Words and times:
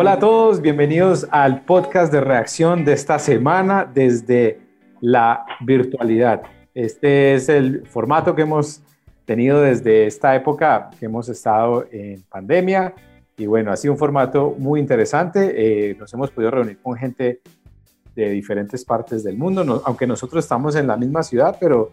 Hola 0.00 0.12
a 0.12 0.18
todos, 0.20 0.62
bienvenidos 0.62 1.26
al 1.32 1.62
podcast 1.64 2.12
de 2.12 2.20
reacción 2.20 2.84
de 2.84 2.92
esta 2.92 3.18
semana 3.18 3.84
desde 3.84 4.60
la 5.00 5.44
virtualidad. 5.58 6.42
Este 6.72 7.34
es 7.34 7.48
el 7.48 7.84
formato 7.84 8.36
que 8.36 8.42
hemos 8.42 8.80
tenido 9.24 9.60
desde 9.60 10.06
esta 10.06 10.36
época 10.36 10.90
que 11.00 11.06
hemos 11.06 11.28
estado 11.28 11.84
en 11.90 12.22
pandemia 12.30 12.94
y 13.36 13.46
bueno, 13.46 13.72
ha 13.72 13.76
sido 13.76 13.92
un 13.94 13.98
formato 13.98 14.54
muy 14.56 14.78
interesante. 14.78 15.90
Eh, 15.90 15.96
nos 15.98 16.14
hemos 16.14 16.30
podido 16.30 16.52
reunir 16.52 16.78
con 16.78 16.96
gente 16.96 17.40
de 18.14 18.30
diferentes 18.30 18.84
partes 18.84 19.24
del 19.24 19.36
mundo, 19.36 19.82
aunque 19.84 20.06
nosotros 20.06 20.44
estamos 20.44 20.76
en 20.76 20.86
la 20.86 20.96
misma 20.96 21.24
ciudad, 21.24 21.56
pero 21.58 21.90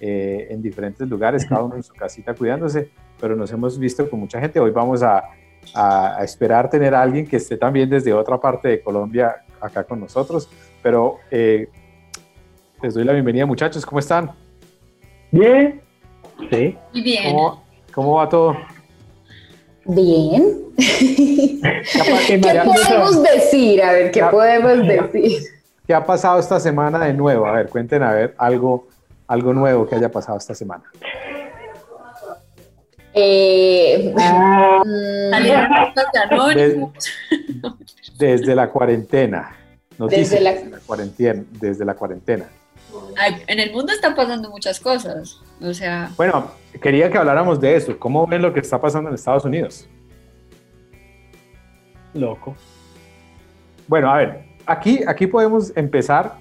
eh, 0.00 0.48
en 0.50 0.60
diferentes 0.60 1.08
lugares, 1.08 1.46
cada 1.46 1.62
uno 1.62 1.76
en 1.76 1.84
su 1.84 1.94
casita 1.94 2.34
cuidándose, 2.34 2.90
pero 3.20 3.36
nos 3.36 3.52
hemos 3.52 3.78
visto 3.78 4.10
con 4.10 4.18
mucha 4.18 4.40
gente. 4.40 4.58
Hoy 4.58 4.72
vamos 4.72 5.04
a, 5.04 5.22
a, 5.74 6.18
esperar 6.22 6.68
tener 6.68 6.94
a 6.94 7.02
alguien 7.02 7.26
que 7.26 7.36
esté 7.36 7.56
también 7.56 7.88
desde 7.88 8.12
otra 8.12 8.38
parte 8.38 8.68
de 8.68 8.82
Colombia 8.82 9.36
acá 9.60 9.84
con 9.84 10.00
nosotros, 10.00 10.48
pero 10.82 11.18
eh, 11.30 11.68
les 12.82 12.94
doy 12.94 13.04
la 13.04 13.12
bienvenida 13.12 13.46
muchachos, 13.46 13.84
¿cómo 13.86 13.98
están? 13.98 14.30
Bien. 15.30 15.80
Sí. 16.50 16.76
bien. 16.92 17.36
¿Cómo, 17.92 18.14
va 18.14 18.28
todo? 18.28 18.56
Bien. 19.84 20.42
¿Qué 20.76 22.40
podemos 22.64 23.22
decir? 23.22 23.82
A 23.82 23.92
ver, 23.92 24.10
¿qué 24.10 24.22
podemos 24.24 24.86
decir? 24.86 25.42
¿Qué 25.86 25.94
ha 25.94 26.04
pasado 26.04 26.40
esta 26.40 26.58
semana 26.58 26.98
de 27.04 27.12
nuevo? 27.12 27.46
A 27.46 27.52
ver, 27.52 27.68
cuenten 27.68 28.02
a 28.02 28.12
ver 28.12 28.34
algo, 28.38 28.88
algo 29.26 29.52
nuevo 29.52 29.86
que 29.86 29.94
haya 29.94 30.10
pasado 30.10 30.38
esta 30.38 30.54
semana. 30.54 30.84
Eh, 33.14 34.12
desde, 38.18 38.54
la 38.54 38.70
cuarentena. 38.70 39.56
desde 40.10 40.40
la, 40.40 40.54
cuarentena. 40.84 41.44
Desde 41.52 41.84
la 41.84 41.94
cuarentena. 41.94 42.48
en 43.46 43.60
el 43.60 43.72
mundo 43.72 43.92
están 43.92 44.16
pasando 44.16 44.50
muchas 44.50 44.80
cosas. 44.80 45.40
O 45.62 45.72
sea. 45.72 46.10
Bueno, 46.16 46.50
quería 46.82 47.08
que 47.08 47.16
habláramos 47.16 47.60
de 47.60 47.76
eso. 47.76 47.96
¿Cómo 47.98 48.26
ven 48.26 48.42
lo 48.42 48.52
que 48.52 48.60
está 48.60 48.80
pasando 48.80 49.08
en 49.08 49.14
Estados 49.14 49.44
Unidos? 49.44 49.86
Loco. 52.12 52.56
Bueno, 53.86 54.10
a 54.10 54.16
ver, 54.16 54.44
aquí, 54.66 55.00
aquí 55.06 55.26
podemos 55.26 55.72
empezar 55.76 56.38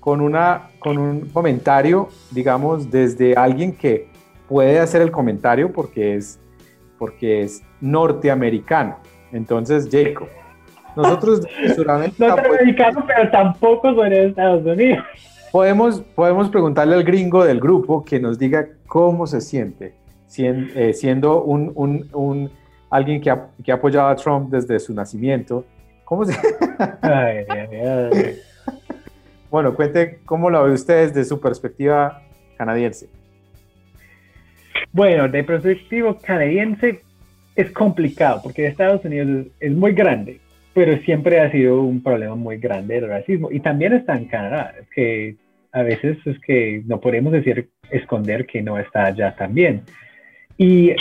con, 0.00 0.20
una, 0.20 0.70
con 0.78 0.98
un 0.98 1.28
comentario, 1.30 2.08
digamos, 2.30 2.90
desde 2.90 3.34
alguien 3.34 3.72
que 3.72 4.08
puede 4.48 4.78
hacer 4.80 5.02
el 5.02 5.10
comentario 5.10 5.72
porque 5.72 6.16
es, 6.16 6.38
porque 6.98 7.42
es 7.42 7.62
norteamericano. 7.80 8.96
Entonces, 9.32 9.88
Jacob, 9.90 10.28
nosotros 10.96 11.42
de 11.62 11.74
Sudamérica... 11.74 12.28
Norteamericano, 12.28 13.04
pero 13.06 13.30
tampoco 13.30 13.94
soy 13.94 14.10
de 14.10 14.26
Estados 14.28 14.64
Unidos. 14.64 15.04
Podemos, 15.52 16.00
podemos 16.14 16.48
preguntarle 16.50 16.94
al 16.94 17.04
gringo 17.04 17.44
del 17.44 17.60
grupo 17.60 18.04
que 18.04 18.20
nos 18.20 18.38
diga 18.38 18.68
cómo 18.86 19.26
se 19.26 19.40
siente 19.40 19.94
eh, 20.38 20.92
siendo, 20.92 21.42
un, 21.44 21.72
un, 21.74 22.08
un, 22.12 22.50
alguien 22.90 23.20
que 23.20 23.30
ha, 23.30 23.48
que 23.64 23.72
ha 23.72 23.76
apoyado 23.76 24.08
a 24.08 24.16
Trump 24.16 24.50
desde 24.50 24.78
su 24.78 24.92
nacimiento. 24.92 25.64
¿Cómo 26.04 26.24
se... 26.24 26.34
ay, 27.00 27.44
ay, 27.48 28.36
bueno, 29.50 29.74
cuente 29.74 30.20
cómo 30.24 30.50
lo 30.50 30.64
ve 30.64 30.72
usted 30.72 31.08
desde 31.08 31.24
su 31.24 31.40
perspectiva 31.40 32.22
canadiense. 32.58 33.08
Bueno, 34.92 35.28
de 35.28 35.44
perspectiva 35.44 36.16
canadiense 36.18 37.00
es 37.54 37.70
complicado 37.72 38.40
porque 38.42 38.66
Estados 38.66 39.04
Unidos 39.04 39.46
es, 39.60 39.72
muy 39.72 39.92
grande, 39.92 40.40
pero 40.74 40.96
siempre 40.98 41.40
ha 41.40 41.50
sido 41.50 41.82
un 41.82 42.02
problema 42.02 42.34
muy 42.34 42.58
grande 42.58 42.98
el 42.98 43.08
racismo 43.08 43.50
y 43.50 43.60
también 43.60 43.94
está 43.94 44.16
en 44.16 44.26
Canadá, 44.26 44.74
es 44.80 44.88
que 44.90 45.36
a 45.72 45.82
veces 45.82 46.18
es 46.26 46.38
que 46.40 46.82
no 46.86 47.00
podemos 47.00 47.32
decir 47.32 47.68
esconder 47.90 48.46
que 48.46 48.62
no 48.62 48.78
está 48.78 49.06
allá 49.06 49.34
también. 49.34 49.82
Y 50.56 50.92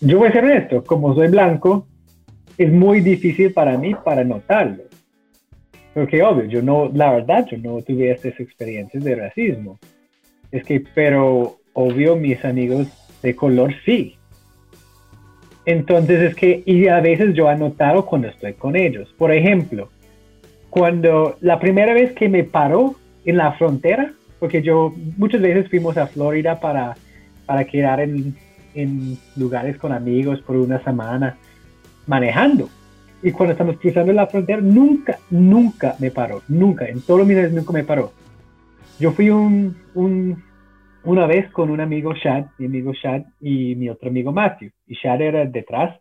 yo 0.00 0.18
voy 0.18 0.28
a 0.28 0.32
ser 0.32 0.44
honesto, 0.44 0.84
como 0.84 1.14
soy 1.14 1.28
blanco, 1.28 1.86
es 2.58 2.70
muy 2.70 3.00
difícil 3.00 3.52
para 3.52 3.78
mí 3.78 3.94
para 4.04 4.24
notarlo. 4.24 4.84
Porque 5.94 6.22
obvio, 6.22 6.44
yo 6.44 6.62
no, 6.62 6.90
la 6.92 7.12
verdad, 7.12 7.46
yo 7.50 7.56
no 7.58 7.82
tuve 7.82 8.10
estas 8.10 8.38
experiencias 8.38 9.02
de 9.02 9.14
racismo. 9.14 9.78
Es 10.52 10.64
que, 10.64 10.82
pero 10.94 11.56
obvio, 11.72 12.14
mis 12.16 12.44
amigos 12.44 12.88
de 13.22 13.34
color 13.36 13.74
sí. 13.84 14.16
Entonces 15.64 16.20
es 16.22 16.34
que, 16.34 16.62
y 16.64 16.88
a 16.88 17.00
veces 17.00 17.34
yo 17.34 17.50
he 17.50 17.56
notado 17.56 18.06
cuando 18.06 18.28
estoy 18.28 18.54
con 18.54 18.74
ellos. 18.74 19.14
Por 19.18 19.32
ejemplo, 19.32 19.90
cuando 20.70 21.36
la 21.40 21.60
primera 21.60 21.92
vez 21.92 22.12
que 22.12 22.28
me 22.28 22.44
paró 22.44 22.94
en 23.24 23.36
la 23.36 23.52
frontera, 23.52 24.12
porque 24.38 24.62
yo 24.62 24.94
muchas 25.16 25.42
veces 25.42 25.68
fuimos 25.68 25.96
a 25.96 26.06
Florida 26.06 26.60
para, 26.60 26.96
para 27.44 27.64
quedar 27.64 28.00
en, 28.00 28.34
en 28.74 29.18
lugares 29.36 29.76
con 29.76 29.92
amigos 29.92 30.40
por 30.40 30.56
una 30.56 30.82
semana 30.82 31.36
manejando. 32.06 32.68
Y 33.22 33.32
cuando 33.32 33.52
estamos 33.52 33.76
cruzando 33.78 34.12
la 34.12 34.28
frontera, 34.28 34.60
nunca, 34.60 35.18
nunca 35.28 35.96
me 35.98 36.10
paró, 36.10 36.42
nunca, 36.48 36.86
en 36.86 37.00
todos 37.00 37.26
mis 37.26 37.36
años 37.36 37.52
nunca 37.52 37.72
me 37.72 37.84
paró. 37.84 38.12
Yo 39.00 39.12
fui 39.12 39.30
un, 39.30 39.76
un 39.94 40.42
una 41.08 41.26
vez 41.26 41.50
con 41.52 41.70
un 41.70 41.80
amigo 41.80 42.12
Shad, 42.12 42.48
mi 42.58 42.66
amigo 42.66 42.92
Shad 42.92 43.22
y 43.40 43.74
mi 43.76 43.88
otro 43.88 44.10
amigo 44.10 44.30
Matthew. 44.30 44.70
Y 44.86 44.94
Shad 44.94 45.22
era 45.22 45.46
detrás 45.46 45.98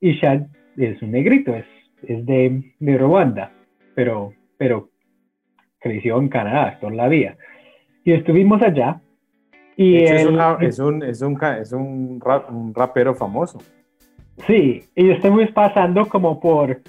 y 0.00 0.14
Shad 0.14 0.46
es 0.76 1.00
un 1.00 1.12
negrito, 1.12 1.54
es, 1.54 1.64
es 2.02 2.26
de, 2.26 2.74
de 2.80 2.98
Ruanda, 2.98 3.52
pero, 3.94 4.32
pero 4.58 4.90
creció 5.78 6.18
en 6.18 6.28
Canadá 6.28 6.76
toda 6.80 6.92
la 6.92 7.06
vida. 7.06 7.36
Y 8.02 8.12
estuvimos 8.14 8.60
allá. 8.62 9.00
Y 9.76 9.98
es, 9.98 10.10
es, 10.10 10.26
un, 10.26 11.02
es, 11.04 11.20
un, 11.22 11.42
es 11.44 11.72
un, 11.72 12.20
un 12.48 12.74
rapero 12.74 13.14
famoso. 13.14 13.60
Sí, 14.48 14.82
y 14.96 15.10
estamos 15.10 15.48
pasando 15.52 16.06
como 16.06 16.40
por 16.40 16.82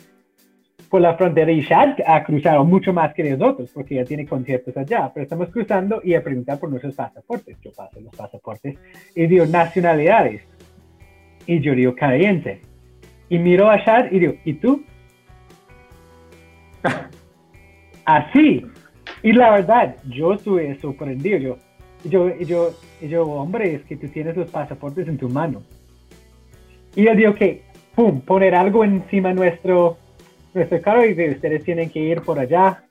por 0.94 1.02
la 1.02 1.18
frontera 1.18 1.52
y 1.52 1.62
Shad 1.62 2.02
ha 2.06 2.24
cruzado 2.24 2.64
mucho 2.66 2.94
más 2.94 3.16
que 3.16 3.24
nosotros 3.24 3.72
porque 3.74 3.96
ya 3.96 4.06
tiene 4.06 4.28
conciertos 4.28 4.78
allá, 4.78 5.10
pero 5.12 5.24
estamos 5.24 5.50
cruzando 5.50 6.00
y 6.04 6.14
a 6.14 6.24
preguntar 6.24 6.60
por 6.60 6.70
nuestros 6.70 6.94
pasaportes. 6.94 7.58
Yo 7.64 7.72
paso 7.72 8.00
los 8.00 8.16
pasaportes 8.16 8.78
y 9.16 9.26
digo 9.26 9.44
nacionalidades. 9.48 10.44
Y 11.48 11.62
yo 11.62 11.74
digo 11.74 11.96
canadiense. 11.96 12.62
Y 13.28 13.40
miro 13.40 13.72
a 13.72 13.78
Shad 13.78 14.12
y 14.12 14.20
digo, 14.20 14.34
¿y 14.46 14.54
tú? 14.54 14.84
Así. 18.06 18.64
Y 19.24 19.32
la 19.32 19.50
verdad, 19.50 19.96
yo 20.08 20.34
estuve 20.34 20.80
sorprendido. 20.80 21.40
Yo, 21.40 21.58
yo, 22.04 22.38
yo, 22.38 22.70
yo, 23.02 23.26
hombre, 23.26 23.74
es 23.74 23.84
que 23.86 23.98
tú 23.98 24.10
tienes 24.10 24.38
los 24.38 24.52
pasaportes 24.52 25.08
en 25.08 25.18
tu 25.18 25.28
mano. 25.28 25.64
Y 26.96 27.06
yo 27.06 27.16
digo 27.16 27.34
que, 27.34 27.64
pum, 27.96 28.22
poner 28.22 28.54
algo 28.54 28.84
encima 28.84 29.34
nuestro 29.34 29.98
nuestro 30.54 30.82
carro 30.82 31.06
y 31.06 31.12
ustedes 31.12 31.64
tienen 31.64 31.90
que 31.90 32.00
ir 32.00 32.22
por 32.22 32.40
allá. 32.40 32.84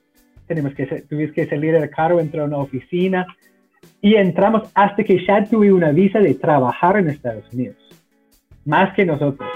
Tenemos 0.47 0.73
que, 0.73 0.85
tuvimos 0.85 1.33
que 1.33 1.47
salir 1.47 1.73
del 1.73 1.89
carro, 1.89 2.19
entrar 2.19 2.43
a 2.43 2.47
una 2.47 2.57
oficina 2.57 3.25
y 4.01 4.15
entramos 4.15 4.69
hasta 4.73 5.03
que 5.03 5.25
ya 5.25 5.43
tuve 5.45 5.71
una 5.71 5.91
visa 5.91 6.19
de 6.19 6.35
trabajar 6.35 6.97
en 6.97 7.09
Estados 7.09 7.45
Unidos, 7.53 7.77
más 8.65 8.93
que 8.93 9.05
nosotros. 9.05 9.49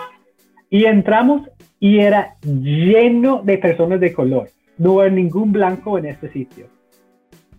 Y 0.70 0.86
entramos 0.86 1.50
y 1.80 2.00
era 2.00 2.36
lleno 2.42 3.42
de 3.44 3.58
personas 3.58 4.00
de 4.00 4.14
color. 4.14 4.50
No 4.78 5.00
había 5.00 5.14
ningún 5.14 5.52
blanco 5.52 5.98
en 5.98 6.06
este 6.06 6.30
sitio. 6.32 6.68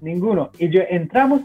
Ninguno. 0.00 0.50
Y 0.58 0.68
yo 0.68 0.82
entramos 0.88 1.42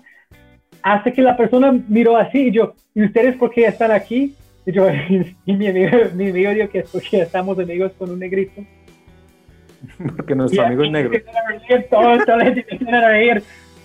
hasta 0.82 1.12
que 1.12 1.22
la 1.22 1.36
persona 1.38 1.72
miró 1.88 2.18
así 2.18 2.48
y 2.48 2.52
yo, 2.52 2.74
¿y 2.94 3.04
ustedes 3.04 3.36
por 3.38 3.52
qué 3.52 3.66
están 3.66 3.92
aquí? 3.92 4.36
Y, 4.66 4.72
yo, 4.72 4.88
y 5.46 5.54
mi, 5.54 5.68
amigo, 5.68 5.92
mi 6.14 6.30
amigo 6.30 6.52
dijo 6.52 6.70
que 6.70 6.80
es 6.80 6.90
porque 6.90 7.22
estamos 7.22 7.58
amigos 7.60 7.94
con 7.98 8.12
un 8.12 8.20
negrito. 8.20 8.62
Porque 10.16 10.36
nuestro 10.36 10.66
amigo 10.66 10.84
es 10.84 10.92
negro. 10.92 11.12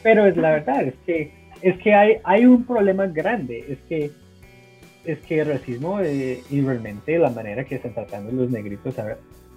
Pero 0.03 0.27
es 0.27 0.37
la 0.37 0.51
verdad, 0.51 0.83
es 0.83 0.95
que, 1.05 1.33
es 1.61 1.77
que 1.79 1.95
hay, 1.95 2.17
hay 2.25 2.47
un 2.47 2.65
problema 2.65 3.07
grande, 3.07 3.65
es 3.69 3.79
que, 3.89 4.11
es 5.05 5.19
que 5.21 5.41
el 5.41 5.49
racismo 5.49 6.01
eh, 6.01 6.41
y 6.51 6.61
realmente 6.61 7.19
la 7.19 7.31
manera 7.31 7.65
que 7.65 7.77
están 7.77 7.95
tratando 7.95 8.31
los 8.31 8.51
negritos 8.51 8.95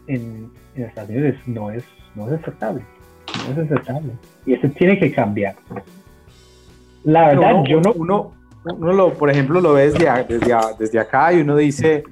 en, 0.08 0.50
en 0.76 0.84
Estados 0.84 1.10
Unidos 1.12 1.36
no, 1.46 1.72
es, 1.72 1.84
no 2.16 2.28
es 2.28 2.42
aceptable. 2.42 2.82
No 3.48 3.62
es 3.62 3.72
aceptable. 3.72 4.14
Y 4.46 4.54
eso 4.54 4.68
tiene 4.70 4.98
que 4.98 5.12
cambiar. 5.12 5.56
La 7.04 7.28
verdad, 7.28 7.64
yo 7.68 7.82
no... 7.82 7.94
Uno, 7.94 8.34
uno 8.64 8.94
lo, 8.94 9.14
por 9.14 9.30
ejemplo, 9.30 9.60
lo 9.60 9.74
ve 9.74 9.90
desde, 9.90 10.06
desde, 10.28 10.56
desde 10.78 11.00
acá 11.00 11.34
y 11.34 11.42
uno 11.42 11.56
dice 11.56 12.04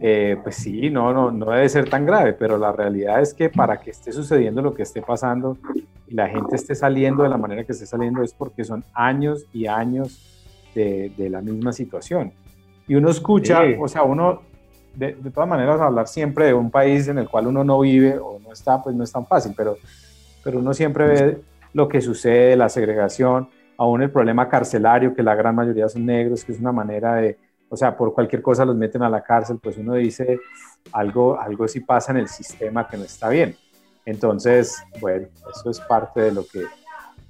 eh, 0.00 0.36
pues 0.42 0.56
sí, 0.56 0.90
no, 0.90 1.12
no, 1.12 1.30
no 1.30 1.50
debe 1.50 1.68
ser 1.68 1.88
tan 1.88 2.04
grave, 2.04 2.32
pero 2.32 2.58
la 2.58 2.72
realidad 2.72 3.20
es 3.20 3.34
que 3.34 3.48
para 3.48 3.78
que 3.78 3.90
esté 3.90 4.12
sucediendo 4.12 4.62
lo 4.62 4.74
que 4.74 4.82
esté 4.82 5.02
pasando 5.02 5.56
y 6.06 6.14
la 6.14 6.28
gente 6.28 6.56
esté 6.56 6.74
saliendo 6.74 7.22
de 7.22 7.28
la 7.28 7.36
manera 7.36 7.64
que 7.64 7.72
esté 7.72 7.86
saliendo 7.86 8.22
es 8.22 8.34
porque 8.34 8.64
son 8.64 8.84
años 8.92 9.46
y 9.52 9.66
años 9.66 10.20
de, 10.74 11.12
de 11.16 11.30
la 11.30 11.40
misma 11.40 11.72
situación. 11.72 12.32
Y 12.86 12.94
uno 12.96 13.08
escucha, 13.10 13.62
o 13.80 13.88
sea, 13.88 14.02
uno, 14.02 14.42
de, 14.94 15.14
de, 15.14 15.30
todas 15.30 15.48
maneras 15.48 15.80
hablar 15.80 16.06
siempre 16.06 16.46
de 16.46 16.54
un 16.54 16.70
país 16.70 17.08
en 17.08 17.18
el 17.18 17.28
cual 17.28 17.46
uno 17.46 17.64
no 17.64 17.80
vive 17.80 18.18
o 18.18 18.38
no 18.38 18.52
está, 18.52 18.82
pues 18.82 18.94
no 18.94 19.04
es 19.04 19.12
tan 19.12 19.26
fácil, 19.26 19.54
pero, 19.56 19.76
pero 20.42 20.58
uno 20.58 20.74
siempre 20.74 21.06
ve 21.06 21.40
lo 21.72 21.88
que 21.88 22.00
sucede, 22.00 22.56
la 22.56 22.68
segregación, 22.68 23.48
aún 23.76 24.02
el 24.02 24.10
problema 24.10 24.48
carcelario, 24.48 25.14
que 25.14 25.22
la 25.22 25.34
gran 25.34 25.54
mayoría 25.54 25.88
son 25.88 26.06
negros, 26.06 26.44
que 26.44 26.52
es 26.52 26.60
una 26.60 26.72
manera 26.72 27.16
de, 27.16 27.38
o 27.74 27.76
sea, 27.76 27.96
por 27.96 28.14
cualquier 28.14 28.40
cosa 28.40 28.64
los 28.64 28.76
meten 28.76 29.02
a 29.02 29.10
la 29.10 29.20
cárcel, 29.20 29.58
pues 29.60 29.76
uno 29.76 29.94
dice, 29.94 30.38
algo, 30.92 31.38
algo 31.38 31.66
sí 31.66 31.80
pasa 31.80 32.12
en 32.12 32.18
el 32.18 32.28
sistema 32.28 32.86
que 32.86 32.96
no 32.96 33.02
está 33.02 33.28
bien. 33.28 33.56
Entonces, 34.06 34.76
bueno, 35.00 35.26
eso 35.52 35.70
es 35.70 35.80
parte 35.80 36.20
de 36.20 36.32
lo 36.32 36.46
que, 36.46 36.64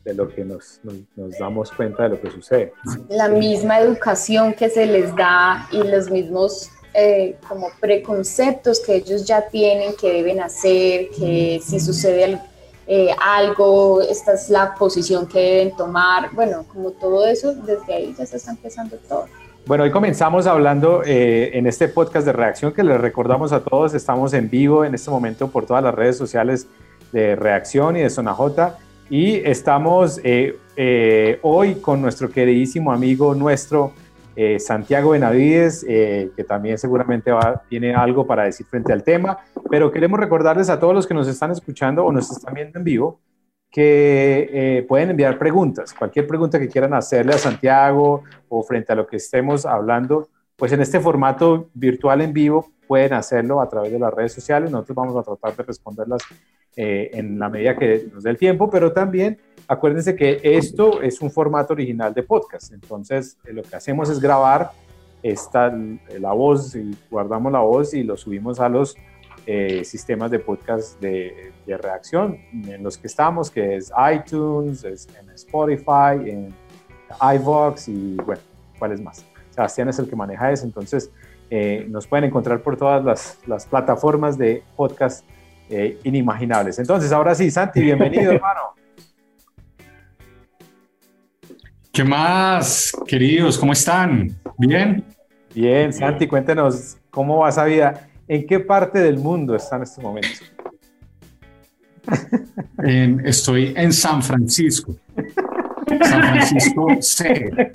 de 0.04 0.12
lo 0.12 0.28
que 0.28 0.44
nos, 0.44 0.80
nos, 1.16 1.38
damos 1.38 1.72
cuenta 1.72 2.02
de 2.02 2.10
lo 2.10 2.20
que 2.20 2.30
sucede. 2.30 2.74
La 3.08 3.28
misma 3.28 3.80
educación 3.80 4.52
que 4.52 4.68
se 4.68 4.84
les 4.84 5.16
da 5.16 5.66
y 5.72 5.82
los 5.82 6.10
mismos 6.10 6.70
eh, 6.92 7.38
como 7.48 7.70
preconceptos 7.80 8.80
que 8.80 8.96
ellos 8.96 9.24
ya 9.24 9.48
tienen 9.48 9.96
que 9.96 10.12
deben 10.12 10.40
hacer, 10.40 11.08
que 11.08 11.58
si 11.64 11.80
sucede 11.80 12.38
eh, 12.86 13.16
algo, 13.18 14.02
esta 14.02 14.34
es 14.34 14.50
la 14.50 14.74
posición 14.74 15.26
que 15.26 15.40
deben 15.40 15.74
tomar, 15.74 16.34
bueno, 16.34 16.66
como 16.68 16.90
todo 16.90 17.26
eso, 17.26 17.54
desde 17.54 17.94
ahí 17.94 18.14
ya 18.18 18.26
se 18.26 18.36
está 18.36 18.50
empezando 18.50 18.98
todo. 19.08 19.26
Bueno, 19.66 19.84
hoy 19.84 19.90
comenzamos 19.90 20.46
hablando 20.46 21.02
eh, 21.06 21.56
en 21.56 21.66
este 21.66 21.88
podcast 21.88 22.26
de 22.26 22.34
reacción 22.34 22.74
que 22.74 22.84
les 22.84 23.00
recordamos 23.00 23.50
a 23.52 23.64
todos, 23.64 23.94
estamos 23.94 24.34
en 24.34 24.50
vivo 24.50 24.84
en 24.84 24.94
este 24.94 25.10
momento 25.10 25.48
por 25.48 25.64
todas 25.64 25.82
las 25.82 25.94
redes 25.94 26.18
sociales 26.18 26.68
de 27.12 27.34
reacción 27.34 27.96
y 27.96 28.00
de 28.00 28.10
Zona 28.10 28.34
J. 28.34 28.76
Y 29.08 29.36
estamos 29.36 30.20
eh, 30.22 30.58
eh, 30.76 31.38
hoy 31.40 31.76
con 31.76 32.02
nuestro 32.02 32.30
queridísimo 32.30 32.92
amigo 32.92 33.34
nuestro 33.34 33.92
Santiago 34.58 35.10
Benavides, 35.10 35.84
que 35.84 36.44
también 36.48 36.76
seguramente 36.76 37.30
va, 37.30 37.62
tiene 37.68 37.94
algo 37.94 38.26
para 38.26 38.42
decir 38.42 38.66
frente 38.66 38.92
al 38.92 39.04
tema, 39.04 39.38
pero 39.70 39.92
queremos 39.92 40.18
recordarles 40.18 40.68
a 40.70 40.80
todos 40.80 40.92
los 40.92 41.06
que 41.06 41.14
nos 41.14 41.28
están 41.28 41.52
escuchando 41.52 42.04
o 42.04 42.10
nos 42.10 42.32
están 42.32 42.52
viendo 42.52 42.76
en 42.80 42.84
vivo 42.84 43.20
que 43.74 44.50
eh, 44.52 44.82
pueden 44.84 45.10
enviar 45.10 45.36
preguntas, 45.36 45.92
cualquier 45.92 46.28
pregunta 46.28 46.60
que 46.60 46.68
quieran 46.68 46.94
hacerle 46.94 47.34
a 47.34 47.38
Santiago 47.38 48.22
o 48.48 48.62
frente 48.62 48.92
a 48.92 48.94
lo 48.94 49.04
que 49.04 49.16
estemos 49.16 49.66
hablando, 49.66 50.28
pues 50.54 50.70
en 50.70 50.80
este 50.80 51.00
formato 51.00 51.70
virtual 51.74 52.20
en 52.20 52.32
vivo 52.32 52.70
pueden 52.86 53.14
hacerlo 53.14 53.60
a 53.60 53.68
través 53.68 53.90
de 53.90 53.98
las 53.98 54.14
redes 54.14 54.32
sociales. 54.32 54.70
Nosotros 54.70 54.94
vamos 54.94 55.16
a 55.16 55.24
tratar 55.24 55.56
de 55.56 55.64
responderlas 55.64 56.22
eh, 56.76 57.10
en 57.14 57.36
la 57.36 57.48
medida 57.48 57.76
que 57.76 58.06
nos 58.12 58.22
dé 58.22 58.30
el 58.30 58.38
tiempo, 58.38 58.70
pero 58.70 58.92
también 58.92 59.40
acuérdense 59.66 60.14
que 60.14 60.40
esto 60.40 61.02
es 61.02 61.20
un 61.20 61.32
formato 61.32 61.72
original 61.72 62.14
de 62.14 62.22
podcast. 62.22 62.72
Entonces, 62.72 63.38
eh, 63.44 63.52
lo 63.52 63.64
que 63.64 63.74
hacemos 63.74 64.08
es 64.08 64.20
grabar 64.20 64.70
esta, 65.20 65.76
la 66.20 66.32
voz 66.32 66.76
y 66.76 66.96
guardamos 67.10 67.50
la 67.50 67.58
voz 67.58 67.92
y 67.92 68.04
lo 68.04 68.16
subimos 68.16 68.60
a 68.60 68.68
los 68.68 68.94
sistemas 69.82 70.30
de 70.30 70.38
podcast 70.38 70.98
de, 71.00 71.52
reacción 71.66 72.38
en 72.52 72.82
los 72.82 72.98
que 72.98 73.06
estamos, 73.06 73.50
que 73.50 73.76
es 73.76 73.92
iTunes, 74.14 74.84
es 74.84 75.08
en 75.18 75.30
Spotify, 75.30 76.30
en 76.30 76.54
iVox 77.36 77.88
y 77.88 78.16
bueno, 78.16 78.42
¿cuál 78.78 78.92
es 78.92 79.00
más? 79.00 79.24
Sebastián 79.50 79.88
es 79.88 79.98
el 79.98 80.08
que 80.08 80.16
maneja 80.16 80.50
eso, 80.50 80.66
entonces 80.66 81.10
eh, 81.50 81.86
nos 81.88 82.06
pueden 82.06 82.24
encontrar 82.24 82.60
por 82.60 82.76
todas 82.76 83.04
las, 83.04 83.38
las 83.46 83.66
plataformas 83.66 84.36
de 84.36 84.62
podcast 84.76 85.24
eh, 85.70 85.98
inimaginables. 86.04 86.78
Entonces, 86.78 87.12
ahora 87.12 87.34
sí, 87.34 87.50
Santi, 87.50 87.80
bienvenido, 87.80 88.32
hermano. 88.32 88.60
¿Qué 91.92 92.02
más, 92.02 92.92
queridos? 93.06 93.56
¿Cómo 93.56 93.72
están? 93.72 94.36
¿Bien? 94.58 95.04
Bien, 95.54 95.92
Santi, 95.92 96.26
cuéntenos 96.26 96.98
cómo 97.10 97.38
va 97.38 97.50
esa 97.50 97.64
vida. 97.64 98.08
¿En 98.26 98.46
qué 98.46 98.58
parte 98.58 98.98
del 98.98 99.18
mundo 99.18 99.54
está 99.54 99.76
en 99.76 99.82
este 99.84 100.02
momento? 100.02 100.28
Estoy 103.24 103.72
en 103.76 103.92
San 103.92 104.22
Francisco. 104.22 104.96
San 105.86 106.22
Francisco 106.22 106.88
C. 107.00 107.72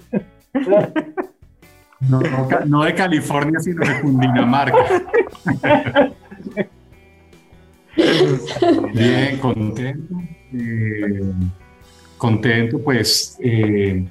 No, 2.65 2.83
de 2.83 2.93
California, 2.95 3.59
sino 3.59 3.85
de 3.85 4.01
Cundinamarca. 4.01 4.77
Bien, 8.93 9.37
contento. 9.39 10.15
Eh, 10.53 11.33
contento, 12.17 12.79
pues 12.79 13.37
eh, 13.41 14.05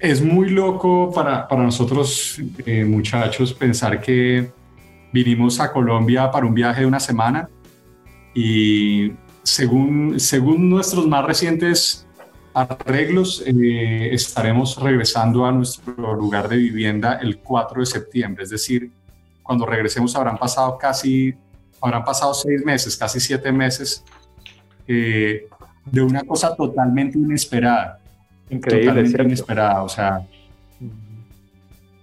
es 0.00 0.22
muy 0.22 0.50
loco 0.50 1.10
para, 1.12 1.46
nosotros, 1.50 2.40
eh, 2.66 2.84
muchachos, 2.84 3.52
pensar 3.52 4.00
que 4.00 4.50
vinimos 5.12 5.60
a 5.60 5.72
Colombia 5.72 6.30
para 6.30 6.46
un 6.46 6.54
viaje 6.54 6.80
de 6.80 6.86
una 6.86 7.00
semana 7.00 7.48
y 8.34 9.12
según, 9.42 10.20
según 10.20 10.68
nuestros 10.68 11.06
más 11.06 11.24
recientes 11.24 12.06
arreglos, 12.54 13.42
eh, 13.46 14.10
estaremos 14.12 14.80
regresando 14.80 15.46
a 15.46 15.52
nuestro 15.52 16.14
lugar 16.14 16.48
de 16.48 16.56
vivienda 16.56 17.18
el 17.22 17.38
4 17.38 17.80
de 17.80 17.86
septiembre, 17.86 18.44
es 18.44 18.50
decir, 18.50 18.90
cuando 19.42 19.66
regresemos 19.66 20.14
habrán 20.14 20.38
pasado 20.38 20.78
casi, 20.78 21.34
habrán 21.80 22.04
pasado 22.04 22.32
seis 22.34 22.64
meses, 22.64 22.96
casi 22.96 23.18
siete 23.18 23.50
meses 23.50 24.04
eh, 24.86 25.48
de 25.84 26.02
una 26.02 26.22
cosa 26.22 26.54
totalmente 26.54 27.18
inesperada. 27.18 27.98
Increíble. 28.48 28.88
Totalmente 28.88 29.22
inesperada, 29.22 29.82
o 29.82 29.88
sea, 29.88 30.26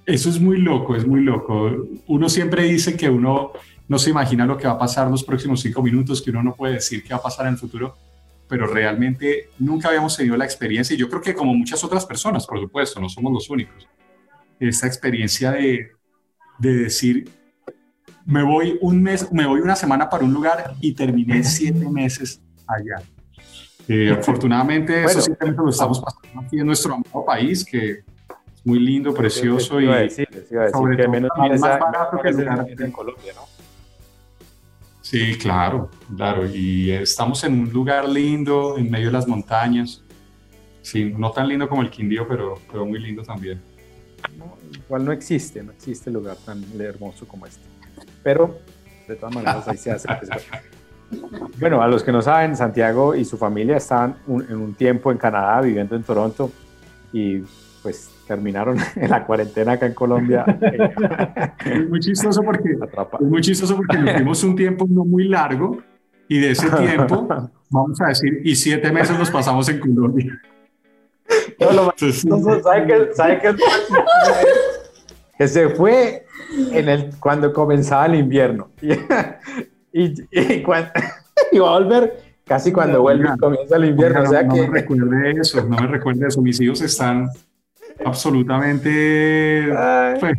eso 0.06 0.30
es 0.30 0.39
muy 0.39 0.57
loco, 0.57 0.95
es 0.95 1.06
muy 1.06 1.21
loco. 1.21 1.69
Uno 2.07 2.30
siempre 2.30 2.63
dice 2.63 2.95
que 2.95 3.09
uno 3.09 3.51
no 3.87 3.97
se 3.97 4.09
imagina 4.09 4.45
lo 4.45 4.57
que 4.57 4.67
va 4.67 4.73
a 4.73 4.77
pasar 4.77 5.09
los 5.09 5.23
próximos 5.23 5.61
cinco 5.61 5.81
minutos, 5.81 6.21
que 6.21 6.31
uno 6.31 6.43
no 6.43 6.53
puede 6.53 6.75
decir 6.75 7.03
qué 7.03 7.09
va 7.13 7.17
a 7.17 7.23
pasar 7.23 7.47
en 7.47 7.53
el 7.53 7.59
futuro, 7.59 7.95
pero 8.47 8.67
realmente 8.67 9.49
nunca 9.59 9.89
habíamos 9.89 10.15
tenido 10.15 10.35
la 10.37 10.45
experiencia, 10.45 10.93
y 10.93 10.97
yo 10.97 11.09
creo 11.09 11.21
que 11.21 11.33
como 11.33 11.53
muchas 11.53 11.83
otras 11.83 12.05
personas, 12.05 12.45
por 12.45 12.59
supuesto, 12.59 12.99
no 12.99 13.09
somos 13.09 13.31
los 13.33 13.49
únicos, 13.49 13.87
esta 14.59 14.87
experiencia 14.87 15.51
de, 15.51 15.91
de 16.59 16.73
decir, 16.75 17.29
me 18.25 18.43
voy 18.43 18.77
un 18.81 19.01
mes, 19.01 19.31
me 19.31 19.45
voy 19.45 19.61
una 19.61 19.75
semana 19.75 20.09
para 20.09 20.25
un 20.25 20.33
lugar 20.33 20.75
y 20.81 20.93
terminé 20.93 21.43
siete 21.43 21.87
meses 21.89 22.41
allá. 22.67 23.01
Eh, 23.87 24.11
afortunadamente, 24.11 25.06
eso 25.06 25.21
sí 25.21 25.31
lo 25.39 25.69
estamos 25.69 26.01
pasando 26.01 26.45
aquí 26.45 26.59
en 26.59 26.65
nuestro 26.65 26.94
amado 26.94 27.23
país, 27.25 27.63
que 27.63 28.03
muy 28.65 28.79
lindo, 28.79 29.13
precioso 29.13 29.79
y 29.79 29.87
sobre 30.73 30.97
todo 30.97 31.11
más 31.11 31.79
barato 31.79 32.19
que 32.21 32.83
en 32.83 32.91
Colombia, 32.91 33.31
¿no? 33.33 33.56
Sí, 35.09 35.37
claro, 35.37 35.90
claro. 36.18 36.45
Y 36.45 36.92
estamos 36.92 37.42
en 37.45 37.61
un 37.61 37.71
lugar 37.71 38.09
lindo, 38.09 38.78
en 38.78 38.92
medio 38.92 39.06
de 39.06 39.14
las 39.14 39.26
montañas. 39.26 40.04
Sí, 40.81 41.14
no 41.18 41.31
tan 41.31 41.47
lindo 41.47 41.69
como 41.69 41.81
el 41.81 41.90
Quindío, 41.90 42.28
pero, 42.28 42.56
pero 42.69 42.85
muy 42.85 42.99
lindo 42.99 43.23
también. 43.23 43.61
igual 44.69 45.06
no 45.06 45.14
existe, 45.14 45.64
no 45.64 45.71
existe 45.71 46.11
lugar 46.11 46.35
tan 46.45 46.61
hermoso 46.78 47.26
como 47.26 47.45
este. 47.45 47.64
Pero, 48.21 48.59
de 49.07 49.16
todas 49.16 49.33
maneras, 49.33 49.66
ahí 49.69 49.78
se 49.78 49.92
hace. 49.92 50.09
bueno, 51.57 51.81
a 51.81 51.87
los 51.87 52.04
que 52.04 52.11
no 52.11 52.21
saben, 52.21 52.57
Santiago 52.57 53.16
y 53.16 53.23
su 53.23 53.37
familia 53.37 53.78
estaban 53.78 54.18
en 54.28 54.57
un 54.57 54.73
tiempo 54.73 55.09
en 55.09 55.18
Canadá, 55.18 55.61
viviendo 55.61 55.95
en 55.95 56.04
Toronto, 56.04 56.52
y 57.14 57.44
pues 57.81 58.09
terminaron 58.27 58.77
en 58.95 59.09
la 59.09 59.25
cuarentena 59.25 59.73
acá 59.73 59.85
en 59.85 59.93
Colombia. 59.93 60.45
es 61.65 61.89
muy 61.89 61.99
chistoso 61.99 62.41
porque, 62.43 62.71
es 62.71 63.21
muy 63.21 63.41
chistoso 63.41 63.75
porque 63.75 63.97
nos 63.97 64.13
fuimos 64.13 64.43
un 64.43 64.55
tiempo 64.55 64.85
no 64.89 65.05
muy 65.05 65.27
largo 65.27 65.79
y 66.27 66.39
de 66.39 66.51
ese 66.51 66.69
tiempo, 66.69 67.27
vamos 67.69 68.01
a 68.01 68.07
decir, 68.07 68.41
y 68.43 68.55
siete 68.55 68.91
meses 68.91 69.17
nos 69.17 69.31
pasamos 69.31 69.67
en 69.69 69.79
Colombia. 69.79 70.39
¿Sabe 71.59 72.87
qué? 72.87 73.09
¿Sabe 73.13 73.39
qué? 73.39 73.55
que 75.37 75.47
se 75.47 75.69
fue 75.69 76.25
en 76.71 76.89
el, 76.89 77.11
cuando 77.19 77.53
comenzaba 77.53 78.07
el 78.07 78.15
invierno. 78.15 78.71
Y, 79.93 80.13
y, 80.31 80.63
cuando, 80.63 80.89
y 81.51 81.59
va 81.59 81.69
a 81.69 81.79
volver 81.79 82.23
casi 82.45 82.71
cuando 82.71 83.01
vuelve 83.01 83.29
comienza 83.39 83.75
el 83.75 83.85
invierno. 83.85 84.23
o 84.23 84.25
sea 84.25 84.43
no 84.43 84.53
que... 84.53 84.61
me 84.61 84.67
recuerde 84.67 85.31
eso, 85.39 85.63
no 85.63 85.77
me 85.77 85.87
recuerde 85.87 86.27
eso. 86.27 86.41
Mis 86.41 86.59
hijos 86.59 86.81
están 86.81 87.29
absolutamente 88.06 89.69
pues, 90.19 90.37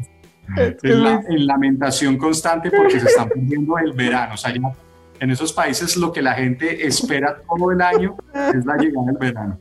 en, 0.83 1.47
lamentación 1.47 2.17
constante 2.17 2.71
porque 2.71 3.00
se 3.00 3.07
están 3.07 3.29
perdiendo 3.29 3.79
el 3.79 3.93
verano. 3.93 4.35
O 4.35 4.37
sea, 4.37 4.53
en 5.21 5.31
esos 5.31 5.53
países 5.53 5.97
lo 5.97 6.12
que 6.12 6.23
la 6.23 6.35
gente 6.35 6.87
espera 6.87 7.38
todo 7.49 7.73
el 7.73 7.81
año 7.81 8.17
es 8.35 8.65
la 8.65 8.77
llegada 8.77 9.07
del 9.07 9.17
verano. 9.19 9.59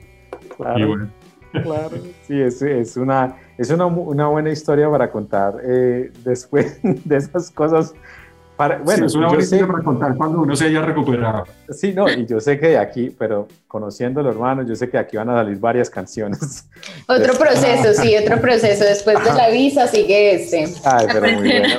Claro, 0.55 1.07
claro. 1.51 1.97
sí, 2.23 2.39
es, 2.39 2.61
es, 2.61 2.97
una, 2.97 3.35
es 3.57 3.69
una, 3.69 3.85
una, 3.85 4.27
buena 4.27 4.49
historia 4.49 4.89
para 4.89 5.09
contar 5.09 5.55
eh, 5.63 6.11
después 6.23 6.79
de 6.83 7.17
esas 7.17 7.51
cosas 7.51 7.93
Para, 8.57 8.79
bueno, 8.79 9.05
es 9.05 9.13
una 9.13 9.27
buena 9.27 9.41
sé- 9.43 9.55
historia 9.55 9.71
para 9.71 9.83
contar 9.83 10.15
cuando 10.15 10.41
uno 10.41 10.55
se 10.55 10.65
haya 10.65 10.81
recuperado. 10.81 11.43
Sí, 11.69 11.93
no, 11.93 12.09
y 12.09 12.25
yo 12.25 12.39
sé 12.39 12.59
que 12.59 12.69
de 12.69 12.77
aquí, 12.79 13.15
pero 13.17 13.47
conociéndolo, 13.67 14.31
hermano, 14.31 14.63
yo 14.63 14.75
sé 14.75 14.87
que 14.89 14.97
de 14.97 15.03
aquí 15.03 15.15
van 15.15 15.29
a 15.29 15.35
salir 15.35 15.59
varias 15.59 15.89
canciones. 15.91 16.67
Otro 17.07 17.33
proceso, 17.35 17.93
sí, 18.01 18.15
otro 18.17 18.37
proceso. 18.41 18.83
Después 18.83 19.23
de 19.23 19.33
la 19.33 19.49
visa 19.49 19.85
sigue 19.87 20.33
este. 20.35 20.65
Ay, 20.83 21.05
pero 21.13 21.21
muy 21.37 21.47
bueno. 21.47 21.69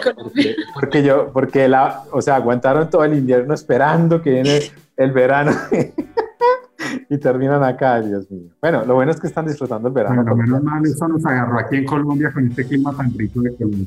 porque 0.74 1.02
yo, 1.02 1.30
porque 1.32 1.66
la, 1.68 2.02
o 2.12 2.22
sea, 2.22 2.36
aguantaron 2.36 2.88
todo 2.88 3.02
el 3.04 3.14
invierno 3.18 3.54
esperando 3.54 4.22
que 4.22 4.30
viene 4.30 4.60
el 4.96 5.10
verano 5.12 5.50
y 7.10 7.18
terminan 7.18 7.62
acá, 7.64 8.00
Dios 8.00 8.30
mío. 8.30 8.50
Bueno, 8.60 8.84
lo 8.86 8.94
bueno 8.94 9.10
es 9.10 9.20
que 9.20 9.26
están 9.26 9.46
disfrutando 9.46 9.88
el 9.88 9.94
verano. 9.94 10.22
Bueno, 10.22 10.36
menos 10.36 10.62
mal, 10.62 10.84
eso 10.86 11.08
nos 11.08 11.24
agarró 11.26 11.58
aquí 11.58 11.76
en 11.76 11.86
Colombia 11.86 12.30
con 12.32 12.46
este 12.46 12.64
clima 12.66 12.94
tan 12.96 13.12
rico 13.18 13.40
de 13.40 13.54
Colombia. 13.56 13.86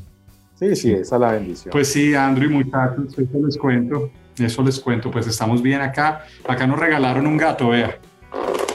Sí, 0.62 0.76
sí, 0.76 0.92
esa 0.92 1.16
es 1.16 1.20
la 1.20 1.32
bendición. 1.32 1.72
Pues 1.72 1.88
sí, 1.88 2.14
Andrew 2.14 2.48
y 2.48 2.54
muchachos, 2.54 3.18
eso 3.18 3.44
les 3.44 3.56
cuento. 3.56 4.10
Eso 4.38 4.62
les 4.62 4.78
cuento, 4.78 5.10
pues 5.10 5.26
estamos 5.26 5.60
bien 5.60 5.80
acá. 5.80 6.24
Acá 6.46 6.68
nos 6.68 6.78
regalaron 6.78 7.26
un 7.26 7.36
gato, 7.36 7.70
vea. 7.70 7.98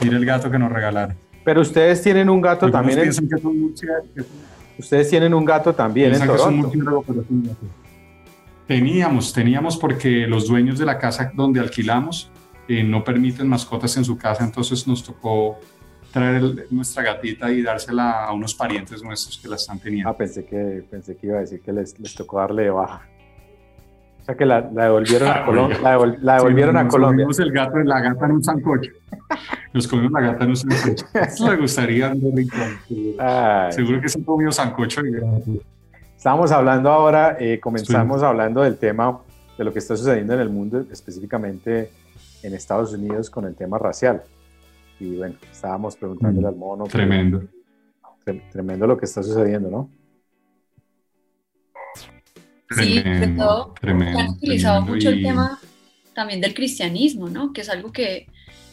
Mira 0.02 0.18
el 0.18 0.26
gato 0.26 0.50
que 0.50 0.58
nos 0.58 0.70
regalaron. 0.70 1.16
pero 1.42 1.62
ustedes 1.62 2.02
tienen 2.02 2.28
un 2.28 2.42
gato 2.42 2.66
Algunos 2.66 2.94
también. 2.94 3.08
En, 3.08 3.28
que 3.28 4.22
que 4.22 4.24
ustedes 4.78 5.08
tienen 5.08 5.32
un 5.32 5.46
gato 5.46 5.74
también 5.74 6.12
en 6.12 6.20
que 6.20 6.26
gato. 6.26 7.04
Teníamos, 8.66 9.32
teníamos 9.32 9.78
porque 9.78 10.26
los 10.26 10.46
dueños 10.46 10.78
de 10.78 10.84
la 10.84 10.98
casa 10.98 11.32
donde 11.34 11.58
alquilamos 11.58 12.30
eh, 12.68 12.84
no 12.84 13.02
permiten 13.02 13.48
mascotas 13.48 13.96
en 13.96 14.04
su 14.04 14.18
casa, 14.18 14.44
entonces 14.44 14.86
nos 14.86 15.02
tocó 15.02 15.58
traer 16.12 16.36
el- 16.36 16.66
nuestra 16.70 17.02
gatita 17.02 17.50
y 17.50 17.62
dársela 17.62 18.24
a 18.24 18.32
unos 18.32 18.54
parientes 18.54 19.02
nuestros 19.02 19.38
que 19.38 19.48
la 19.48 19.56
están 19.56 19.78
teniendo. 19.78 20.10
Ah, 20.10 20.16
pensé 20.16 20.44
que, 20.44 20.84
pensé 20.90 21.16
que 21.16 21.26
iba 21.28 21.36
a 21.38 21.40
decir 21.40 21.60
que 21.60 21.72
les, 21.72 21.98
les 21.98 22.14
tocó 22.14 22.38
darle 22.38 22.64
de 22.64 22.70
baja. 22.70 23.02
O 24.20 24.24
sea 24.24 24.36
que 24.36 24.44
la, 24.44 24.60
la 24.74 24.84
devolvieron 24.84 25.28
a 25.28 25.44
Colombia. 25.46 25.78
La, 25.82 25.96
devol- 25.98 26.18
la 26.20 26.34
devolvieron 26.36 26.74
Sí, 26.74 26.78
a 26.78 26.84
nos 26.84 26.92
Colombia. 26.92 27.24
comimos 27.24 27.38
el 27.38 27.52
gato, 27.52 27.78
la 27.78 28.00
gata 28.00 28.26
en 28.26 28.32
un 28.32 28.44
sancocho. 28.44 28.90
Nos 29.72 29.86
comimos 29.86 30.12
la 30.12 30.20
gata 30.20 30.44
en 30.44 30.50
un 30.50 30.56
sancocho. 30.56 31.06
Esto 31.14 31.50
le 31.50 31.56
gustaría 31.60 32.10
seguro. 32.14 32.36
Ay. 33.18 33.72
Seguro 33.72 34.00
que 34.00 34.08
se 34.08 34.24
comió 34.24 34.50
sancocho 34.50 35.04
y 35.06 35.12
gato. 35.12 35.42
Estábamos 36.16 36.50
hablando 36.52 36.90
ahora, 36.90 37.36
eh, 37.38 37.60
comenzamos 37.60 38.22
hablando 38.22 38.62
del 38.62 38.76
tema 38.78 39.18
de 39.56 39.64
lo 39.64 39.72
que 39.72 39.78
está 39.78 39.96
sucediendo 39.96 40.34
en 40.34 40.40
el 40.40 40.48
mundo, 40.50 40.84
específicamente 40.90 41.90
en 42.42 42.54
Estados 42.54 42.92
Unidos 42.92 43.28
con 43.30 43.44
el 43.44 43.54
tema 43.54 43.78
racial. 43.78 44.22
Y 45.00 45.16
bueno, 45.16 45.36
estábamos 45.50 45.96
preguntándole 45.96 46.46
Mm, 46.46 46.50
al 46.50 46.56
mono. 46.56 46.84
Tremendo. 46.84 47.42
tre- 48.24 48.42
tremendo 48.50 48.86
lo 48.86 48.96
que 48.98 49.06
está 49.06 49.22
sucediendo, 49.22 49.70
¿no? 49.70 49.90
Sí, 52.70 52.96
sobre 53.00 53.28
todo, 53.28 53.74
tremendo, 53.80 54.18
han 54.18 54.28
utilizado 54.28 54.84
tremendo. 54.84 54.94
mucho 54.94 55.08
el 55.08 55.22
tema 55.22 55.58
también 56.14 56.40
del 56.40 56.52
cristianismo, 56.52 57.30
¿no? 57.30 57.52
Que 57.52 57.62
es 57.62 57.70
algo 57.70 57.90
que, 57.92 58.26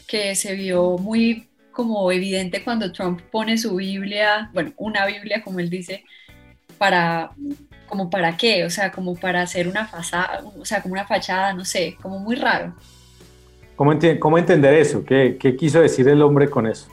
que 0.07 0.35
se 0.35 0.53
vio 0.55 0.97
muy 0.97 1.47
como 1.71 2.11
evidente 2.11 2.63
cuando 2.63 2.91
Trump 2.91 3.21
pone 3.31 3.57
su 3.57 3.75
Biblia, 3.75 4.49
bueno, 4.53 4.73
una 4.77 5.05
Biblia, 5.05 5.41
como 5.41 5.59
él 5.59 5.69
dice, 5.69 6.03
para, 6.77 7.31
como 7.87 8.09
para 8.09 8.35
qué, 8.35 8.65
o 8.65 8.69
sea, 8.69 8.91
como 8.91 9.15
para 9.15 9.41
hacer 9.41 9.67
una 9.67 9.85
fachada, 9.87 10.43
o 10.57 10.65
sea, 10.65 10.81
como 10.81 10.93
una 10.93 11.05
fachada, 11.07 11.53
no 11.53 11.63
sé, 11.63 11.95
como 12.01 12.19
muy 12.19 12.35
raro. 12.35 12.75
¿Cómo, 13.75 13.93
enti- 13.93 14.19
cómo 14.19 14.37
entender 14.37 14.73
eso? 14.73 15.03
¿Qué, 15.03 15.37
qué 15.39 15.55
quiso 15.55 15.81
decir 15.81 16.07
el 16.07 16.21
hombre 16.21 16.49
con 16.49 16.65
eso? 16.67 16.87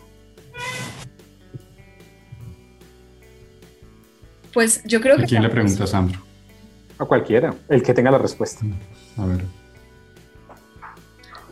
Pues 4.52 4.82
yo 4.84 5.00
creo 5.00 5.14
¿A 5.14 5.18
que... 5.18 5.26
quién 5.26 5.42
le 5.42 5.48
preguntas, 5.48 5.90
Sandro? 5.90 6.20
A 6.98 7.04
cualquiera, 7.04 7.54
el 7.68 7.82
que 7.82 7.94
tenga 7.94 8.10
la 8.10 8.18
respuesta. 8.18 8.64
A 9.16 9.26
ver. 9.26 9.44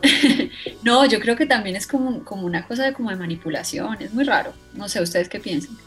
No, 0.83 1.05
yo 1.05 1.19
creo 1.19 1.35
que 1.35 1.45
también 1.45 1.75
es 1.75 1.85
como, 1.85 2.23
como 2.23 2.45
una 2.45 2.65
cosa 2.67 2.83
de, 2.85 2.93
como 2.93 3.11
de 3.11 3.15
manipulación, 3.15 3.97
es 4.01 4.13
muy 4.13 4.23
raro. 4.23 4.51
No 4.73 4.89
sé, 4.89 4.99
¿ustedes 5.01 5.29
qué 5.29 5.39
piensan? 5.39 5.77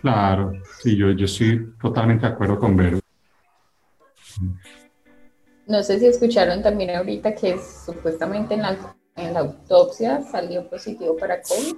Claro, 0.00 0.52
sí, 0.82 0.96
yo, 0.96 1.10
yo 1.12 1.24
estoy 1.24 1.74
totalmente 1.80 2.26
de 2.26 2.32
acuerdo 2.32 2.58
con 2.58 2.76
Vero. 2.76 3.00
No 5.66 5.82
sé 5.82 5.98
si 5.98 6.06
escucharon 6.06 6.62
también 6.62 6.90
ahorita 6.90 7.34
que 7.34 7.58
supuestamente 7.58 8.54
en 8.54 8.62
la, 8.62 8.76
en 9.16 9.32
la 9.34 9.40
autopsia 9.40 10.22
salió 10.30 10.68
positivo 10.68 11.16
para 11.16 11.40
COVID. 11.40 11.74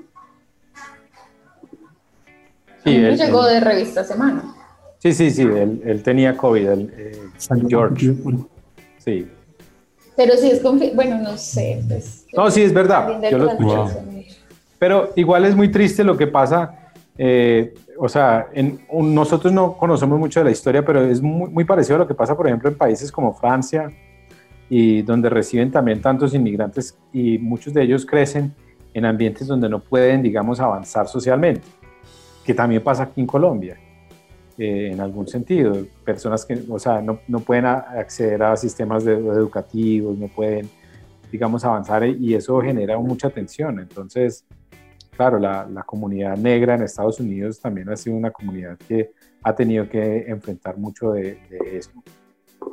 Sí, 2.84 2.94
él- 2.96 3.16
llegó 3.16 3.46
él- 3.46 3.54
de 3.54 3.60
revista 3.60 4.04
Semana. 4.04 4.54
sí, 4.98 5.12
sí, 5.12 5.30
sí, 5.30 5.42
él, 5.42 5.82
él 5.84 6.02
tenía 6.02 6.36
COVID, 6.36 6.68
él, 6.68 6.94
eh, 6.96 7.28
George. 7.68 8.14
Sí. 8.98 9.28
Pero 10.16 10.34
sí 10.36 10.50
es 10.50 10.62
confi- 10.62 10.94
bueno, 10.94 11.18
no 11.18 11.36
sé. 11.36 11.82
Pues, 11.86 12.26
No, 12.34 12.50
sí, 12.50 12.62
es 12.62 12.72
verdad, 12.72 13.20
yo 13.30 13.38
lo 13.38 13.46
transmisión. 13.46 14.24
Pero 14.78 15.12
igual 15.16 15.44
es 15.44 15.54
muy 15.54 15.70
triste 15.70 16.02
lo 16.04 16.16
que 16.16 16.26
pasa. 16.26 16.82
eh, 17.18 17.72
o 17.98 18.08
sea, 18.08 18.48
en, 18.52 18.80
nosotros 18.92 19.52
no 19.52 19.76
conocemos 19.76 20.18
mucho 20.18 20.40
de 20.40 20.44
la 20.44 20.50
historia, 20.50 20.84
pero 20.84 21.02
es 21.02 21.20
muy, 21.22 21.50
muy 21.50 21.64
parecido 21.64 21.96
a 21.96 21.98
lo 22.00 22.06
que 22.06 22.14
pasa, 22.14 22.36
por 22.36 22.46
ejemplo, 22.46 22.68
en 22.68 22.76
países 22.76 23.10
como 23.10 23.34
Francia 23.34 23.90
y 24.68 25.02
donde 25.02 25.28
reciben 25.30 25.70
también 25.70 26.00
tantos 26.00 26.34
inmigrantes 26.34 26.98
y 27.12 27.38
muchos 27.38 27.72
de 27.72 27.82
ellos 27.82 28.04
crecen 28.04 28.54
en 28.92 29.04
ambientes 29.04 29.46
donde 29.46 29.68
no 29.68 29.80
pueden, 29.80 30.22
digamos, 30.22 30.58
avanzar 30.58 31.06
socialmente, 31.06 31.62
que 32.44 32.54
también 32.54 32.82
pasa 32.82 33.04
aquí 33.04 33.20
en 33.20 33.26
Colombia, 33.26 33.76
eh, 34.58 34.90
en 34.92 35.00
algún 35.00 35.28
sentido. 35.28 35.76
Personas 36.04 36.44
que, 36.44 36.58
o 36.68 36.78
sea, 36.78 37.00
no, 37.02 37.20
no 37.28 37.40
pueden 37.40 37.66
acceder 37.66 38.42
a 38.42 38.56
sistemas 38.56 39.04
de- 39.04 39.14
educativos, 39.14 40.16
no 40.16 40.28
pueden, 40.28 40.68
digamos, 41.30 41.64
avanzar 41.64 42.06
y 42.06 42.34
eso 42.34 42.60
genera 42.60 42.98
mucha 42.98 43.28
tensión. 43.30 43.78
Entonces, 43.80 44.44
claro, 45.16 45.38
la, 45.38 45.66
la 45.72 45.82
comunidad 45.82 46.36
negra 46.36 46.74
en 46.74 46.82
Estados 46.82 47.18
Unidos 47.20 47.60
también 47.60 47.88
ha 47.88 47.96
sido 47.96 48.16
una 48.16 48.30
comunidad 48.30 48.76
que 48.86 49.12
ha 49.42 49.54
tenido 49.54 49.88
que 49.88 50.24
enfrentar 50.28 50.76
mucho 50.76 51.12
de, 51.12 51.38
de 51.50 51.78
eso. 51.78 51.90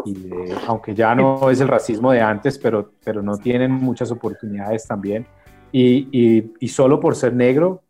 Y 0.06 0.14
de- 0.14 0.56
aunque 0.68 0.94
ya 0.94 1.16
no 1.16 1.50
es 1.50 1.62
el 1.62 1.68
racismo 1.68 2.12
de 2.12 2.22
antes, 2.22 2.58
pero, 2.58 2.92
pero 3.04 3.22
no 3.22 3.38
tienen 3.38 3.72
muchas 3.72 4.12
oportunidades 4.12 4.86
también. 4.88 5.26
Y, 5.72 6.08
y, 6.12 6.52
y 6.60 6.68
solo 6.68 7.00
por 7.00 7.16
ser 7.16 7.34
negro, 7.34 7.82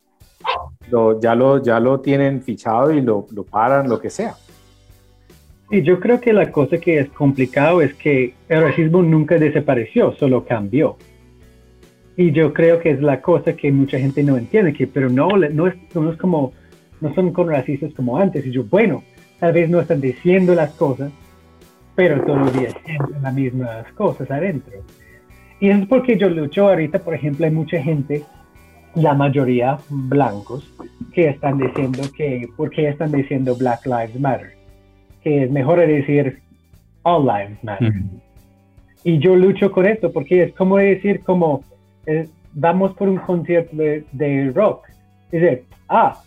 lo, 0.89 1.19
ya, 1.19 1.35
lo, 1.35 1.61
ya 1.61 1.79
lo 1.79 1.99
tienen 2.01 2.41
fichado 2.41 2.91
y 2.91 3.01
lo, 3.01 3.25
lo 3.31 3.43
paran, 3.43 3.89
lo 3.89 3.99
que 3.99 4.09
sea. 4.09 4.35
Y 5.71 5.81
yo 5.81 5.99
creo 5.99 6.19
que 6.19 6.33
la 6.33 6.51
cosa 6.51 6.77
que 6.77 6.99
es 6.99 7.09
complicado 7.09 7.81
es 7.81 7.93
que 7.95 8.35
el 8.49 8.61
racismo 8.61 9.01
nunca 9.01 9.37
desapareció, 9.37 10.13
solo 10.13 10.45
cambió. 10.45 10.97
Y 12.15 12.31
yo 12.31 12.53
creo 12.53 12.79
que 12.79 12.91
es 12.91 13.01
la 13.01 13.21
cosa 13.21 13.55
que 13.55 13.71
mucha 13.71 13.97
gente 13.97 14.23
no 14.23 14.37
entiende, 14.37 14.73
que 14.73 14.85
pero 14.85 15.09
no, 15.09 15.29
no, 15.29 15.67
es, 15.67 15.75
no 15.95 16.11
es 16.11 16.17
como, 16.17 16.53
no 17.01 17.13
son 17.15 17.33
con 17.33 17.49
racistas 17.49 17.93
como 17.93 18.17
antes. 18.17 18.45
Y 18.45 18.51
yo, 18.51 18.63
bueno, 18.65 19.03
tal 19.39 19.53
vez 19.53 19.69
no 19.69 19.79
están 19.79 19.99
diciendo 19.99 20.53
las 20.53 20.73
cosas, 20.73 21.11
pero 21.95 22.23
todos 22.23 22.39
los 22.39 22.53
días 22.59 22.75
sienten 22.85 23.21
las 23.21 23.33
mismas 23.33 23.91
cosas 23.93 24.29
adentro. 24.29 24.73
Y 25.59 25.69
es 25.69 25.85
porque 25.87 26.17
yo 26.17 26.29
lucho 26.29 26.67
ahorita, 26.67 26.99
por 26.99 27.15
ejemplo, 27.15 27.45
hay 27.45 27.51
mucha 27.51 27.81
gente, 27.81 28.23
la 28.95 29.13
mayoría 29.13 29.77
blancos, 29.89 30.69
que 31.13 31.29
están 31.29 31.57
diciendo 31.57 32.03
que, 32.15 32.47
¿por 32.55 32.69
qué 32.69 32.89
están 32.89 33.11
diciendo 33.11 33.55
Black 33.55 33.85
Lives 33.85 34.19
Matter? 34.19 34.53
Que 35.23 35.43
es 35.43 35.51
mejor 35.51 35.79
decir 35.79 36.41
All 37.03 37.25
Lives 37.25 37.63
Matter. 37.63 37.93
Mm. 37.93 38.09
Y 39.05 39.19
yo 39.19 39.35
lucho 39.35 39.71
con 39.71 39.85
esto 39.85 40.11
porque 40.11 40.43
es 40.43 40.53
como 40.53 40.77
decir, 40.77 41.21
como 41.23 41.63
eh, 42.05 42.27
vamos 42.53 42.93
por 42.93 43.09
un 43.09 43.17
concierto 43.17 43.75
de, 43.75 44.05
de 44.11 44.51
rock. 44.51 44.87
Dice, 45.31 45.63
ah, 45.89 46.21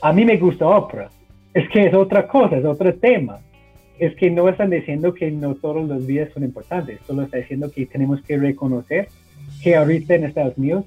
a 0.00 0.12
mí 0.12 0.24
me 0.24 0.36
gusta 0.36 0.66
ópera. 0.66 1.10
Es 1.54 1.68
que 1.70 1.86
es 1.86 1.94
otra 1.94 2.26
cosa, 2.26 2.56
es 2.56 2.64
otro 2.64 2.94
tema. 2.94 3.40
Es 3.98 4.14
que 4.16 4.30
no 4.30 4.48
están 4.48 4.70
diciendo 4.70 5.12
que 5.12 5.30
no 5.30 5.54
todos 5.56 5.88
los 5.88 6.06
días 6.06 6.30
son 6.32 6.44
importantes, 6.44 7.00
solo 7.06 7.22
está 7.22 7.38
diciendo 7.38 7.70
que 7.70 7.86
tenemos 7.86 8.22
que 8.22 8.38
reconocer 8.38 9.08
que 9.62 9.74
ahorita 9.74 10.14
en 10.14 10.24
Estados 10.24 10.56
Unidos 10.56 10.84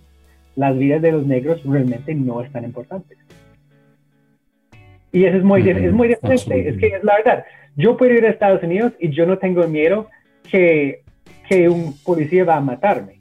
las 0.55 0.77
vidas 0.77 1.01
de 1.01 1.11
los 1.11 1.25
negros 1.25 1.61
realmente 1.63 2.13
no 2.15 2.41
están 2.41 2.63
importantes. 2.63 3.17
Y 5.11 5.25
eso 5.25 5.37
es 5.37 5.43
muy, 5.43 5.61
Ujú, 5.61 5.71
es 5.71 5.93
muy 5.93 6.07
diferente. 6.07 6.69
Es 6.69 6.77
que 6.77 6.87
es 6.87 7.03
la 7.03 7.17
verdad. 7.17 7.45
Yo 7.75 7.97
puedo 7.97 8.13
ir 8.13 8.25
a 8.25 8.29
Estados 8.29 8.63
Unidos 8.63 8.93
y 8.99 9.09
yo 9.09 9.25
no 9.25 9.37
tengo 9.37 9.67
miedo 9.67 10.07
que, 10.49 11.03
que 11.49 11.67
un 11.69 11.97
policía 12.03 12.45
va 12.45 12.57
a 12.57 12.61
matarme. 12.61 13.20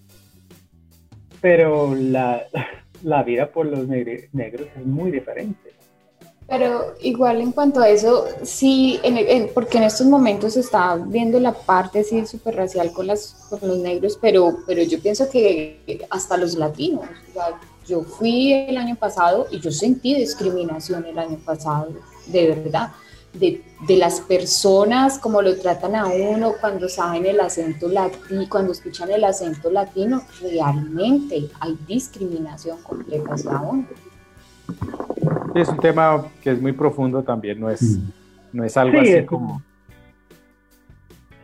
Pero 1.41 1.95
la, 1.95 2.43
la 3.03 3.23
vida 3.23 3.51
por 3.51 3.67
los 3.67 3.87
negros 3.89 4.69
es 4.77 4.87
muy 4.87 5.11
diferente. 5.11 5.59
Pero 6.47 6.95
igual 7.01 7.41
en 7.41 7.53
cuanto 7.53 7.79
a 7.81 7.89
eso, 7.89 8.27
sí, 8.43 8.99
en- 9.05 9.49
porque 9.55 9.79
en 9.79 9.85
estos 9.85 10.07
momentos 10.09 10.55
se 10.55 10.61
está 10.61 10.97
viendo 10.97 11.39
la 11.39 11.53
parte 11.53 12.01
así 12.01 12.27
súper 12.27 12.57
racial 12.57 12.93
con, 12.93 13.07
las, 13.07 13.47
con 13.49 13.61
los 13.69 13.79
negros, 13.79 14.19
pero, 14.21 14.57
pero 14.67 14.83
yo 14.83 15.01
pienso 15.01 15.31
que 15.31 16.05
hasta 16.11 16.37
los 16.37 16.57
latinos, 16.57 17.05
o 17.37 17.87
yo 17.87 18.03
fui 18.03 18.53
el 18.53 18.77
año 18.79 18.97
pasado 18.97 19.47
y 19.53 19.61
yo 19.61 19.71
sentí 19.71 20.13
discriminación 20.15 21.05
el 21.07 21.19
año 21.21 21.39
pasado. 21.39 21.89
de 22.27 22.49
verdad, 22.49 22.91
de, 23.33 23.63
de, 23.87 23.97
las 23.97 24.21
personas, 24.21 25.19
como 25.19 25.41
lo 25.43 25.57
tratan 25.57 25.95
a 25.95 26.07
uno 26.07 26.55
cuando 26.61 26.89
saben 26.89 27.27
el 27.27 27.41
acento 27.41 27.89
latino, 27.89 28.47
cuando 28.49 28.73
escuchan 28.73 29.11
el 29.11 29.25
acento 29.25 29.71
latino, 29.71 30.23
realmente 30.41 31.49
hay 31.61 31.79
discriminación 31.87 32.83
completa 32.83 33.35
hacia 33.35 33.61
uno. 33.61 33.87
Es 35.55 35.69
un 35.69 35.79
tema 35.79 36.27
que 36.43 36.51
es 36.53 36.61
muy 36.61 36.73
profundo 36.73 37.23
también, 37.23 37.61
no 37.61 37.71
es, 37.71 37.83
mm. 37.83 38.11
no 38.53 38.65
es 38.65 38.77
algo 38.77 39.01
así 39.01 39.25
como... 39.25 39.63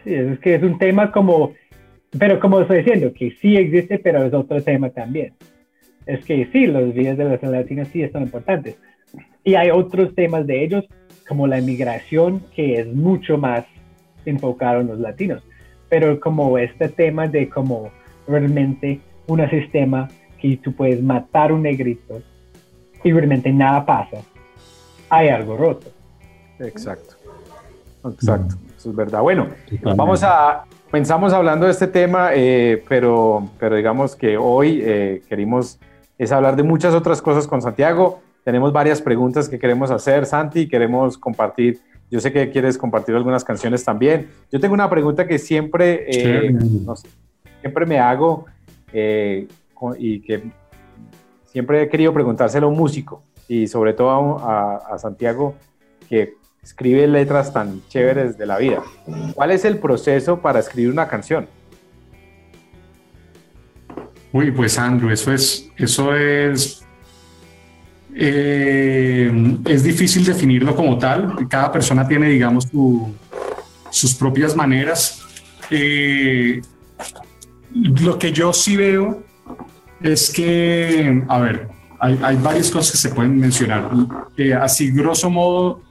Sí, 0.04 0.14
es 0.14 0.38
que 0.38 0.54
es 0.54 0.62
un 0.62 0.78
tema 0.78 1.10
como, 1.10 1.52
pero 2.18 2.38
como 2.38 2.60
estoy 2.60 2.78
diciendo, 2.78 3.12
que 3.12 3.32
sí 3.32 3.56
existe, 3.56 3.98
pero 3.98 4.24
es 4.24 4.32
otro 4.32 4.62
tema 4.62 4.90
también. 4.90 5.34
Es 6.06 6.24
que 6.24 6.48
sí, 6.52 6.66
los 6.66 6.94
días 6.94 7.18
de 7.18 7.24
los 7.24 7.42
latinos 7.42 7.88
sí 7.92 8.08
son 8.08 8.22
importantes. 8.22 8.76
Y 9.42 9.54
hay 9.54 9.70
otros 9.70 10.14
temas 10.14 10.46
de 10.46 10.64
ellos, 10.64 10.84
como 11.28 11.46
la 11.46 11.58
inmigración, 11.58 12.42
que 12.54 12.80
es 12.80 12.86
mucho 12.86 13.38
más 13.38 13.64
enfocado 14.24 14.80
en 14.80 14.88
los 14.88 14.98
latinos. 14.98 15.42
Pero 15.88 16.18
como 16.20 16.58
este 16.58 16.88
tema 16.88 17.28
de 17.28 17.48
como 17.48 17.90
realmente 18.26 19.00
un 19.26 19.48
sistema 19.48 20.08
que 20.40 20.56
tú 20.56 20.72
puedes 20.72 21.02
matar 21.02 21.52
un 21.52 21.62
negrito 21.62 22.20
y 23.02 23.12
realmente 23.12 23.52
nada 23.52 23.84
pasa, 23.84 24.18
hay 25.08 25.28
algo 25.28 25.56
roto. 25.56 25.88
Exacto. 26.58 27.14
Exacto. 28.04 28.56
Eso 28.76 28.90
es 28.90 28.96
verdad. 28.96 29.22
Bueno, 29.22 29.48
vamos 29.96 30.22
a, 30.22 30.64
comenzamos 30.90 31.32
hablando 31.32 31.66
de 31.66 31.72
este 31.72 31.86
tema, 31.86 32.30
eh, 32.34 32.82
pero, 32.88 33.48
pero 33.58 33.76
digamos 33.76 34.14
que 34.14 34.36
hoy 34.36 34.80
eh, 34.84 35.22
queremos 35.28 35.78
es 36.18 36.32
hablar 36.32 36.56
de 36.56 36.62
muchas 36.62 36.94
otras 36.94 37.20
cosas 37.20 37.46
con 37.46 37.60
Santiago. 37.62 38.20
Tenemos 38.46 38.72
varias 38.72 39.02
preguntas 39.02 39.48
que 39.48 39.58
queremos 39.58 39.90
hacer, 39.90 40.24
Santi, 40.24 40.68
queremos 40.68 41.18
compartir. 41.18 41.80
Yo 42.08 42.20
sé 42.20 42.32
que 42.32 42.48
quieres 42.48 42.78
compartir 42.78 43.16
algunas 43.16 43.42
canciones 43.42 43.82
también. 43.82 44.28
Yo 44.52 44.60
tengo 44.60 44.72
una 44.72 44.88
pregunta 44.88 45.26
que 45.26 45.36
siempre, 45.36 46.04
eh, 46.06 46.56
siempre 47.60 47.86
me 47.86 47.98
hago 47.98 48.46
y 49.98 50.20
que 50.20 50.44
siempre 51.46 51.82
he 51.82 51.88
querido 51.88 52.14
preguntárselo 52.14 52.68
a 52.68 52.70
un 52.70 52.76
músico 52.76 53.24
y 53.48 53.66
sobre 53.66 53.94
todo 53.94 54.38
a, 54.38 54.96
Santiago 54.96 55.56
que 56.08 56.34
escribe 56.62 57.04
letras 57.08 57.52
tan 57.52 57.82
chéveres 57.88 58.38
de 58.38 58.46
la 58.46 58.58
vida. 58.58 58.80
¿Cuál 59.34 59.50
es 59.50 59.64
el 59.64 59.78
proceso 59.78 60.38
para 60.38 60.60
escribir 60.60 60.92
una 60.92 61.08
canción? 61.08 61.48
Uy, 64.32 64.52
pues 64.52 64.78
Andrew, 64.78 65.10
eso 65.10 65.32
es, 65.32 65.68
eso 65.76 66.14
es, 66.14 66.85
eh, 68.18 69.30
es 69.66 69.82
difícil 69.84 70.24
definirlo 70.24 70.74
como 70.74 70.98
tal. 70.98 71.46
Cada 71.48 71.70
persona 71.70 72.08
tiene, 72.08 72.30
digamos, 72.30 72.66
sus 73.90 74.14
propias 74.14 74.56
maneras. 74.56 75.22
Eh, 75.70 76.62
lo 77.74 78.18
que 78.18 78.32
yo 78.32 78.52
sí 78.54 78.76
veo 78.76 79.22
es 80.00 80.30
que, 80.30 81.22
a 81.28 81.38
ver, 81.38 81.68
hay, 82.00 82.18
hay 82.22 82.36
varias 82.36 82.70
cosas 82.70 82.92
que 82.92 82.98
se 82.98 83.14
pueden 83.14 83.38
mencionar. 83.38 83.90
Eh, 84.36 84.54
así, 84.54 84.90
grosso 84.90 85.28
modo, 85.28 85.82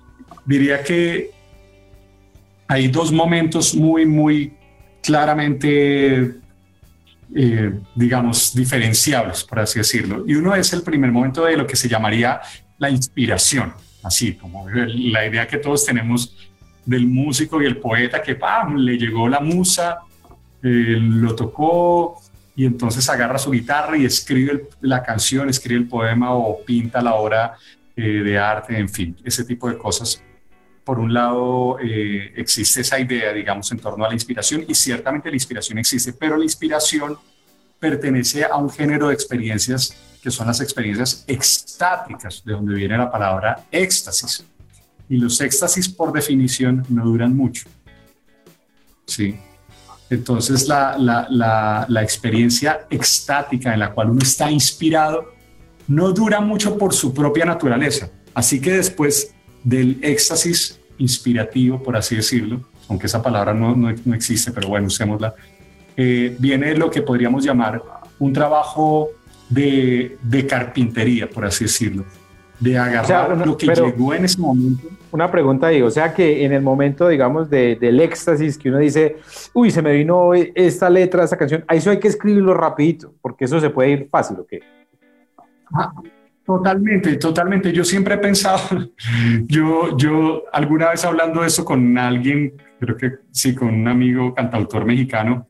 diría 0.45 0.83
que 0.83 1.29
hay 2.67 2.87
dos 2.87 3.11
momentos 3.11 3.75
muy, 3.75 4.05
muy 4.07 4.53
claramente, 5.03 6.35
eh, 7.33 7.71
digamos, 7.95 8.53
diferenciables, 8.53 9.43
por 9.43 9.59
así 9.59 9.79
decirlo. 9.79 10.23
Y 10.27 10.35
uno 10.35 10.53
es 10.55 10.73
el 10.73 10.81
primer 10.81 11.11
momento 11.11 11.45
de 11.45 11.57
lo 11.57 11.65
que 11.65 11.75
se 11.75 11.87
llamaría 11.87 12.41
la 12.77 12.89
inspiración, 12.89 13.73
así 14.03 14.35
como 14.35 14.67
la 14.69 15.25
idea 15.25 15.47
que 15.47 15.57
todos 15.57 15.85
tenemos 15.85 16.35
del 16.85 17.07
músico 17.07 17.61
y 17.61 17.65
el 17.65 17.77
poeta 17.77 18.21
que 18.21 18.35
¡pam! 18.35 18.75
le 18.77 18.97
llegó 18.97 19.27
la 19.27 19.39
musa, 19.39 19.99
eh, 20.61 20.97
lo 20.99 21.35
tocó, 21.35 22.21
y 22.55 22.65
entonces 22.65 23.09
agarra 23.09 23.37
su 23.37 23.51
guitarra 23.51 23.97
y 23.97 24.05
escribe 24.05 24.69
la 24.81 25.03
canción, 25.03 25.49
escribe 25.49 25.81
el 25.81 25.87
poema 25.87 26.33
o 26.33 26.63
pinta 26.63 27.01
la 27.01 27.15
obra 27.15 27.55
eh, 27.95 28.01
de 28.01 28.37
arte, 28.37 28.77
en 28.77 28.87
fin, 28.87 29.15
ese 29.23 29.43
tipo 29.43 29.69
de 29.69 29.77
cosas. 29.77 30.23
Por 30.85 30.99
un 30.99 31.13
lado, 31.13 31.77
eh, 31.79 32.31
existe 32.37 32.81
esa 32.81 32.99
idea, 32.99 33.33
digamos, 33.33 33.69
en 33.71 33.79
torno 33.79 34.05
a 34.05 34.07
la 34.07 34.13
inspiración 34.13 34.63
y 34.67 34.73
ciertamente 34.73 35.29
la 35.29 35.35
inspiración 35.35 35.79
existe, 35.79 36.13
pero 36.13 36.37
la 36.37 36.43
inspiración 36.43 37.17
pertenece 37.79 38.45
a 38.45 38.55
un 38.55 38.69
género 38.69 39.09
de 39.09 39.13
experiencias 39.13 39.93
que 40.25 40.31
son 40.31 40.47
las 40.47 40.59
experiencias 40.59 41.23
extáticas, 41.27 42.43
de 42.43 42.53
donde 42.53 42.73
viene 42.73 42.97
la 42.97 43.11
palabra 43.11 43.65
éxtasis. 43.71 44.43
Y 45.07 45.17
los 45.17 45.39
éxtasis, 45.39 45.87
por 45.87 46.11
definición, 46.11 46.83
no 46.89 47.05
duran 47.05 47.35
mucho. 47.35 47.69
Sí, 49.05 49.37
entonces 50.09 50.67
la, 50.67 51.87
experiencia 52.01 52.87
extática 52.89 53.71
en 53.71 53.81
la 53.81 53.91
cual 53.91 54.09
uno 54.09 54.21
está 54.23 54.49
inspirado 54.49 55.33
no 55.87 56.11
dura 56.11 56.39
mucho 56.41 56.75
por 56.75 56.91
su 56.91 57.13
propia 57.13 57.45
naturaleza. 57.45 58.09
Así 58.33 58.59
que 58.59 58.71
después 58.71 59.34
del 59.65 59.99
éxtasis 60.01 60.79
inspirativo, 60.97 61.83
por 61.83 61.97
así 61.97 62.15
decirlo, 62.15 62.61
aunque 62.87 63.07
esa 63.07 63.21
palabra 63.21 63.53
no, 63.53 63.89
existe, 64.13 64.51
pero 64.53 64.69
bueno, 64.69 64.87
usémosla, 64.87 65.35
eh, 65.97 66.33
viene 66.39 66.73
lo 66.75 66.89
que 66.89 67.01
podríamos 67.01 67.43
llamar 67.43 67.81
un 68.19 68.31
trabajo 68.31 69.09
de, 69.49 70.17
carpintería, 70.47 71.29
por 71.29 71.43
así 71.43 71.65
decirlo, 71.65 72.05
de 72.61 72.77
agarrar 72.77 73.45
lo 73.45 73.57
que 73.57 73.67
llegó 73.67 74.13
en 74.13 74.23
ese 74.23 74.39
momento 74.39 74.87
una 75.15 75.31
pregunta 75.31 75.67
ahí, 75.67 75.81
o 75.81 75.89
sea 75.89 76.13
que 76.13 76.43
en 76.43 76.51
el 76.51 76.61
momento, 76.61 77.07
digamos, 77.07 77.49
del 77.49 77.99
éxtasis 78.01 78.57
que 78.57 78.69
uno 78.69 78.79
dice, 78.79 79.17
uy, 79.53 79.71
se 79.71 79.81
me 79.81 79.93
vino 79.93 80.33
esta 80.33 80.89
letra, 80.89 81.23
esta 81.23 81.37
canción, 81.37 81.63
a 81.67 81.75
eso 81.75 81.89
hay 81.89 81.99
que 81.99 82.09
escribirlo 82.09 82.53
rapidito, 82.53 83.13
porque 83.21 83.45
eso 83.45 83.59
se 83.61 83.69
puede 83.69 83.91
ir 83.91 84.09
fácil, 84.11 84.37
¿o 84.39 84.45
qué? 84.45 84.59
Ah, 85.73 85.93
totalmente, 86.45 87.15
totalmente. 87.17 87.71
Yo 87.71 87.83
siempre 87.83 88.15
he 88.15 88.17
pensado, 88.17 88.91
yo, 89.47 89.97
yo 89.97 90.43
alguna 90.51 90.89
vez 90.89 91.03
hablando 91.03 91.41
de 91.41 91.47
eso 91.47 91.65
con 91.65 91.97
alguien, 91.97 92.53
creo 92.79 92.97
que 92.97 93.11
sí, 93.31 93.55
con 93.55 93.73
un 93.73 93.87
amigo 93.87 94.33
cantautor 94.33 94.85
mexicano, 94.85 95.47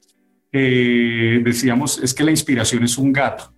eh, 0.52 1.42
decíamos, 1.44 2.00
es 2.02 2.14
que 2.14 2.24
la 2.24 2.32
inspiración 2.32 2.84
es 2.84 2.98
un 2.98 3.12
gato. 3.12 3.54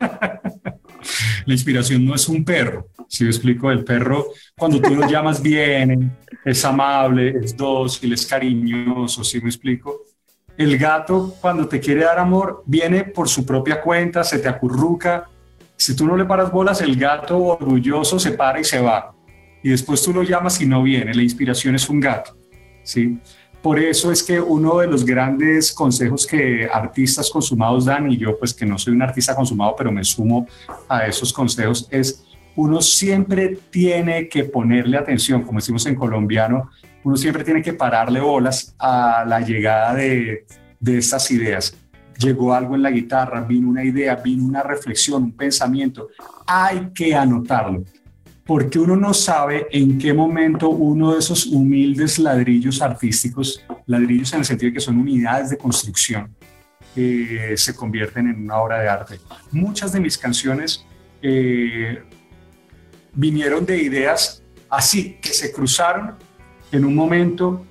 la 1.46 1.54
inspiración 1.54 2.04
no 2.04 2.14
es 2.14 2.28
un 2.28 2.44
perro. 2.44 2.88
Si 3.08 3.24
yo 3.24 3.30
explico, 3.30 3.70
el 3.70 3.84
perro, 3.84 4.26
cuando 4.56 4.80
tú 4.80 4.94
lo 4.94 5.06
llamas 5.08 5.42
bien, 5.42 6.16
es 6.44 6.64
amable, 6.64 7.36
es 7.42 7.56
dócil, 7.56 8.12
es 8.12 8.26
cariñoso, 8.26 9.22
si 9.22 9.40
me 9.40 9.48
explico. 9.48 10.04
El 10.56 10.76
gato, 10.78 11.34
cuando 11.40 11.68
te 11.68 11.80
quiere 11.80 12.04
dar 12.04 12.18
amor, 12.18 12.62
viene 12.66 13.04
por 13.04 13.28
su 13.28 13.44
propia 13.46 13.80
cuenta, 13.80 14.24
se 14.24 14.38
te 14.38 14.48
acurruca. 14.48 15.28
Si 15.82 15.96
tú 15.96 16.06
no 16.06 16.16
le 16.16 16.24
paras 16.24 16.52
bolas, 16.52 16.80
el 16.80 16.94
gato 16.94 17.36
orgulloso 17.36 18.16
se 18.16 18.30
para 18.30 18.60
y 18.60 18.62
se 18.62 18.80
va. 18.80 19.16
Y 19.64 19.70
después 19.70 20.00
tú 20.00 20.12
lo 20.12 20.22
llamas 20.22 20.60
y 20.60 20.66
no 20.66 20.80
viene. 20.80 21.12
La 21.12 21.24
inspiración 21.24 21.74
es 21.74 21.88
un 21.88 21.98
gato. 21.98 22.38
¿sí? 22.84 23.18
Por 23.60 23.80
eso 23.80 24.12
es 24.12 24.22
que 24.22 24.40
uno 24.40 24.78
de 24.78 24.86
los 24.86 25.04
grandes 25.04 25.72
consejos 25.72 26.24
que 26.24 26.68
artistas 26.72 27.28
consumados 27.28 27.86
dan, 27.86 28.08
y 28.12 28.16
yo 28.16 28.38
pues 28.38 28.54
que 28.54 28.64
no 28.64 28.78
soy 28.78 28.92
un 28.92 29.02
artista 29.02 29.34
consumado, 29.34 29.74
pero 29.76 29.90
me 29.90 30.04
sumo 30.04 30.46
a 30.88 31.04
esos 31.04 31.32
consejos, 31.32 31.88
es 31.90 32.26
uno 32.54 32.80
siempre 32.80 33.58
tiene 33.70 34.28
que 34.28 34.44
ponerle 34.44 34.96
atención, 34.96 35.42
como 35.42 35.58
decimos 35.58 35.84
en 35.86 35.96
colombiano, 35.96 36.70
uno 37.02 37.16
siempre 37.16 37.42
tiene 37.42 37.60
que 37.60 37.72
pararle 37.72 38.20
bolas 38.20 38.72
a 38.78 39.24
la 39.26 39.40
llegada 39.40 39.94
de, 39.94 40.46
de 40.78 40.98
estas 40.98 41.28
ideas. 41.32 41.76
Llegó 42.22 42.54
algo 42.54 42.74
en 42.74 42.82
la 42.82 42.90
guitarra, 42.90 43.40
vino 43.40 43.68
una 43.68 43.84
idea, 43.84 44.16
vino 44.16 44.44
una 44.44 44.62
reflexión, 44.62 45.24
un 45.24 45.32
pensamiento. 45.32 46.08
Hay 46.46 46.90
que 46.94 47.14
anotarlo 47.14 47.84
porque 48.44 48.78
uno 48.78 48.96
no 48.96 49.14
sabe 49.14 49.68
en 49.70 49.98
qué 49.98 50.12
momento 50.12 50.68
uno 50.68 51.12
de 51.12 51.20
esos 51.20 51.46
humildes 51.46 52.18
ladrillos 52.18 52.82
artísticos, 52.82 53.64
ladrillos 53.86 54.32
en 54.32 54.40
el 54.40 54.44
sentido 54.44 54.70
de 54.70 54.74
que 54.74 54.80
son 54.80 54.98
unidades 54.98 55.50
de 55.50 55.58
construcción, 55.58 56.34
eh, 56.96 57.54
se 57.56 57.74
convierten 57.74 58.28
en 58.28 58.42
una 58.42 58.58
obra 58.58 58.80
de 58.80 58.88
arte. 58.88 59.20
Muchas 59.52 59.92
de 59.92 60.00
mis 60.00 60.18
canciones 60.18 60.84
eh, 61.22 62.02
vinieron 63.14 63.64
de 63.64 63.80
ideas 63.80 64.42
así, 64.68 65.18
que 65.22 65.30
se 65.30 65.52
cruzaron 65.52 66.16
en 66.72 66.84
un 66.84 66.94
momento 66.94 67.64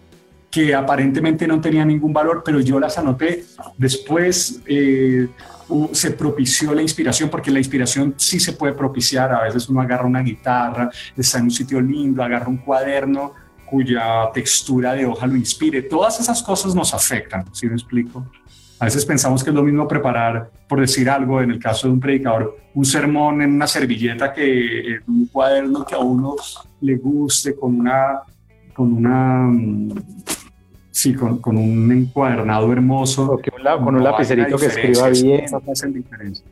que 0.52 0.76
aparentemente 0.76 1.48
no 1.48 1.62
tenía 1.62 1.86
ningún 1.86 2.12
valor, 2.12 2.44
pero 2.46 2.60
yo 2.60 2.80
las 2.80 2.98
anoté. 2.98 3.46
Después 3.78 4.62
eh, 4.66 5.30
se 5.94 6.12
propició 6.12 6.74
la 6.74 6.82
inspiración, 6.82 7.30
porque 7.30 7.50
la 7.50 7.60
inspiración 7.60 8.14
sí 8.18 8.40
se 8.40 8.54
puede 8.54 8.74
propiciar. 8.74 9.32
A 9.32 9.44
veces 9.44 9.70
uno 9.70 9.82
agarra 9.82 10.06
una 10.06 10.22
guitarra, 10.22 10.90
está 11.16 11.38
en 11.38 11.46
un 11.46 11.52
sitio 11.52 11.80
lindo, 11.80 12.22
agarra 12.22 12.50
un 12.50 12.58
cuaderno 12.58 13.34
cuya 13.66 14.30
textura 14.34 14.94
de 14.94 15.06
hoja 15.06 15.26
lo 15.26 15.38
inspire. 15.38 15.82
Todas 15.84 16.20
esas 16.20 16.44
cosas 16.44 16.76
nos 16.76 16.94
afectan, 16.94 17.46
¿sí 17.54 17.68
me 17.68 17.74
explico? 17.74 18.26
A 18.82 18.86
veces 18.86 19.06
pensamos 19.06 19.44
que 19.44 19.52
es 19.52 19.56
lo 19.56 19.64
mismo 19.64 19.88
preparar, 19.88 20.52
por 20.68 20.82
decir 20.82 21.10
algo, 21.10 21.40
en 21.40 21.52
el 21.52 21.60
caso 21.60 21.88
de 21.88 21.94
un 21.94 22.00
predicador, 22.00 22.58
un 22.74 22.84
sermón 22.84 23.42
en 23.42 23.54
una 23.54 23.68
servilleta 23.68 24.34
que 24.34 24.96
en 24.96 25.04
un 25.08 25.28
cuaderno 25.28 25.86
que 25.86 25.96
a 25.96 26.00
uno 26.00 26.36
le 26.82 26.96
guste, 26.96 27.56
con 27.56 27.80
una, 27.80 28.22
con 28.74 28.92
una, 28.92 29.44
mm, 29.44 30.21
sí, 30.91 31.13
con, 31.13 31.39
con 31.39 31.58
un 31.58 31.91
encuadernado 31.91 32.71
hermoso. 32.71 33.32
O 33.32 33.38
que 33.38 33.51
un, 33.56 33.84
con 33.84 33.95
un 33.95 34.04
lapicerito 34.04 34.58
que 34.58 34.67
escriba 34.67 35.10
bien. 35.10 35.45
No 35.51 35.71
hacen 35.71 35.93
diferencia. 35.93 36.45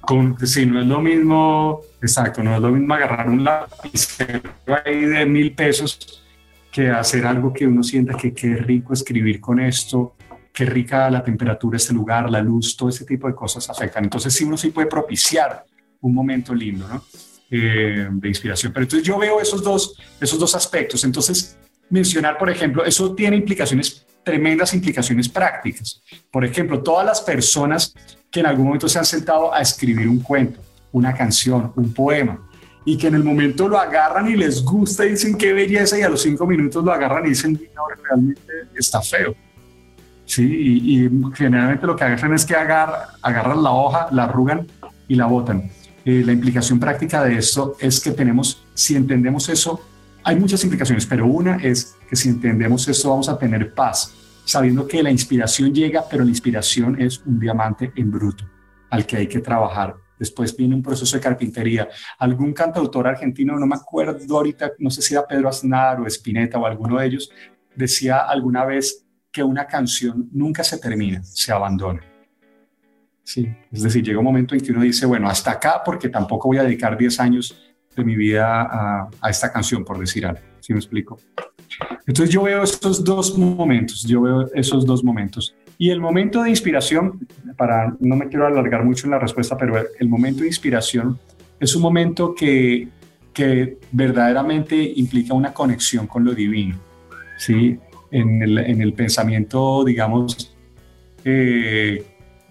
Con, 0.00 0.36
sí, 0.46 0.66
no 0.66 0.80
es 0.80 0.86
lo 0.86 1.00
mismo, 1.00 1.80
exacto, 2.00 2.42
no 2.42 2.56
es 2.56 2.60
lo 2.60 2.72
mismo 2.72 2.92
agarrar 2.92 3.28
un 3.28 3.44
lapicero 3.44 4.40
ahí 4.84 5.04
de 5.04 5.24
mil 5.26 5.54
pesos 5.54 6.24
que 6.72 6.90
hacer 6.90 7.24
algo 7.24 7.52
que 7.52 7.66
uno 7.66 7.84
sienta 7.84 8.16
que 8.16 8.32
qué 8.32 8.56
rico 8.56 8.94
escribir 8.94 9.40
con 9.40 9.60
esto, 9.60 10.16
qué 10.52 10.64
rica 10.64 11.08
la 11.08 11.22
temperatura, 11.22 11.76
este 11.76 11.92
lugar, 11.92 12.28
la 12.30 12.40
luz, 12.40 12.76
todo 12.76 12.88
ese 12.88 13.04
tipo 13.04 13.28
de 13.28 13.34
cosas 13.34 13.68
afectan. 13.70 14.04
Entonces 14.04 14.32
sí 14.32 14.42
uno 14.44 14.56
sí 14.56 14.70
puede 14.70 14.88
propiciar 14.88 15.64
un 16.00 16.14
momento 16.14 16.52
lindo, 16.54 16.88
¿no? 16.88 17.04
Eh, 17.50 18.08
de 18.10 18.28
inspiración. 18.28 18.72
Pero 18.72 18.84
entonces 18.84 19.06
yo 19.06 19.18
veo 19.18 19.38
esos 19.38 19.62
dos, 19.62 19.94
esos 20.18 20.38
dos 20.38 20.54
aspectos. 20.54 21.04
Entonces 21.04 21.58
mencionar, 21.92 22.38
por 22.38 22.48
ejemplo, 22.50 22.84
eso 22.84 23.14
tiene 23.14 23.36
implicaciones, 23.36 24.06
tremendas 24.24 24.72
implicaciones 24.72 25.28
prácticas. 25.28 26.02
Por 26.30 26.44
ejemplo, 26.44 26.82
todas 26.82 27.04
las 27.04 27.20
personas 27.20 27.94
que 28.30 28.40
en 28.40 28.46
algún 28.46 28.64
momento 28.66 28.88
se 28.88 28.98
han 28.98 29.04
sentado 29.04 29.52
a 29.52 29.60
escribir 29.60 30.08
un 30.08 30.20
cuento, 30.20 30.58
una 30.90 31.14
canción, 31.14 31.70
un 31.76 31.92
poema, 31.92 32.48
y 32.84 32.96
que 32.96 33.08
en 33.08 33.14
el 33.14 33.22
momento 33.22 33.68
lo 33.68 33.78
agarran 33.78 34.28
y 34.28 34.36
les 34.36 34.64
gusta 34.64 35.04
y 35.04 35.10
dicen 35.10 35.36
qué 35.36 35.52
belleza 35.52 35.98
y 35.98 36.02
a 36.02 36.08
los 36.08 36.22
cinco 36.22 36.46
minutos 36.46 36.82
lo 36.82 36.92
agarran 36.92 37.26
y 37.26 37.28
dicen, 37.28 37.52
no, 37.74 37.82
realmente 38.02 38.42
está 38.74 39.00
feo 39.02 39.36
¿sí? 40.24 40.42
Y, 40.42 41.10
generalmente 41.34 41.86
lo 41.86 41.94
que 41.94 42.04
hacen 42.04 42.32
es 42.32 42.46
que 42.46 42.54
agarran 42.54 43.62
la 43.62 43.70
hoja, 43.70 44.08
la 44.10 44.24
arrugan 44.24 44.66
y 45.08 45.14
la 45.14 45.26
botan. 45.26 45.70
Eh, 46.04 46.22
la 46.24 46.32
implicación 46.32 46.80
práctica 46.80 47.22
de 47.22 47.36
esto 47.36 47.76
es 47.78 48.00
que 48.00 48.10
tenemos, 48.12 48.64
si 48.74 48.96
entendemos 48.96 49.48
eso, 49.48 49.80
hay 50.24 50.36
muchas 50.36 50.62
implicaciones, 50.64 51.06
pero 51.06 51.26
una 51.26 51.56
es 51.56 51.96
que 52.08 52.16
si 52.16 52.28
entendemos 52.28 52.86
esto 52.86 53.10
vamos 53.10 53.28
a 53.28 53.38
tener 53.38 53.74
paz, 53.74 54.14
sabiendo 54.44 54.86
que 54.86 55.02
la 55.02 55.10
inspiración 55.10 55.74
llega, 55.74 56.04
pero 56.08 56.24
la 56.24 56.30
inspiración 56.30 57.00
es 57.00 57.20
un 57.24 57.38
diamante 57.38 57.92
en 57.96 58.10
bruto 58.10 58.44
al 58.90 59.06
que 59.06 59.16
hay 59.16 59.26
que 59.26 59.40
trabajar. 59.40 59.96
Después 60.18 60.56
viene 60.56 60.74
un 60.74 60.82
proceso 60.82 61.16
de 61.16 61.22
carpintería. 61.22 61.88
Algún 62.18 62.52
cantautor 62.52 63.08
argentino, 63.08 63.58
no 63.58 63.66
me 63.66 63.74
acuerdo 63.74 64.36
ahorita, 64.36 64.72
no 64.78 64.90
sé 64.90 65.02
si 65.02 65.14
era 65.14 65.26
Pedro 65.26 65.48
Aznar 65.48 66.00
o 66.00 66.06
Spinetta 66.06 66.58
o 66.58 66.66
alguno 66.66 66.98
de 66.98 67.06
ellos, 67.06 67.30
decía 67.74 68.18
alguna 68.18 68.64
vez 68.64 69.04
que 69.32 69.42
una 69.42 69.66
canción 69.66 70.28
nunca 70.30 70.62
se 70.62 70.78
termina, 70.78 71.22
se 71.24 71.50
abandona. 71.50 72.02
Sí, 73.24 73.48
es 73.70 73.82
decir, 73.82 74.04
llega 74.04 74.18
un 74.18 74.24
momento 74.24 74.54
en 74.54 74.60
que 74.60 74.72
uno 74.72 74.82
dice, 74.82 75.06
bueno, 75.06 75.28
hasta 75.28 75.52
acá 75.52 75.82
porque 75.84 76.08
tampoco 76.08 76.48
voy 76.48 76.58
a 76.58 76.64
dedicar 76.64 76.98
10 76.98 77.20
años 77.20 77.61
de 77.96 78.04
mi 78.04 78.16
vida 78.16 79.08
a, 79.20 79.30
esta 79.30 79.52
canción, 79.52 79.84
por 79.84 79.98
decir 79.98 80.26
algo. 80.26 80.40
¿Sí 80.60 80.72
me 80.72 80.78
explico? 80.78 81.18
Entonces 82.06 82.30
yo 82.32 82.42
veo 82.42 82.62
estos 82.62 83.02
dos 83.02 83.36
momentos, 83.36 84.04
yo 84.04 84.22
veo 84.22 84.48
esos 84.54 84.86
dos 84.86 85.02
momentos. 85.02 85.54
Y 85.78 85.90
el 85.90 86.00
momento 86.00 86.42
de 86.42 86.50
inspiración, 86.50 87.26
para 87.56 87.96
no 87.98 88.16
me 88.16 88.28
quiero 88.28 88.46
alargar 88.46 88.84
mucho 88.84 89.06
en 89.06 89.12
la 89.12 89.18
respuesta, 89.18 89.56
pero 89.56 89.74
el 89.98 90.08
momento 90.08 90.42
de 90.42 90.48
inspiración 90.48 91.18
es 91.58 91.74
un 91.74 91.82
momento 91.82 92.34
que, 92.34 92.88
que 93.32 93.78
verdaderamente 93.90 94.76
implica 94.96 95.34
una 95.34 95.52
conexión 95.52 96.06
con 96.06 96.24
lo 96.24 96.32
divino. 96.32 96.78
¿sí? 97.38 97.78
en 98.12 98.82
el, 98.82 98.92
pensamiento, 98.92 99.84
digamos, 99.84 100.54
eh, 101.24 102.04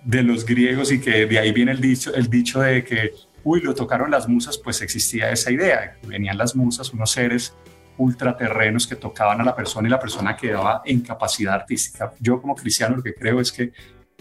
de 0.04 0.24
los 0.24 0.46
griegos 0.46 0.92
y 0.92 1.00
que 1.00 1.28
de 1.28 1.40
ahí 1.40 1.52
viene 1.52 1.72
el 1.72 1.80
dicho, 1.80 2.14
el 2.16 2.30
dicho 2.30 2.62
de 2.62 2.84
que, 2.84 3.12
uy, 3.44 3.62
lo 3.62 3.74
tocaron 3.74 4.12
las 4.12 4.28
musas, 4.28 4.58
pues 4.58 4.82
existía 4.82 5.32
esa 5.32 5.52
idea, 5.52 5.98
venían 6.08 6.38
las 6.38 6.56
musas, 6.56 6.94
unos 6.94 7.12
seres 7.12 7.56
ultraterrenos 7.98 8.88
que 8.88 8.96
tocaban 8.96 9.42
a 9.42 9.44
la 9.44 9.56
persona 9.56 9.88
y 9.88 9.92
la 9.92 10.00
persona 10.00 10.36
quedaba 10.36 10.82
en 10.86 11.02
capacidad 11.02 11.54
artística. 11.54 12.14
Yo 12.20 12.42
como 12.42 12.56
cristiano 12.56 12.98
lo 12.98 13.04
que 13.04 13.14
creo 13.14 13.40
es 13.40 13.52
que 13.52 13.74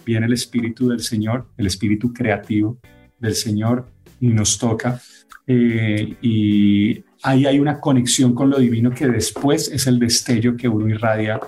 viene 0.05 0.27
el 0.27 0.33
espíritu 0.33 0.89
del 0.89 1.01
Señor, 1.01 1.49
el 1.57 1.67
espíritu 1.67 2.13
creativo 2.13 2.79
del 3.19 3.35
Señor 3.35 3.87
y 4.19 4.29
nos 4.29 4.59
toca 4.59 5.01
eh, 5.53 6.17
y 6.23 7.05
ahí 7.25 7.45
hay 7.45 7.59
una 7.59 7.81
conexión 7.81 8.37
con 8.37 8.51
lo 8.51 8.59
divino 8.59 8.93
que 8.93 9.09
después 9.09 9.69
es 9.69 9.89
el 9.89 9.99
destello 9.99 10.57
que 10.57 10.69
uno 10.69 10.89
irradia 10.89 11.41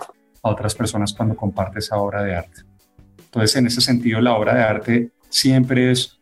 a 0.42 0.50
otras 0.50 0.74
personas 0.74 1.12
cuando 1.12 1.36
comparte 1.36 1.78
esa 1.78 1.98
obra 1.98 2.24
de 2.24 2.34
arte. 2.34 2.62
Entonces, 3.24 3.54
en 3.54 3.68
ese 3.68 3.80
sentido, 3.80 4.20
la 4.20 4.34
obra 4.34 4.54
de 4.54 4.62
arte 4.62 5.12
siempre 5.28 5.92
es 5.92 6.20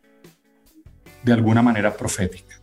de 1.23 1.33
alguna 1.33 1.61
manera 1.61 1.91
profética. 1.93 2.55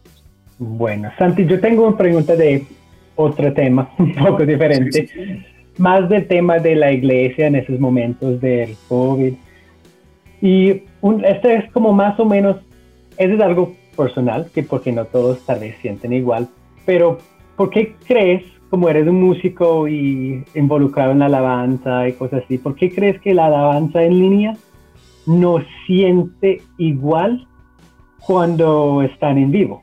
Bueno, 0.58 1.10
Santi, 1.16 1.46
yo 1.46 1.60
tengo 1.60 1.86
una 1.86 1.96
pregunta 1.96 2.34
de 2.34 2.66
otro 3.14 3.52
tema, 3.52 3.90
un 3.98 4.14
poco 4.14 4.44
diferente, 4.44 5.44
más 5.78 6.08
del 6.08 6.26
tema 6.26 6.58
de 6.58 6.74
la 6.74 6.92
iglesia 6.92 7.46
en 7.46 7.56
esos 7.56 7.78
momentos 7.78 8.40
del 8.40 8.76
COVID. 8.88 9.34
Y 10.40 10.82
un, 11.00 11.24
este 11.24 11.56
es 11.56 11.72
como 11.72 11.92
más 11.92 12.18
o 12.18 12.24
menos, 12.24 12.56
eso 13.16 13.34
es 13.34 13.40
algo 13.40 13.74
personal, 13.96 14.48
que 14.54 14.62
porque 14.62 14.92
no 14.92 15.04
todos 15.04 15.44
tal 15.44 15.60
vez 15.60 15.76
sienten 15.80 16.12
igual, 16.12 16.48
pero 16.86 17.18
¿por 17.56 17.70
qué 17.70 17.94
crees, 18.06 18.44
como 18.70 18.88
eres 18.88 19.06
un 19.08 19.20
músico 19.20 19.88
y 19.88 20.44
involucrado 20.54 21.12
en 21.12 21.20
la 21.20 21.26
alabanza 21.26 22.08
y 22.08 22.12
cosas 22.12 22.44
así, 22.44 22.58
¿por 22.58 22.74
qué 22.76 22.92
crees 22.92 23.20
que 23.20 23.34
la 23.34 23.46
alabanza 23.46 24.02
en 24.02 24.18
línea 24.18 24.56
no 25.26 25.62
siente 25.86 26.62
igual 26.78 27.46
cuando 28.20 29.02
están 29.02 29.38
en 29.38 29.50
vivo? 29.50 29.82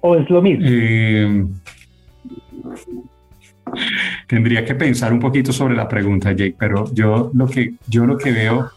¿O 0.00 0.16
es 0.16 0.28
lo 0.28 0.42
mismo? 0.42 0.64
Eh, 0.68 1.46
tendría 4.26 4.64
que 4.64 4.74
pensar 4.74 5.12
un 5.12 5.20
poquito 5.20 5.52
sobre 5.52 5.76
la 5.76 5.88
pregunta, 5.88 6.32
Jake, 6.32 6.56
pero 6.58 6.92
yo 6.92 7.30
lo 7.34 7.46
que, 7.46 7.74
yo 7.86 8.04
lo 8.04 8.18
que 8.18 8.32
veo 8.32 8.70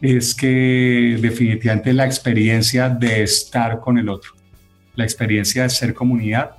es 0.00 0.34
que 0.34 1.18
definitivamente 1.20 1.92
la 1.92 2.06
experiencia 2.06 2.88
de 2.88 3.22
estar 3.22 3.80
con 3.80 3.98
el 3.98 4.08
otro, 4.08 4.32
la 4.94 5.04
experiencia 5.04 5.64
de 5.64 5.70
ser 5.70 5.94
comunidad, 5.94 6.52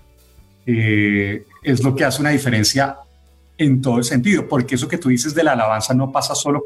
eh, 0.65 1.43
es 1.62 1.84
lo 1.84 1.95
que 1.95 2.06
hace 2.06 2.21
una 2.21 2.30
diferencia 2.30 2.97
en 3.58 3.82
todo 3.82 3.97
el 3.97 4.04
sentido, 4.04 4.47
porque 4.47 4.76
eso 4.76 4.88
que 4.88 4.97
tú 4.97 5.10
dices 5.10 5.36
de 5.36 5.43
la 5.43 5.54
alabanza 5.54 5.93
no 5.93 6.12
pasa 6.12 6.36
solo 6.36 6.63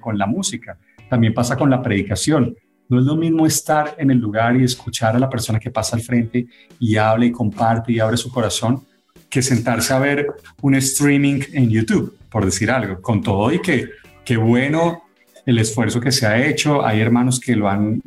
con 0.00 0.18
la 0.18 0.26
música, 0.26 0.76
también 1.08 1.34
pasa 1.34 1.56
con 1.56 1.70
la 1.70 1.82
predicación. 1.82 2.56
No 2.88 3.00
es 3.00 3.04
lo 3.04 3.16
mismo 3.16 3.46
estar 3.46 3.94
en 3.98 4.10
el 4.10 4.18
lugar 4.18 4.56
y 4.56 4.64
escuchar 4.64 5.16
a 5.16 5.18
la 5.18 5.28
persona 5.28 5.58
que 5.58 5.70
pasa 5.70 5.96
al 5.96 6.02
frente 6.02 6.46
y 6.78 6.96
habla 6.96 7.26
y 7.26 7.32
comparte 7.32 7.92
y 7.92 8.00
abre 8.00 8.16
su 8.16 8.30
corazón, 8.30 8.86
que 9.28 9.42
sentarse 9.42 9.92
a 9.92 9.98
ver 9.98 10.28
un 10.62 10.74
streaming 10.76 11.40
en 11.52 11.68
YouTube, 11.68 12.16
por 12.30 12.44
decir 12.44 12.70
algo, 12.70 13.00
con 13.02 13.22
todo 13.22 13.52
y 13.52 13.60
que 13.60 13.90
qué 14.24 14.36
bueno 14.36 15.02
el 15.44 15.58
esfuerzo 15.58 16.00
que 16.00 16.12
se 16.12 16.26
ha 16.26 16.46
hecho. 16.46 16.84
Hay 16.84 17.00
hermanos 17.00 17.40
que 17.40 17.56
lo 17.56 17.68
han, 17.68 18.00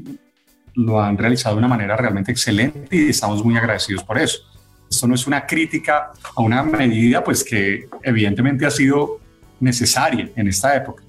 lo 0.75 1.01
han 1.01 1.17
realizado 1.17 1.55
de 1.55 1.59
una 1.59 1.67
manera 1.67 1.97
realmente 1.97 2.31
excelente 2.31 2.95
y 2.95 3.09
estamos 3.09 3.43
muy 3.43 3.57
agradecidos 3.57 4.03
por 4.03 4.17
eso. 4.17 4.39
Esto 4.89 5.07
no 5.07 5.15
es 5.15 5.27
una 5.27 5.45
crítica 5.45 6.11
a 6.35 6.41
una 6.41 6.63
medida 6.63 7.23
pues 7.23 7.43
que 7.43 7.87
evidentemente 8.01 8.65
ha 8.65 8.71
sido 8.71 9.19
necesaria 9.59 10.29
en 10.35 10.47
esta 10.47 10.75
época. 10.75 11.03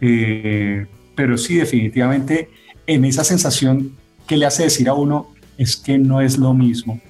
Eh, 0.00 0.86
pero 1.14 1.36
sí, 1.36 1.56
definitivamente 1.56 2.50
en 2.86 3.04
esa 3.04 3.24
sensación 3.24 3.92
que 4.26 4.36
le 4.36 4.46
hace 4.46 4.64
decir 4.64 4.88
a 4.88 4.94
uno 4.94 5.28
es 5.58 5.76
que 5.76 5.98
no 5.98 6.20
es 6.20 6.38
lo 6.38 6.54
mismo. 6.54 7.00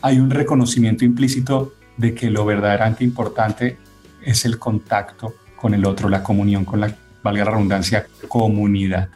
Hay 0.00 0.18
un 0.18 0.30
reconocimiento 0.30 1.04
implícito 1.04 1.72
de 1.96 2.14
que 2.14 2.30
lo 2.30 2.44
verdaderamente 2.44 3.04
importante 3.04 3.76
es 4.24 4.44
el 4.44 4.58
contacto 4.58 5.34
con 5.56 5.74
el 5.74 5.84
otro, 5.84 6.08
la 6.08 6.22
comunión 6.22 6.64
con 6.64 6.80
la, 6.80 6.94
valga 7.22 7.44
la 7.44 7.50
redundancia, 7.52 8.06
comunidad. 8.28 9.08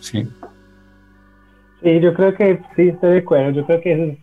¿Sí? 0.00 0.28
Sí, 1.82 2.00
yo 2.00 2.14
creo 2.14 2.34
que 2.34 2.60
sí, 2.76 2.88
estoy 2.88 3.12
de 3.12 3.18
acuerdo. 3.18 3.50
Yo 3.50 3.66
creo 3.66 3.80
que 3.80 3.92
eso 3.92 4.04
es 4.04 4.18